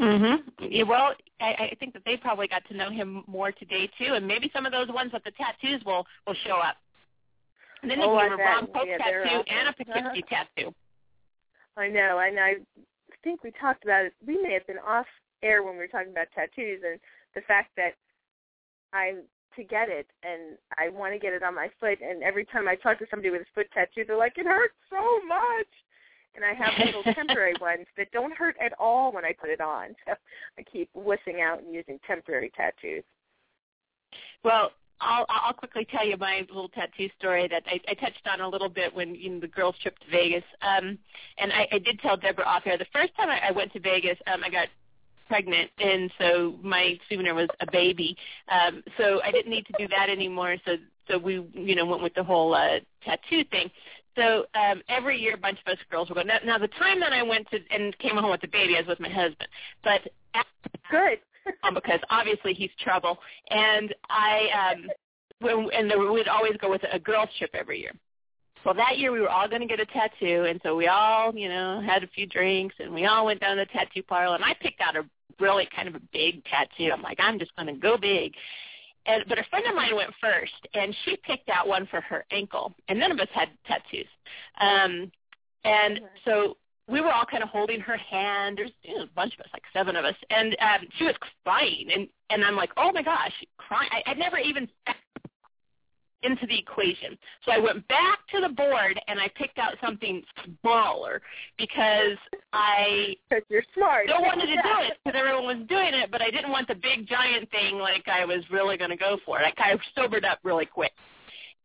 [0.00, 0.42] Mhm.
[0.60, 4.14] Yeah, well, I, I think that they probably got to know him more today too,
[4.14, 6.76] and maybe some of those ones with the tattoos will will show up.
[7.82, 10.44] And then oh, there's a Ron Pope yeah, tattoo and a Poughkeepsie uh-huh.
[10.56, 10.74] tattoo.
[11.78, 12.54] I know, and I
[13.26, 14.14] think we talked about it.
[14.24, 15.06] We may have been off
[15.42, 17.00] air when we were talking about tattoos and
[17.34, 17.98] the fact that
[18.92, 19.22] I'm
[19.56, 22.68] to get it and I want to get it on my foot and every time
[22.68, 25.72] I talk to somebody with a foot tattoo they're like it hurts so much
[26.34, 29.62] and I have little temporary ones that don't hurt at all when I put it
[29.62, 30.12] on so
[30.58, 33.02] I keep wussing out and using temporary tattoos.
[34.44, 38.40] Well, I'll I'll quickly tell you my little tattoo story that I, I touched on
[38.40, 40.44] a little bit when you know, the girls trip to Vegas.
[40.62, 40.98] Um,
[41.38, 43.80] and I, I did tell Debra off air the first time I, I went to
[43.80, 44.68] Vegas, um, I got
[45.28, 48.16] pregnant, and so my souvenir was a baby.
[48.48, 50.56] Um, so I didn't need to do that anymore.
[50.64, 50.76] So
[51.08, 53.70] so we you know went with the whole uh, tattoo thing.
[54.16, 56.22] So um, every year, a bunch of us girls would go.
[56.22, 58.80] Now, now the time that I went to and came home with the baby, I
[58.80, 59.48] was with my husband.
[59.84, 60.00] But
[60.90, 61.18] good
[61.62, 63.18] um, because obviously he's trouble,
[63.50, 64.88] and I um,
[65.40, 67.92] when, and there, we'd always go with a girls trip every year.
[68.64, 71.32] Well, that year we were all going to get a tattoo, and so we all,
[71.36, 74.34] you know, had a few drinks, and we all went down to the tattoo parlor,
[74.34, 75.04] and I picked out a
[75.38, 76.90] really kind of a big tattoo.
[76.92, 78.32] I'm like, I'm just going to go big.
[79.06, 82.24] And, but a friend of mine went first, and she picked out one for her
[82.32, 84.08] ankle, and none of us had tattoos.
[84.60, 85.12] Um,
[85.62, 86.56] and so
[86.88, 88.58] we were all kind of holding her hand.
[88.58, 91.14] There's you know, a bunch of us, like seven of us, and um, she was
[91.44, 93.90] crying, and and I'm like, oh my gosh, crying.
[93.92, 94.68] I, I'd never even
[96.22, 97.16] into the equation.
[97.44, 100.22] So I went back to the board and I picked out something
[100.62, 101.22] smaller
[101.58, 102.18] because
[102.52, 104.06] I because you're smart.
[104.08, 106.74] still wanted to do it because everyone was doing it, but I didn't want the
[106.74, 109.44] big giant thing like I was really going to go for it.
[109.44, 110.92] I kind of sobered up really quick.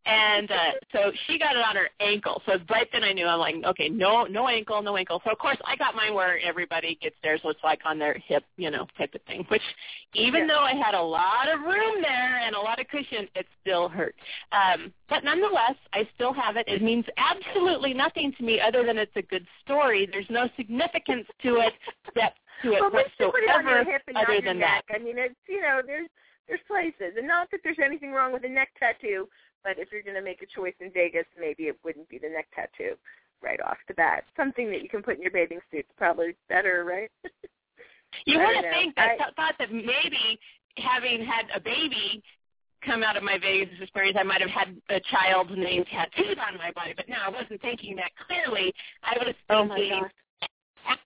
[0.05, 0.55] And uh,
[0.91, 2.41] so she got it on her ankle.
[2.47, 5.21] So right then I knew I'm like, okay, no, no ankle, no ankle.
[5.23, 8.43] So of course I got mine where everybody gets theirs, it's like on their hip,
[8.57, 9.45] you know, type of thing.
[9.49, 9.61] Which
[10.15, 10.55] even Yeah.
[10.55, 13.89] though I had a lot of room there and a lot of cushion, it still
[13.89, 14.15] hurt.
[14.51, 16.67] Um, but nonetheless, I still have it.
[16.67, 20.07] It means absolutely nothing to me other than it's a good story.
[20.11, 21.73] There's no significance to it,
[22.15, 24.85] depth to it well, let's just put it whatsoever, hip and other than neck.
[24.89, 24.95] that.
[24.95, 26.07] I mean, it's you know, there's
[26.47, 29.27] there's places, and not that there's anything wrong with a neck tattoo,
[29.63, 32.29] but if you're going to make a choice in Vegas, maybe it wouldn't be the
[32.29, 32.95] neck tattoo
[33.41, 34.23] right off the bat.
[34.37, 37.11] Something that you can put in your bathing suit's probably better, right?
[38.25, 40.37] You I would don't have think that I- thought that maybe
[40.75, 42.21] having had a baby
[42.85, 46.57] come out of my Vegas experience, I might have had a child's name tattooed on
[46.57, 46.93] my body.
[46.95, 48.73] But no, I wasn't thinking that clearly.
[49.01, 49.77] I was oh my
[50.87, 50.97] gosh.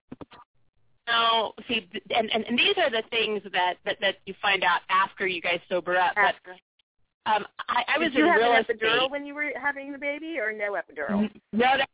[1.08, 4.82] no, see, and, and and these are the things that that that you find out
[4.90, 6.14] after you guys sober up.
[6.16, 6.56] But After.
[7.26, 8.80] Um, I, I was Did you in have real an estate.
[8.82, 11.30] epidural when you were having the baby, or no epidural?
[11.54, 11.90] No, that,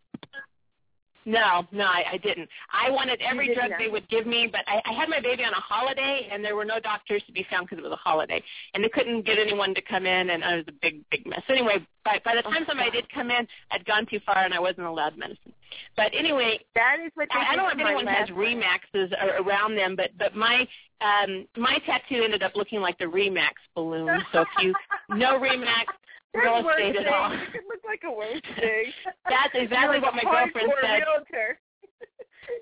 [1.25, 2.49] no, no, I, I didn't.
[2.71, 5.43] I wanted every did drug they would give me, but I, I had my baby
[5.43, 7.97] on a holiday, and there were no doctors to be found because it was a
[7.97, 8.43] holiday,
[8.73, 11.41] and they couldn't get anyone to come in, and it was a big, big mess.
[11.47, 14.37] So anyway, by, by the Oh, time somebody did come in, I'd gone too far,
[14.37, 15.53] and I wasn't allowed medicine.
[15.95, 18.29] But anyway, That is what I, I don't know if anyone has.
[18.29, 20.67] Remaxes around them, but but my
[21.01, 24.21] um my tattoo ended up looking like the Remax balloon.
[24.31, 24.73] So if you
[25.15, 25.85] know Remax,
[26.33, 27.31] real estate at all.
[27.31, 28.91] It could look like a worst thing.
[29.29, 31.01] That's exactly what my girlfriend said.
[31.01, 31.59] Realtor.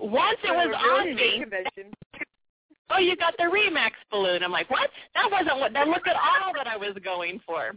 [0.00, 1.40] Once it was on me.
[1.40, 1.92] Convention.
[2.90, 4.42] Oh, you got the Remax balloon.
[4.42, 4.90] I'm like, what?
[5.14, 5.72] That wasn't what.
[5.72, 7.72] That look at all that I was going for.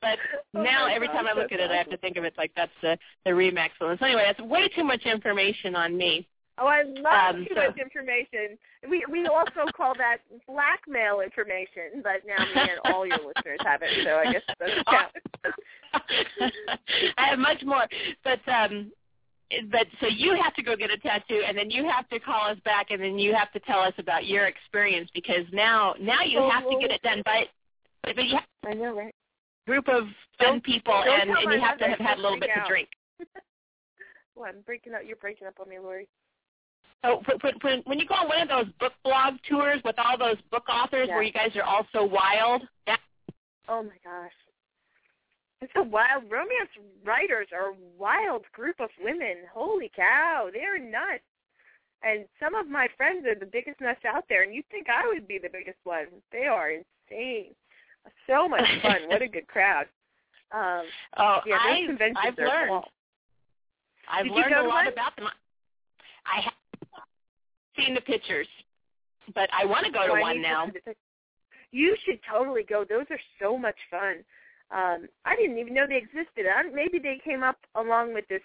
[0.00, 0.18] But
[0.54, 2.50] Oh now every time I look at it, I have to think of it like
[2.56, 3.98] that's the the Remax balloon.
[3.98, 6.26] So anyway, that's way too much information on me.
[6.56, 8.56] Oh, I love Um, too so- much information.
[8.88, 13.80] We we also call that blackmail information, but now me and all your listeners have
[13.82, 15.12] it, so I guess it doesn't count.
[17.18, 17.84] I have much more,
[18.22, 18.92] but um,
[19.70, 22.48] but so you have to go get a tattoo, and then you have to call
[22.50, 26.22] us back, and then you have to tell us about your experience because now now
[26.22, 27.22] you Oh, have to get it done.
[27.24, 27.48] But
[28.02, 29.14] but, but you have I know, right?
[29.66, 30.04] group of
[30.38, 32.88] fun people, and, and you have to have had a little bit freak to drink.
[34.36, 35.02] Well, I'm breaking up.
[35.06, 36.08] You're breaking up on me, Lori.
[37.04, 39.98] So when- when, when, when you go on one of those book blog tours with
[39.98, 41.14] all those book authors Yeah.
[41.14, 43.00] where you guys are all so wild, that,
[43.68, 44.32] Oh my gosh.
[45.60, 46.70] It's a wild romance
[47.04, 49.36] writers are a wild group of women.
[49.52, 51.22] Holy cow, they're nuts.
[52.02, 55.06] And some of my friends are the biggest nuts out there, and you'd think I
[55.06, 56.06] would be the biggest one.
[56.32, 57.54] They are insane.
[58.26, 59.08] So much fun.
[59.08, 59.86] what a good crowd.
[60.52, 60.84] Um,
[61.16, 62.68] oh, yeah, those I've, conventions I've are learned.
[62.70, 62.84] cool.
[64.10, 64.88] I've Did you learned go a lot one?
[64.88, 65.26] about them.
[66.26, 66.52] I have
[67.76, 68.48] seen the pictures,
[69.34, 70.66] but I want to go to one to now.
[70.66, 70.96] see the pic-
[71.72, 72.84] You should totally go.
[72.88, 74.24] Those are so much fun.
[74.70, 76.46] Um, I didn't even know they existed.
[76.46, 78.42] I, maybe they came up along with this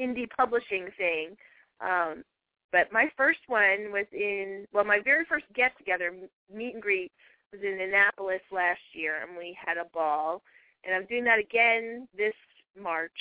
[0.00, 1.36] indie publishing thing.
[1.80, 2.24] Um,
[2.72, 6.12] but my first one was in well, my very first get together
[6.52, 7.12] meet and greet
[7.52, 10.42] was in Annapolis last year, and we had a ball.
[10.84, 12.34] And I'm doing that again this
[12.80, 13.12] March.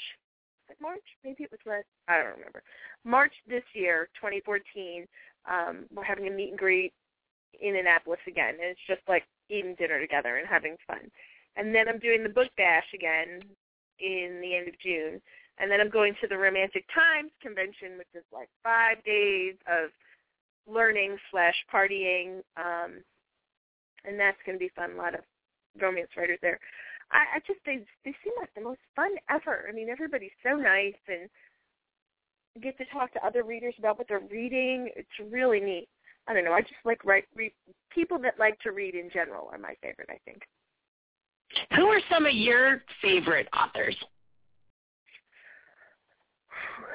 [0.68, 1.04] Was it March?
[1.24, 1.86] Maybe it was last.
[2.08, 2.64] I don't remember.
[3.06, 5.08] March this year, 2014.
[5.50, 6.94] Um, we're having a meet and greet
[7.62, 11.12] in Annapolis again, and it's just like eating dinner together and having fun.
[11.56, 13.42] And then I'm doing the book bash again
[14.00, 15.22] in the end of June,
[15.60, 19.90] and then I'm going to the Romantic Times convention, which is like five days of
[20.68, 23.04] learning slash partying, um,
[24.06, 24.94] and that's going to be fun.
[24.94, 25.22] A lot of
[25.80, 26.60] romance writers there.
[27.12, 29.66] I, I just they they seem like the most fun ever.
[29.70, 31.30] I mean, everybody's so nice and
[32.62, 34.90] get to talk to other readers about what they're reading.
[34.96, 35.88] It's really neat.
[36.28, 36.54] I don't know.
[36.54, 37.52] I just like write read,
[37.90, 40.10] people that like to read in general are my favorite.
[40.10, 40.42] I think.
[41.76, 43.96] Who are some of your favorite authors?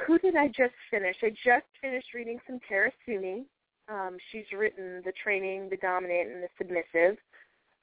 [0.06, 1.16] Who did I just finish?
[1.22, 3.44] I just finished reading some Tara Sue Me.
[3.88, 7.18] Um, she's written The Training, The Dominant, and The Submissive.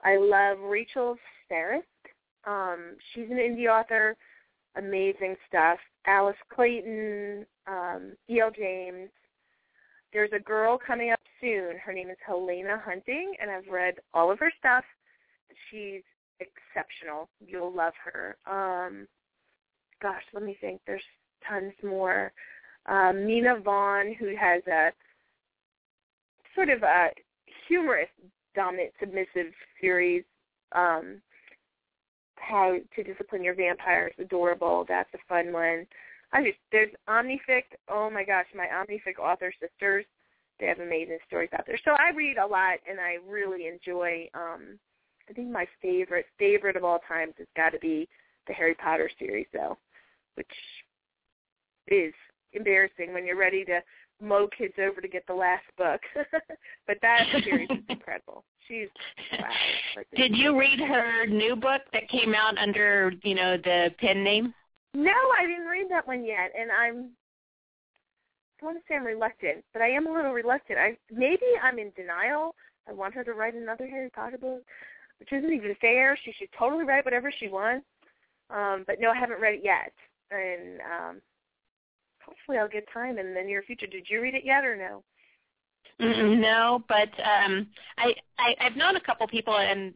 [0.03, 1.83] I love Rachel Ferris.
[2.45, 4.15] Um, she's an indie author.
[4.77, 5.79] Amazing stuff.
[6.05, 8.51] Alice Clayton, um, E.L.
[8.55, 9.09] James.
[10.13, 11.77] There's a girl coming up soon.
[11.83, 14.83] Her name is Helena Hunting, and I've read all of her stuff.
[15.69, 16.01] She's
[16.39, 17.29] exceptional.
[17.45, 18.37] You'll love her.
[18.45, 19.07] Um,
[20.01, 20.81] gosh, let me think.
[20.85, 21.01] There's
[21.47, 22.31] tons more.
[22.85, 23.27] Um,
[23.63, 24.91] Vaughn, who has a
[26.53, 27.09] sort of a
[27.67, 28.09] humorous
[28.55, 30.23] dominant submissive series.
[30.71, 31.21] Um,
[32.47, 34.85] how to discipline your vampires, adorable.
[34.87, 35.85] That's a fun one.
[36.31, 37.63] I just there's Omnific.
[37.89, 40.05] Oh my gosh, my Omnific author sisters.
[40.59, 41.79] They have amazing stories out there.
[41.83, 44.29] So I read a lot, and I really enjoy.
[44.33, 44.79] um
[45.29, 48.07] I think my favorite favorite of all times has got to be
[48.47, 49.77] the Harry Potter series, though,
[50.35, 50.47] which
[51.87, 52.13] is
[52.53, 53.81] embarrassing when you're ready to
[54.21, 56.01] mow kids over to get the last book.
[56.87, 58.43] but that series is incredible.
[58.67, 58.87] She's
[59.39, 59.49] wow.
[59.95, 64.23] Like Did you read her new book that came out under, you know, the pen
[64.23, 64.53] name?
[64.93, 67.11] No, I didn't read that one yet, and I'm.
[68.61, 70.79] I want to say I'm reluctant, but I am a little reluctant.
[70.79, 72.55] I maybe I'm in denial.
[72.87, 74.63] I want her to write another Harry Potter book,
[75.19, 76.17] which isn't even fair.
[76.23, 77.85] She should totally write whatever she wants.
[78.49, 79.91] Um, but no, I haven't read it yet,
[80.31, 81.21] and um,
[82.23, 83.87] hopefully I'll get time in the near future.
[83.87, 85.03] Did you read it yet or no?
[86.01, 87.67] Mm-mm, no, but um,
[87.97, 89.93] I, I I've known a couple people, and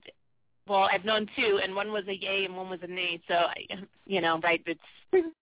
[0.68, 3.22] well, I've known two, and one was a yay and one was a nay.
[3.28, 3.66] So I,
[4.06, 4.64] you know, right?
[4.66, 4.80] It's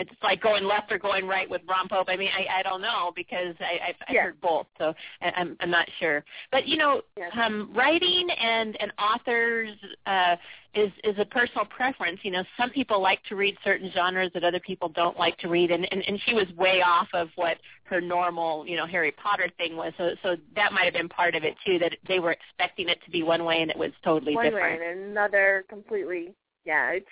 [0.00, 2.08] it's like going left or going right with Ron Pope.
[2.08, 4.22] I mean, I I don't know because I I've, I've Yeah.
[4.24, 6.24] heard both, so I, I'm I'm not sure.
[6.50, 7.28] But you know, Yeah.
[7.44, 10.36] um, writing and and authors uh,
[10.74, 12.20] is is a personal preference.
[12.22, 15.48] You know, some people like to read certain genres that other people don't like to
[15.48, 19.12] read, and and, and she was way off of what her normal you know Harry
[19.12, 19.92] Potter thing was.
[19.98, 21.78] So so that might have been part of it too.
[21.78, 24.80] That they were expecting it to be one way and it was totally one different.
[24.80, 26.34] way and another completely.
[26.64, 27.06] Yeah, it's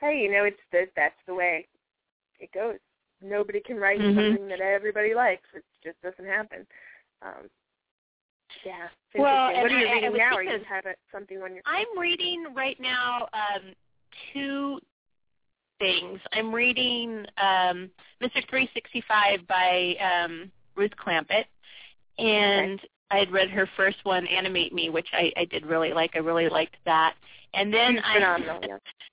[0.00, 1.68] hey, you know, it's the, that's the way
[2.40, 2.78] it goes.
[3.22, 4.14] Nobody can write Mhm.
[4.16, 5.46] something that everybody likes.
[5.54, 6.66] It just doesn't happen.
[7.22, 7.50] Um,
[8.64, 8.88] yeah.
[9.14, 9.62] Well, interesting.
[9.62, 10.28] what and are you I- I reading would now?
[10.30, 11.62] think Or you that- have it, something on your?
[11.66, 13.74] I'm reading right now um,
[14.32, 14.80] two
[15.78, 16.20] things.
[16.32, 17.90] I'm reading um,
[18.20, 18.46] Mr.
[18.48, 21.44] 365 by um, Ruth Clampett,
[22.18, 22.88] and okay.
[23.10, 26.12] I had read her first one, Animate Me, which I, I did really like.
[26.16, 27.16] I really liked that.
[27.54, 28.78] And then I yeah.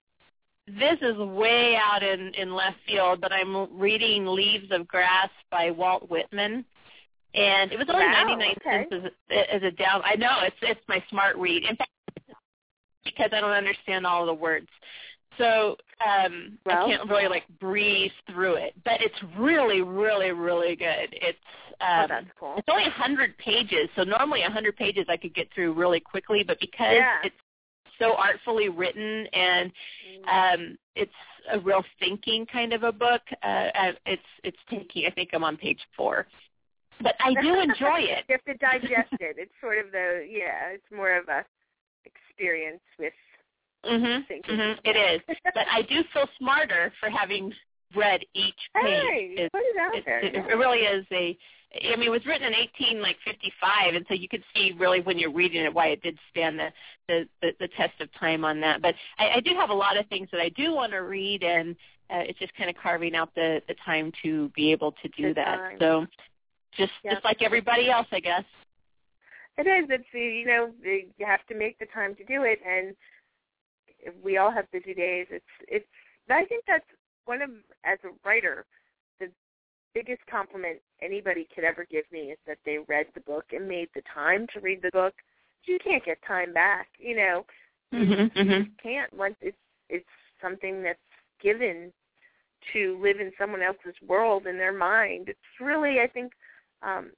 [0.67, 5.71] this is way out in in left field, but I'm reading Leaves of Grass by
[5.71, 6.65] Walt Whitman.
[7.33, 8.85] And it was only Wow, 99 okay.
[8.89, 10.01] cents as a, as a down.
[10.03, 11.63] I know it's it's my smart read.
[11.63, 11.89] In fact,
[13.05, 14.67] because I don't understand all of the words,
[15.37, 18.73] so um, Well- I can't really like breeze through it.
[18.83, 21.09] But it's really, really, really good.
[21.11, 21.37] It's
[21.79, 22.55] Oh, um, that's cool.
[22.57, 25.99] it's only a 100 pages, so normally a 100 pages I could get through really
[25.99, 27.19] quickly, but because Yeah.
[27.23, 27.35] it's
[27.99, 29.71] so artfully written and
[30.31, 31.11] um, it's
[31.53, 35.05] a real thinking kind of a book, uh, uh, it's it's taking.
[35.05, 36.27] I think I'm on page four,
[37.01, 38.25] but I do enjoy it.
[38.27, 39.37] you have to digest it.
[39.39, 40.69] It's sort of the yeah.
[40.73, 41.45] It's more of a
[42.05, 43.13] experience with
[43.85, 44.55] hmm thinking.
[44.55, 45.21] hmm It is,
[45.53, 47.53] but I do feel smarter for having
[47.95, 48.83] read each page.
[48.83, 50.19] hey, It- put it out it, there.
[50.19, 50.47] it, yeah.
[50.49, 51.37] it really is a
[51.75, 55.01] I mean, it was written in 18 like 55, and so you could see really
[55.01, 56.69] when you're reading it why it did stand the
[57.07, 58.81] the, the, the test of time on that.
[58.81, 61.43] But I, I do have a lot of things that I do want to read,
[61.43, 61.75] and
[62.09, 65.29] uh, it's just kind of carving out the the time to be able to do
[65.29, 65.57] The that.
[65.57, 65.77] time.
[65.79, 66.05] So
[66.77, 67.13] just Yeah.
[67.13, 68.43] just like everybody else, I guess.
[69.57, 69.89] It is.
[69.89, 72.95] It's you know you have to make the time to do it, and
[74.23, 75.27] we all have busy days.
[75.29, 75.87] It's it's.
[76.29, 76.85] I think that's
[77.25, 77.49] one of
[77.83, 78.65] as a writer,
[79.97, 83.89] biggest compliment anybody could ever give me is that they read the book and made
[83.95, 85.13] the time to read the book.
[85.63, 86.87] You can't get time back.
[86.99, 87.45] You know,
[87.93, 88.63] Mm-hmm, mm-hmm.
[88.83, 89.57] can't once it's
[89.89, 90.05] it's
[90.41, 90.99] something that's
[91.41, 91.91] given
[92.73, 95.29] to live in someone else's world in their mind.
[95.29, 96.33] It's really I think
[96.83, 97.11] um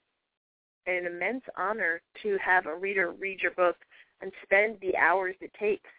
[0.85, 3.77] an immense honor to have a reader read your book
[4.21, 5.89] and spend the hours it takes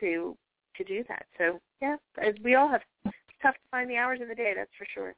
[0.00, 0.34] to
[0.76, 1.26] to do that.
[1.36, 4.54] So yeah, as we all have it's tough to find the hours in the day,
[4.56, 5.14] that's for sure.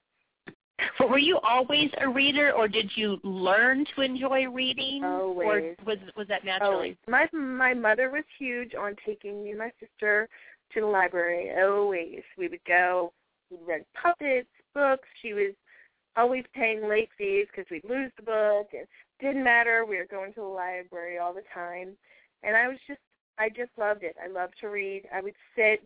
[0.98, 5.47] But were you always a reader, or did you learn to enjoy reading, Always.
[5.47, 6.97] or was was that naturally?
[7.09, 7.31] Always.
[7.32, 10.28] My my mother was huge on taking me and my sister
[10.74, 11.51] to the library.
[11.59, 13.12] Always, we would go.
[13.51, 15.09] We'd rent puppets, books.
[15.23, 15.55] She was
[16.16, 18.69] always paying late fees because we'd lose the book.
[18.73, 18.89] It
[19.20, 19.85] didn't matter.
[19.85, 21.97] We were going to the library all the time,
[22.43, 23.01] and I was just
[23.39, 24.16] I just loved it.
[24.23, 25.05] I loved to read.
[25.15, 25.82] I would sit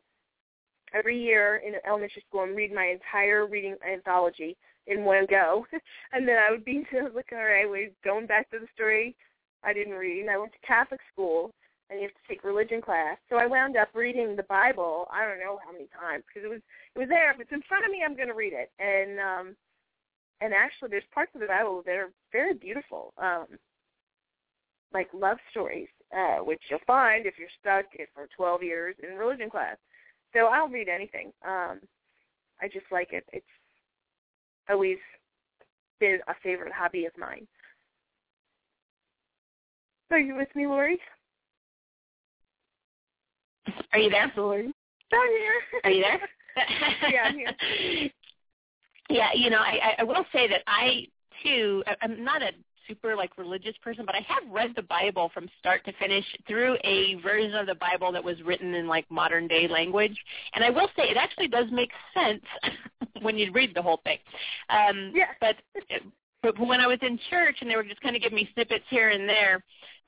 [0.92, 4.56] every year in elementary school and read my entire reading anthology
[4.90, 5.66] in one go.
[6.12, 6.84] and then I would be
[7.14, 9.16] like, all right, we're going back to the story
[9.62, 10.28] I didn't read.
[10.28, 11.52] I went to Catholic school,
[11.88, 13.16] and you have to take religion class.
[13.28, 15.06] So I wound up reading the Bible.
[15.12, 16.60] I don't know how many times because it was
[16.94, 17.30] it was there.
[17.32, 18.70] If it's in front of me, I'm going to read it.
[18.78, 19.56] And um,
[20.40, 23.46] and actually, there's parts of the Bible that are very beautiful, um,
[24.92, 27.84] like love stories, uh, which you'll find if you're stuck
[28.14, 29.76] for 12 years in religion class.
[30.32, 31.32] So I'll read anything.
[31.46, 31.80] Um,
[32.60, 33.24] I just like it.
[33.32, 33.44] It's
[34.68, 34.98] always
[35.98, 37.46] been a favorite hobby of mine.
[40.10, 40.98] Are you with me, Lori?
[43.92, 44.32] Are you there?
[44.36, 44.72] Lori?
[45.12, 45.52] I'm here.
[45.84, 46.20] Are you there?
[47.10, 48.10] Yeah, I'm here.
[49.08, 51.06] Yeah, you know, I, I- I will say that I
[51.42, 52.52] too, I'm not a
[52.90, 56.76] super like religious person, but I have read the Bible from start to finish through
[56.84, 60.16] a version of the Bible that was written in like modern day language.
[60.54, 62.42] And I will say it actually does make sense
[63.22, 64.18] when you read the whole thing.
[64.68, 65.26] Um, Yeah.
[65.40, 65.56] But
[66.42, 68.84] but when I was in church and they were just kind of giving me snippets
[68.88, 69.62] here and there,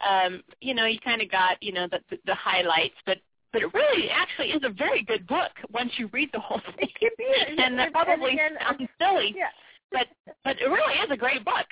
[0.08, 3.18] um, you know, you kind of got you know the, the highlights, but
[3.52, 6.88] but it really actually is a very good book once you read the whole thing.
[6.88, 7.62] It can be.
[7.62, 9.48] and that probably and again, sounds silly, Yeah.
[9.92, 10.06] but
[10.42, 11.66] but it really is a great book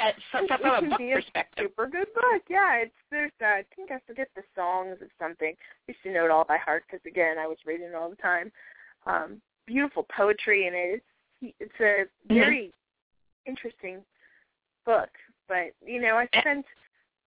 [0.00, 1.66] at, from, It- from a book be a perspective.
[1.70, 2.42] Super good book.
[2.48, 5.54] Yeah, it's there's uh, I think I forget the songs of something.
[5.56, 8.10] I used to know it all by heart because again I was reading it all
[8.10, 8.52] the time.
[9.06, 11.02] Um, beautiful poetry in it.
[11.42, 12.34] It's it's a Mm-hmm.
[12.34, 12.72] very
[13.46, 14.00] interesting
[14.84, 15.10] book.
[15.48, 16.40] But you know I Eh.
[16.40, 16.66] spent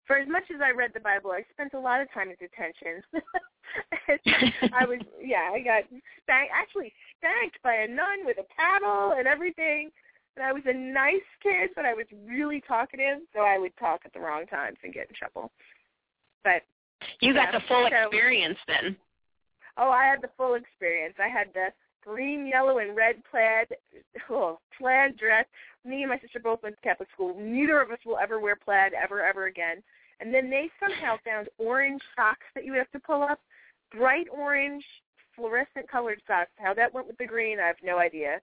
[0.07, 2.37] for as much as I read the Bible, I spent a lot of time in
[2.39, 3.03] detention.
[4.75, 5.85] I was yeah I got
[6.23, 9.91] spanked actually spanked by a nun with a paddle and everything.
[10.37, 14.01] And I was a nice kid, but I was really talkative, so I would talk
[14.05, 15.51] at the wrong times and get in trouble.
[16.43, 16.63] But
[17.21, 18.97] you got the full so- experience then.
[19.77, 21.15] oh, I had the full experience.
[21.23, 21.69] I had the
[22.03, 23.69] green, yellow, and red plaid,
[24.31, 25.47] oh, plaid dress.
[25.85, 27.35] Me and my sister both went to Catholic school.
[27.39, 29.83] Neither of us will ever wear plaid ever, ever again.
[30.21, 33.41] And then they somehow found orange socks that you would have to pull up,
[33.91, 34.85] bright orange,
[35.35, 36.51] fluorescent colored socks.
[36.57, 38.41] How that went with the green, I have no idea.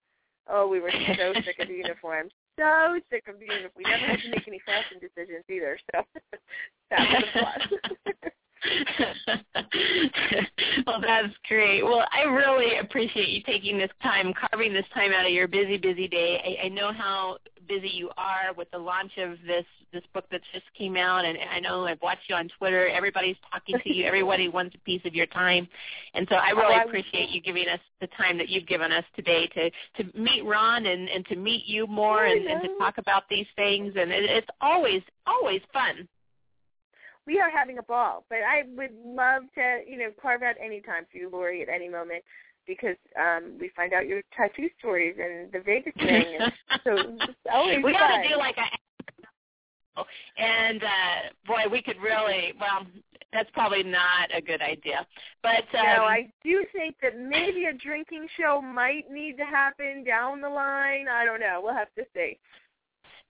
[0.47, 2.31] Oh, we were so sick of the uniforms.
[2.57, 3.71] So sick of the uniform.
[3.75, 5.77] We never had to make any fashion decisions either.
[5.93, 6.01] So
[6.91, 8.31] that was a plus.
[10.85, 11.83] well, that's great.
[11.83, 15.77] Well, I really appreciate you taking this time, carving this time out of your busy,
[15.77, 16.59] busy day.
[16.61, 17.37] I, I know how
[17.67, 21.37] busy you are with the launch of this this book that just came out, and
[21.51, 22.87] I know I've watched you on Twitter.
[22.89, 24.05] Everybody's talking to you.
[24.05, 25.67] Everybody wants a piece of your time,
[26.13, 29.05] and so I really oh, appreciate you giving us the time that you've given us
[29.15, 32.97] today to to meet Ron and and to meet you more and, and to talk
[32.97, 33.93] about these things.
[33.97, 36.07] And it, it's always always fun
[37.27, 38.25] we are having a ball.
[38.29, 41.69] But I would love to, you know, carve out any time for you, Lori, at
[41.69, 42.23] any moment
[42.67, 46.37] because um we find out your tattoo stories and the Vegas thing.
[46.39, 50.03] And so it's always we got to do like a
[50.37, 52.85] and uh boy, we could really well.
[53.31, 55.05] That's probably not a good idea.
[55.43, 60.03] But um, no, I do think that maybe a drinking show might need to happen
[60.03, 61.07] down the line.
[61.07, 61.61] I don't know.
[61.63, 62.39] We'll have to see.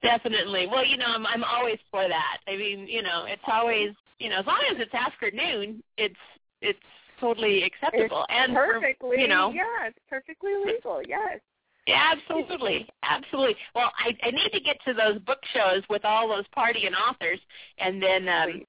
[0.02, 0.68] Definitely.
[0.68, 2.38] Well, you know, I'm I'm always for that.
[2.48, 6.16] I mean, you know, it's always you know, as long as it's after noon, it's
[6.62, 6.80] it's
[7.20, 11.02] totally acceptable it's and perfectly for, you know, yeah, it's perfectly legal.
[11.06, 11.40] Yes.
[11.88, 13.56] Yeah, absolutely, absolutely.
[13.74, 16.96] Well, I, I need to get to those book shows with all those party and
[16.96, 17.40] authors,
[17.80, 18.62] and then um,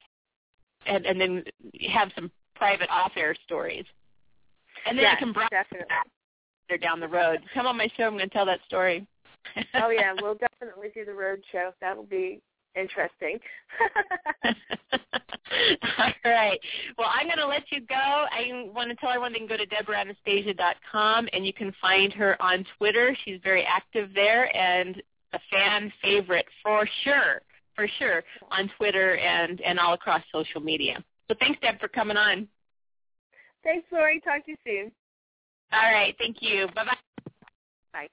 [0.86, 1.44] and and then
[1.93, 3.85] have some private off-air stories,
[4.86, 5.94] and then yes, I can bring definitely.
[6.69, 7.40] They're down the road.
[7.52, 8.05] Come on my show.
[8.05, 9.07] I'm going to tell that story
[9.74, 11.70] oh yeah, we'll definitely do the road show.
[11.80, 12.40] That'll be
[12.74, 13.38] interesting.
[15.98, 16.60] All right.
[16.96, 17.94] Well, I'm going to let you go.
[17.96, 22.40] I want to tell everyone they can go to DebraAnastasia.com and you can find her
[22.40, 23.16] on Twitter.
[23.24, 25.02] She's very active there and
[25.32, 27.42] a fan favorite for sure,
[27.74, 31.02] for sure, on Twitter and, and all across social media.
[31.28, 32.48] So thanks, Deb, for coming on.
[33.62, 34.20] Thanks, Lori.
[34.20, 34.92] Talk to you soon.
[35.72, 36.14] All right.
[36.18, 36.66] Thank you.
[36.74, 38.08] Bye Bye-bye.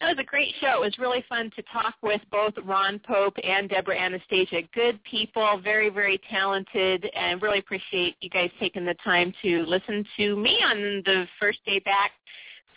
[0.00, 0.82] That was a great show.
[0.82, 4.62] It was really fun to talk with both Ron Pope and Debra Anastasia.
[4.74, 10.06] Good people, very, very talented, and really appreciate you guys taking the time to listen
[10.16, 12.12] to me on the first day back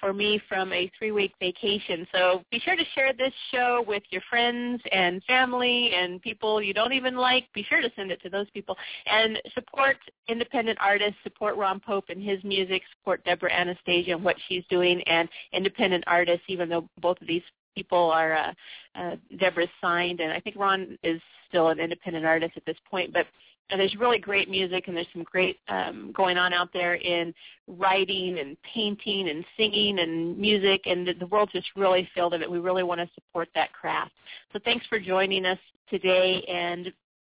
[0.03, 2.05] for me from a three-week vacation.
[2.11, 6.73] So be sure to share this show with your friends and family and people you
[6.73, 7.45] don't even like.
[7.53, 8.75] Be sure to send it to those people.
[9.05, 9.95] And support
[10.27, 15.01] independent artists, support Ron Pope and his music, support Debra Anastasia and what she's doing,
[15.03, 17.43] and independent artists, even though both of these
[17.73, 18.53] people are uh,
[18.95, 23.13] uh, Debra's signed, and I think Ron is still an independent artist at this point.
[23.13, 23.25] But
[23.69, 27.33] and there's really great music and there's some great um, going on out there in
[27.67, 32.41] writing and painting and singing and music and the, the world just really filled of
[32.41, 32.51] it.
[32.51, 34.11] We really want to support that craft.
[34.51, 35.59] So thanks for joining us
[35.89, 36.91] today and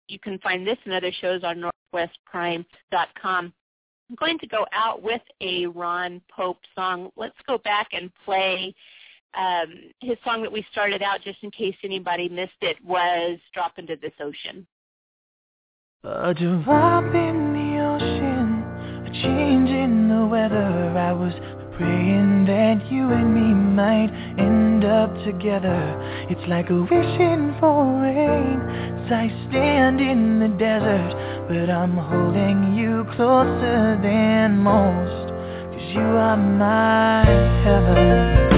[0.08, 3.52] you can find this and other shows on northwestprime.com.
[4.08, 7.10] I'm going to go out with a Ron Pope song.
[7.16, 8.74] Let's go back and play
[9.36, 13.78] um, his song that we started out just in case anybody missed it was Drop
[13.78, 14.66] Into This Ocean.
[16.06, 18.62] A drop in the ocean,
[19.06, 20.96] a change in the weather.
[20.96, 21.32] I was
[21.76, 25.74] praying that you and me might end up together.
[26.30, 28.60] It's like a wishing for rain
[29.02, 31.10] as I stand in the desert.
[31.48, 35.32] But I'm holding you closer than most,
[35.74, 37.24] cause you are my
[37.64, 38.55] heaven.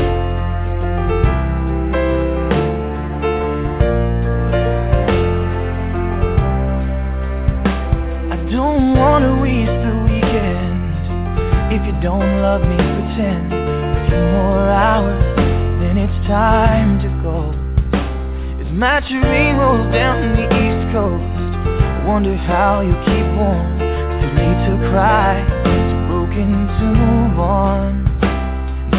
[8.51, 10.81] Don't wanna waste the weekend.
[11.69, 15.21] If you don't love me, pretend A few more hours,
[15.81, 17.53] then it's time to go.
[18.63, 23.69] As my train rolls down the east coast I wonder how you keep warm.
[24.17, 26.49] Too late to cry, too broken
[26.79, 28.09] to move on.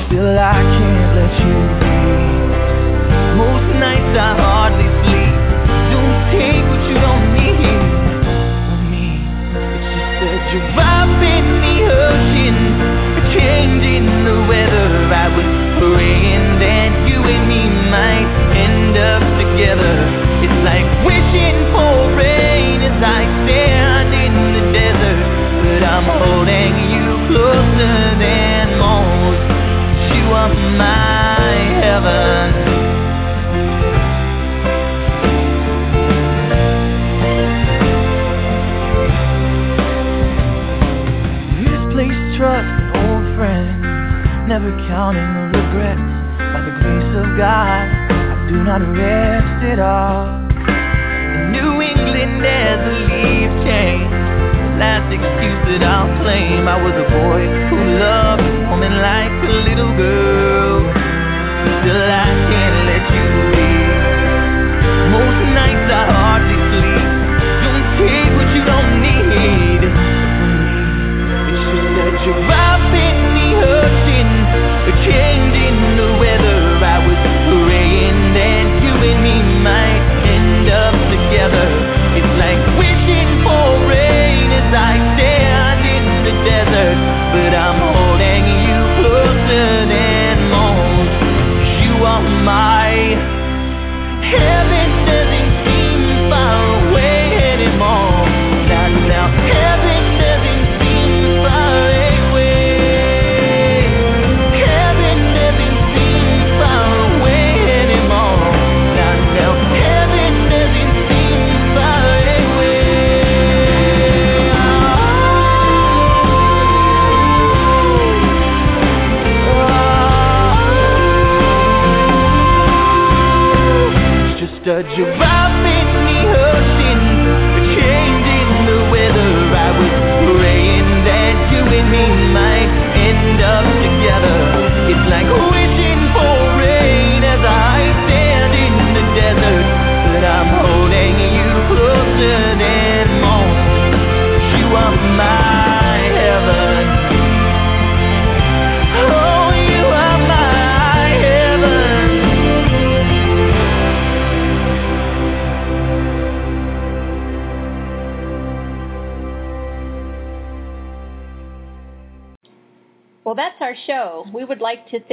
[0.06, 1.98] Still I can't let you be
[3.42, 5.34] Most nights I hardly sleep.
[5.90, 7.29] Don't take what you don't
[13.34, 13.86] change
[14.26, 14.90] the weather.
[15.14, 15.46] I was
[15.78, 18.39] praying that you and me might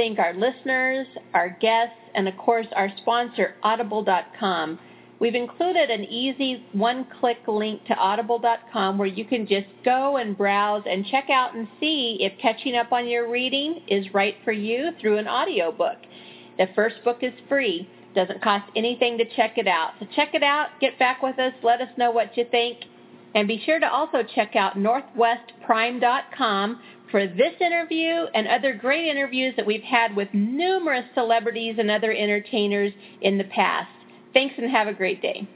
[0.07, 4.79] thank our listeners, our guests, and of course our sponsor, Audible.com.
[5.19, 10.83] We've included an easy one-click link to audible.com where you can just go and browse
[10.87, 14.91] and check out and see if catching up on your reading is right for you
[15.01, 15.97] through an audiobook.
[16.57, 17.89] The first book is free.
[18.15, 19.91] Doesn't cost anything to check it out.
[19.99, 22.77] So check it out, get back with us, let us know what you think,
[23.35, 26.79] and be sure to also check out northwestprime.com
[27.11, 32.11] for this interview and other great interviews that we've had with numerous celebrities and other
[32.11, 33.89] entertainers in the past.
[34.33, 35.47] Thanks and have a great day.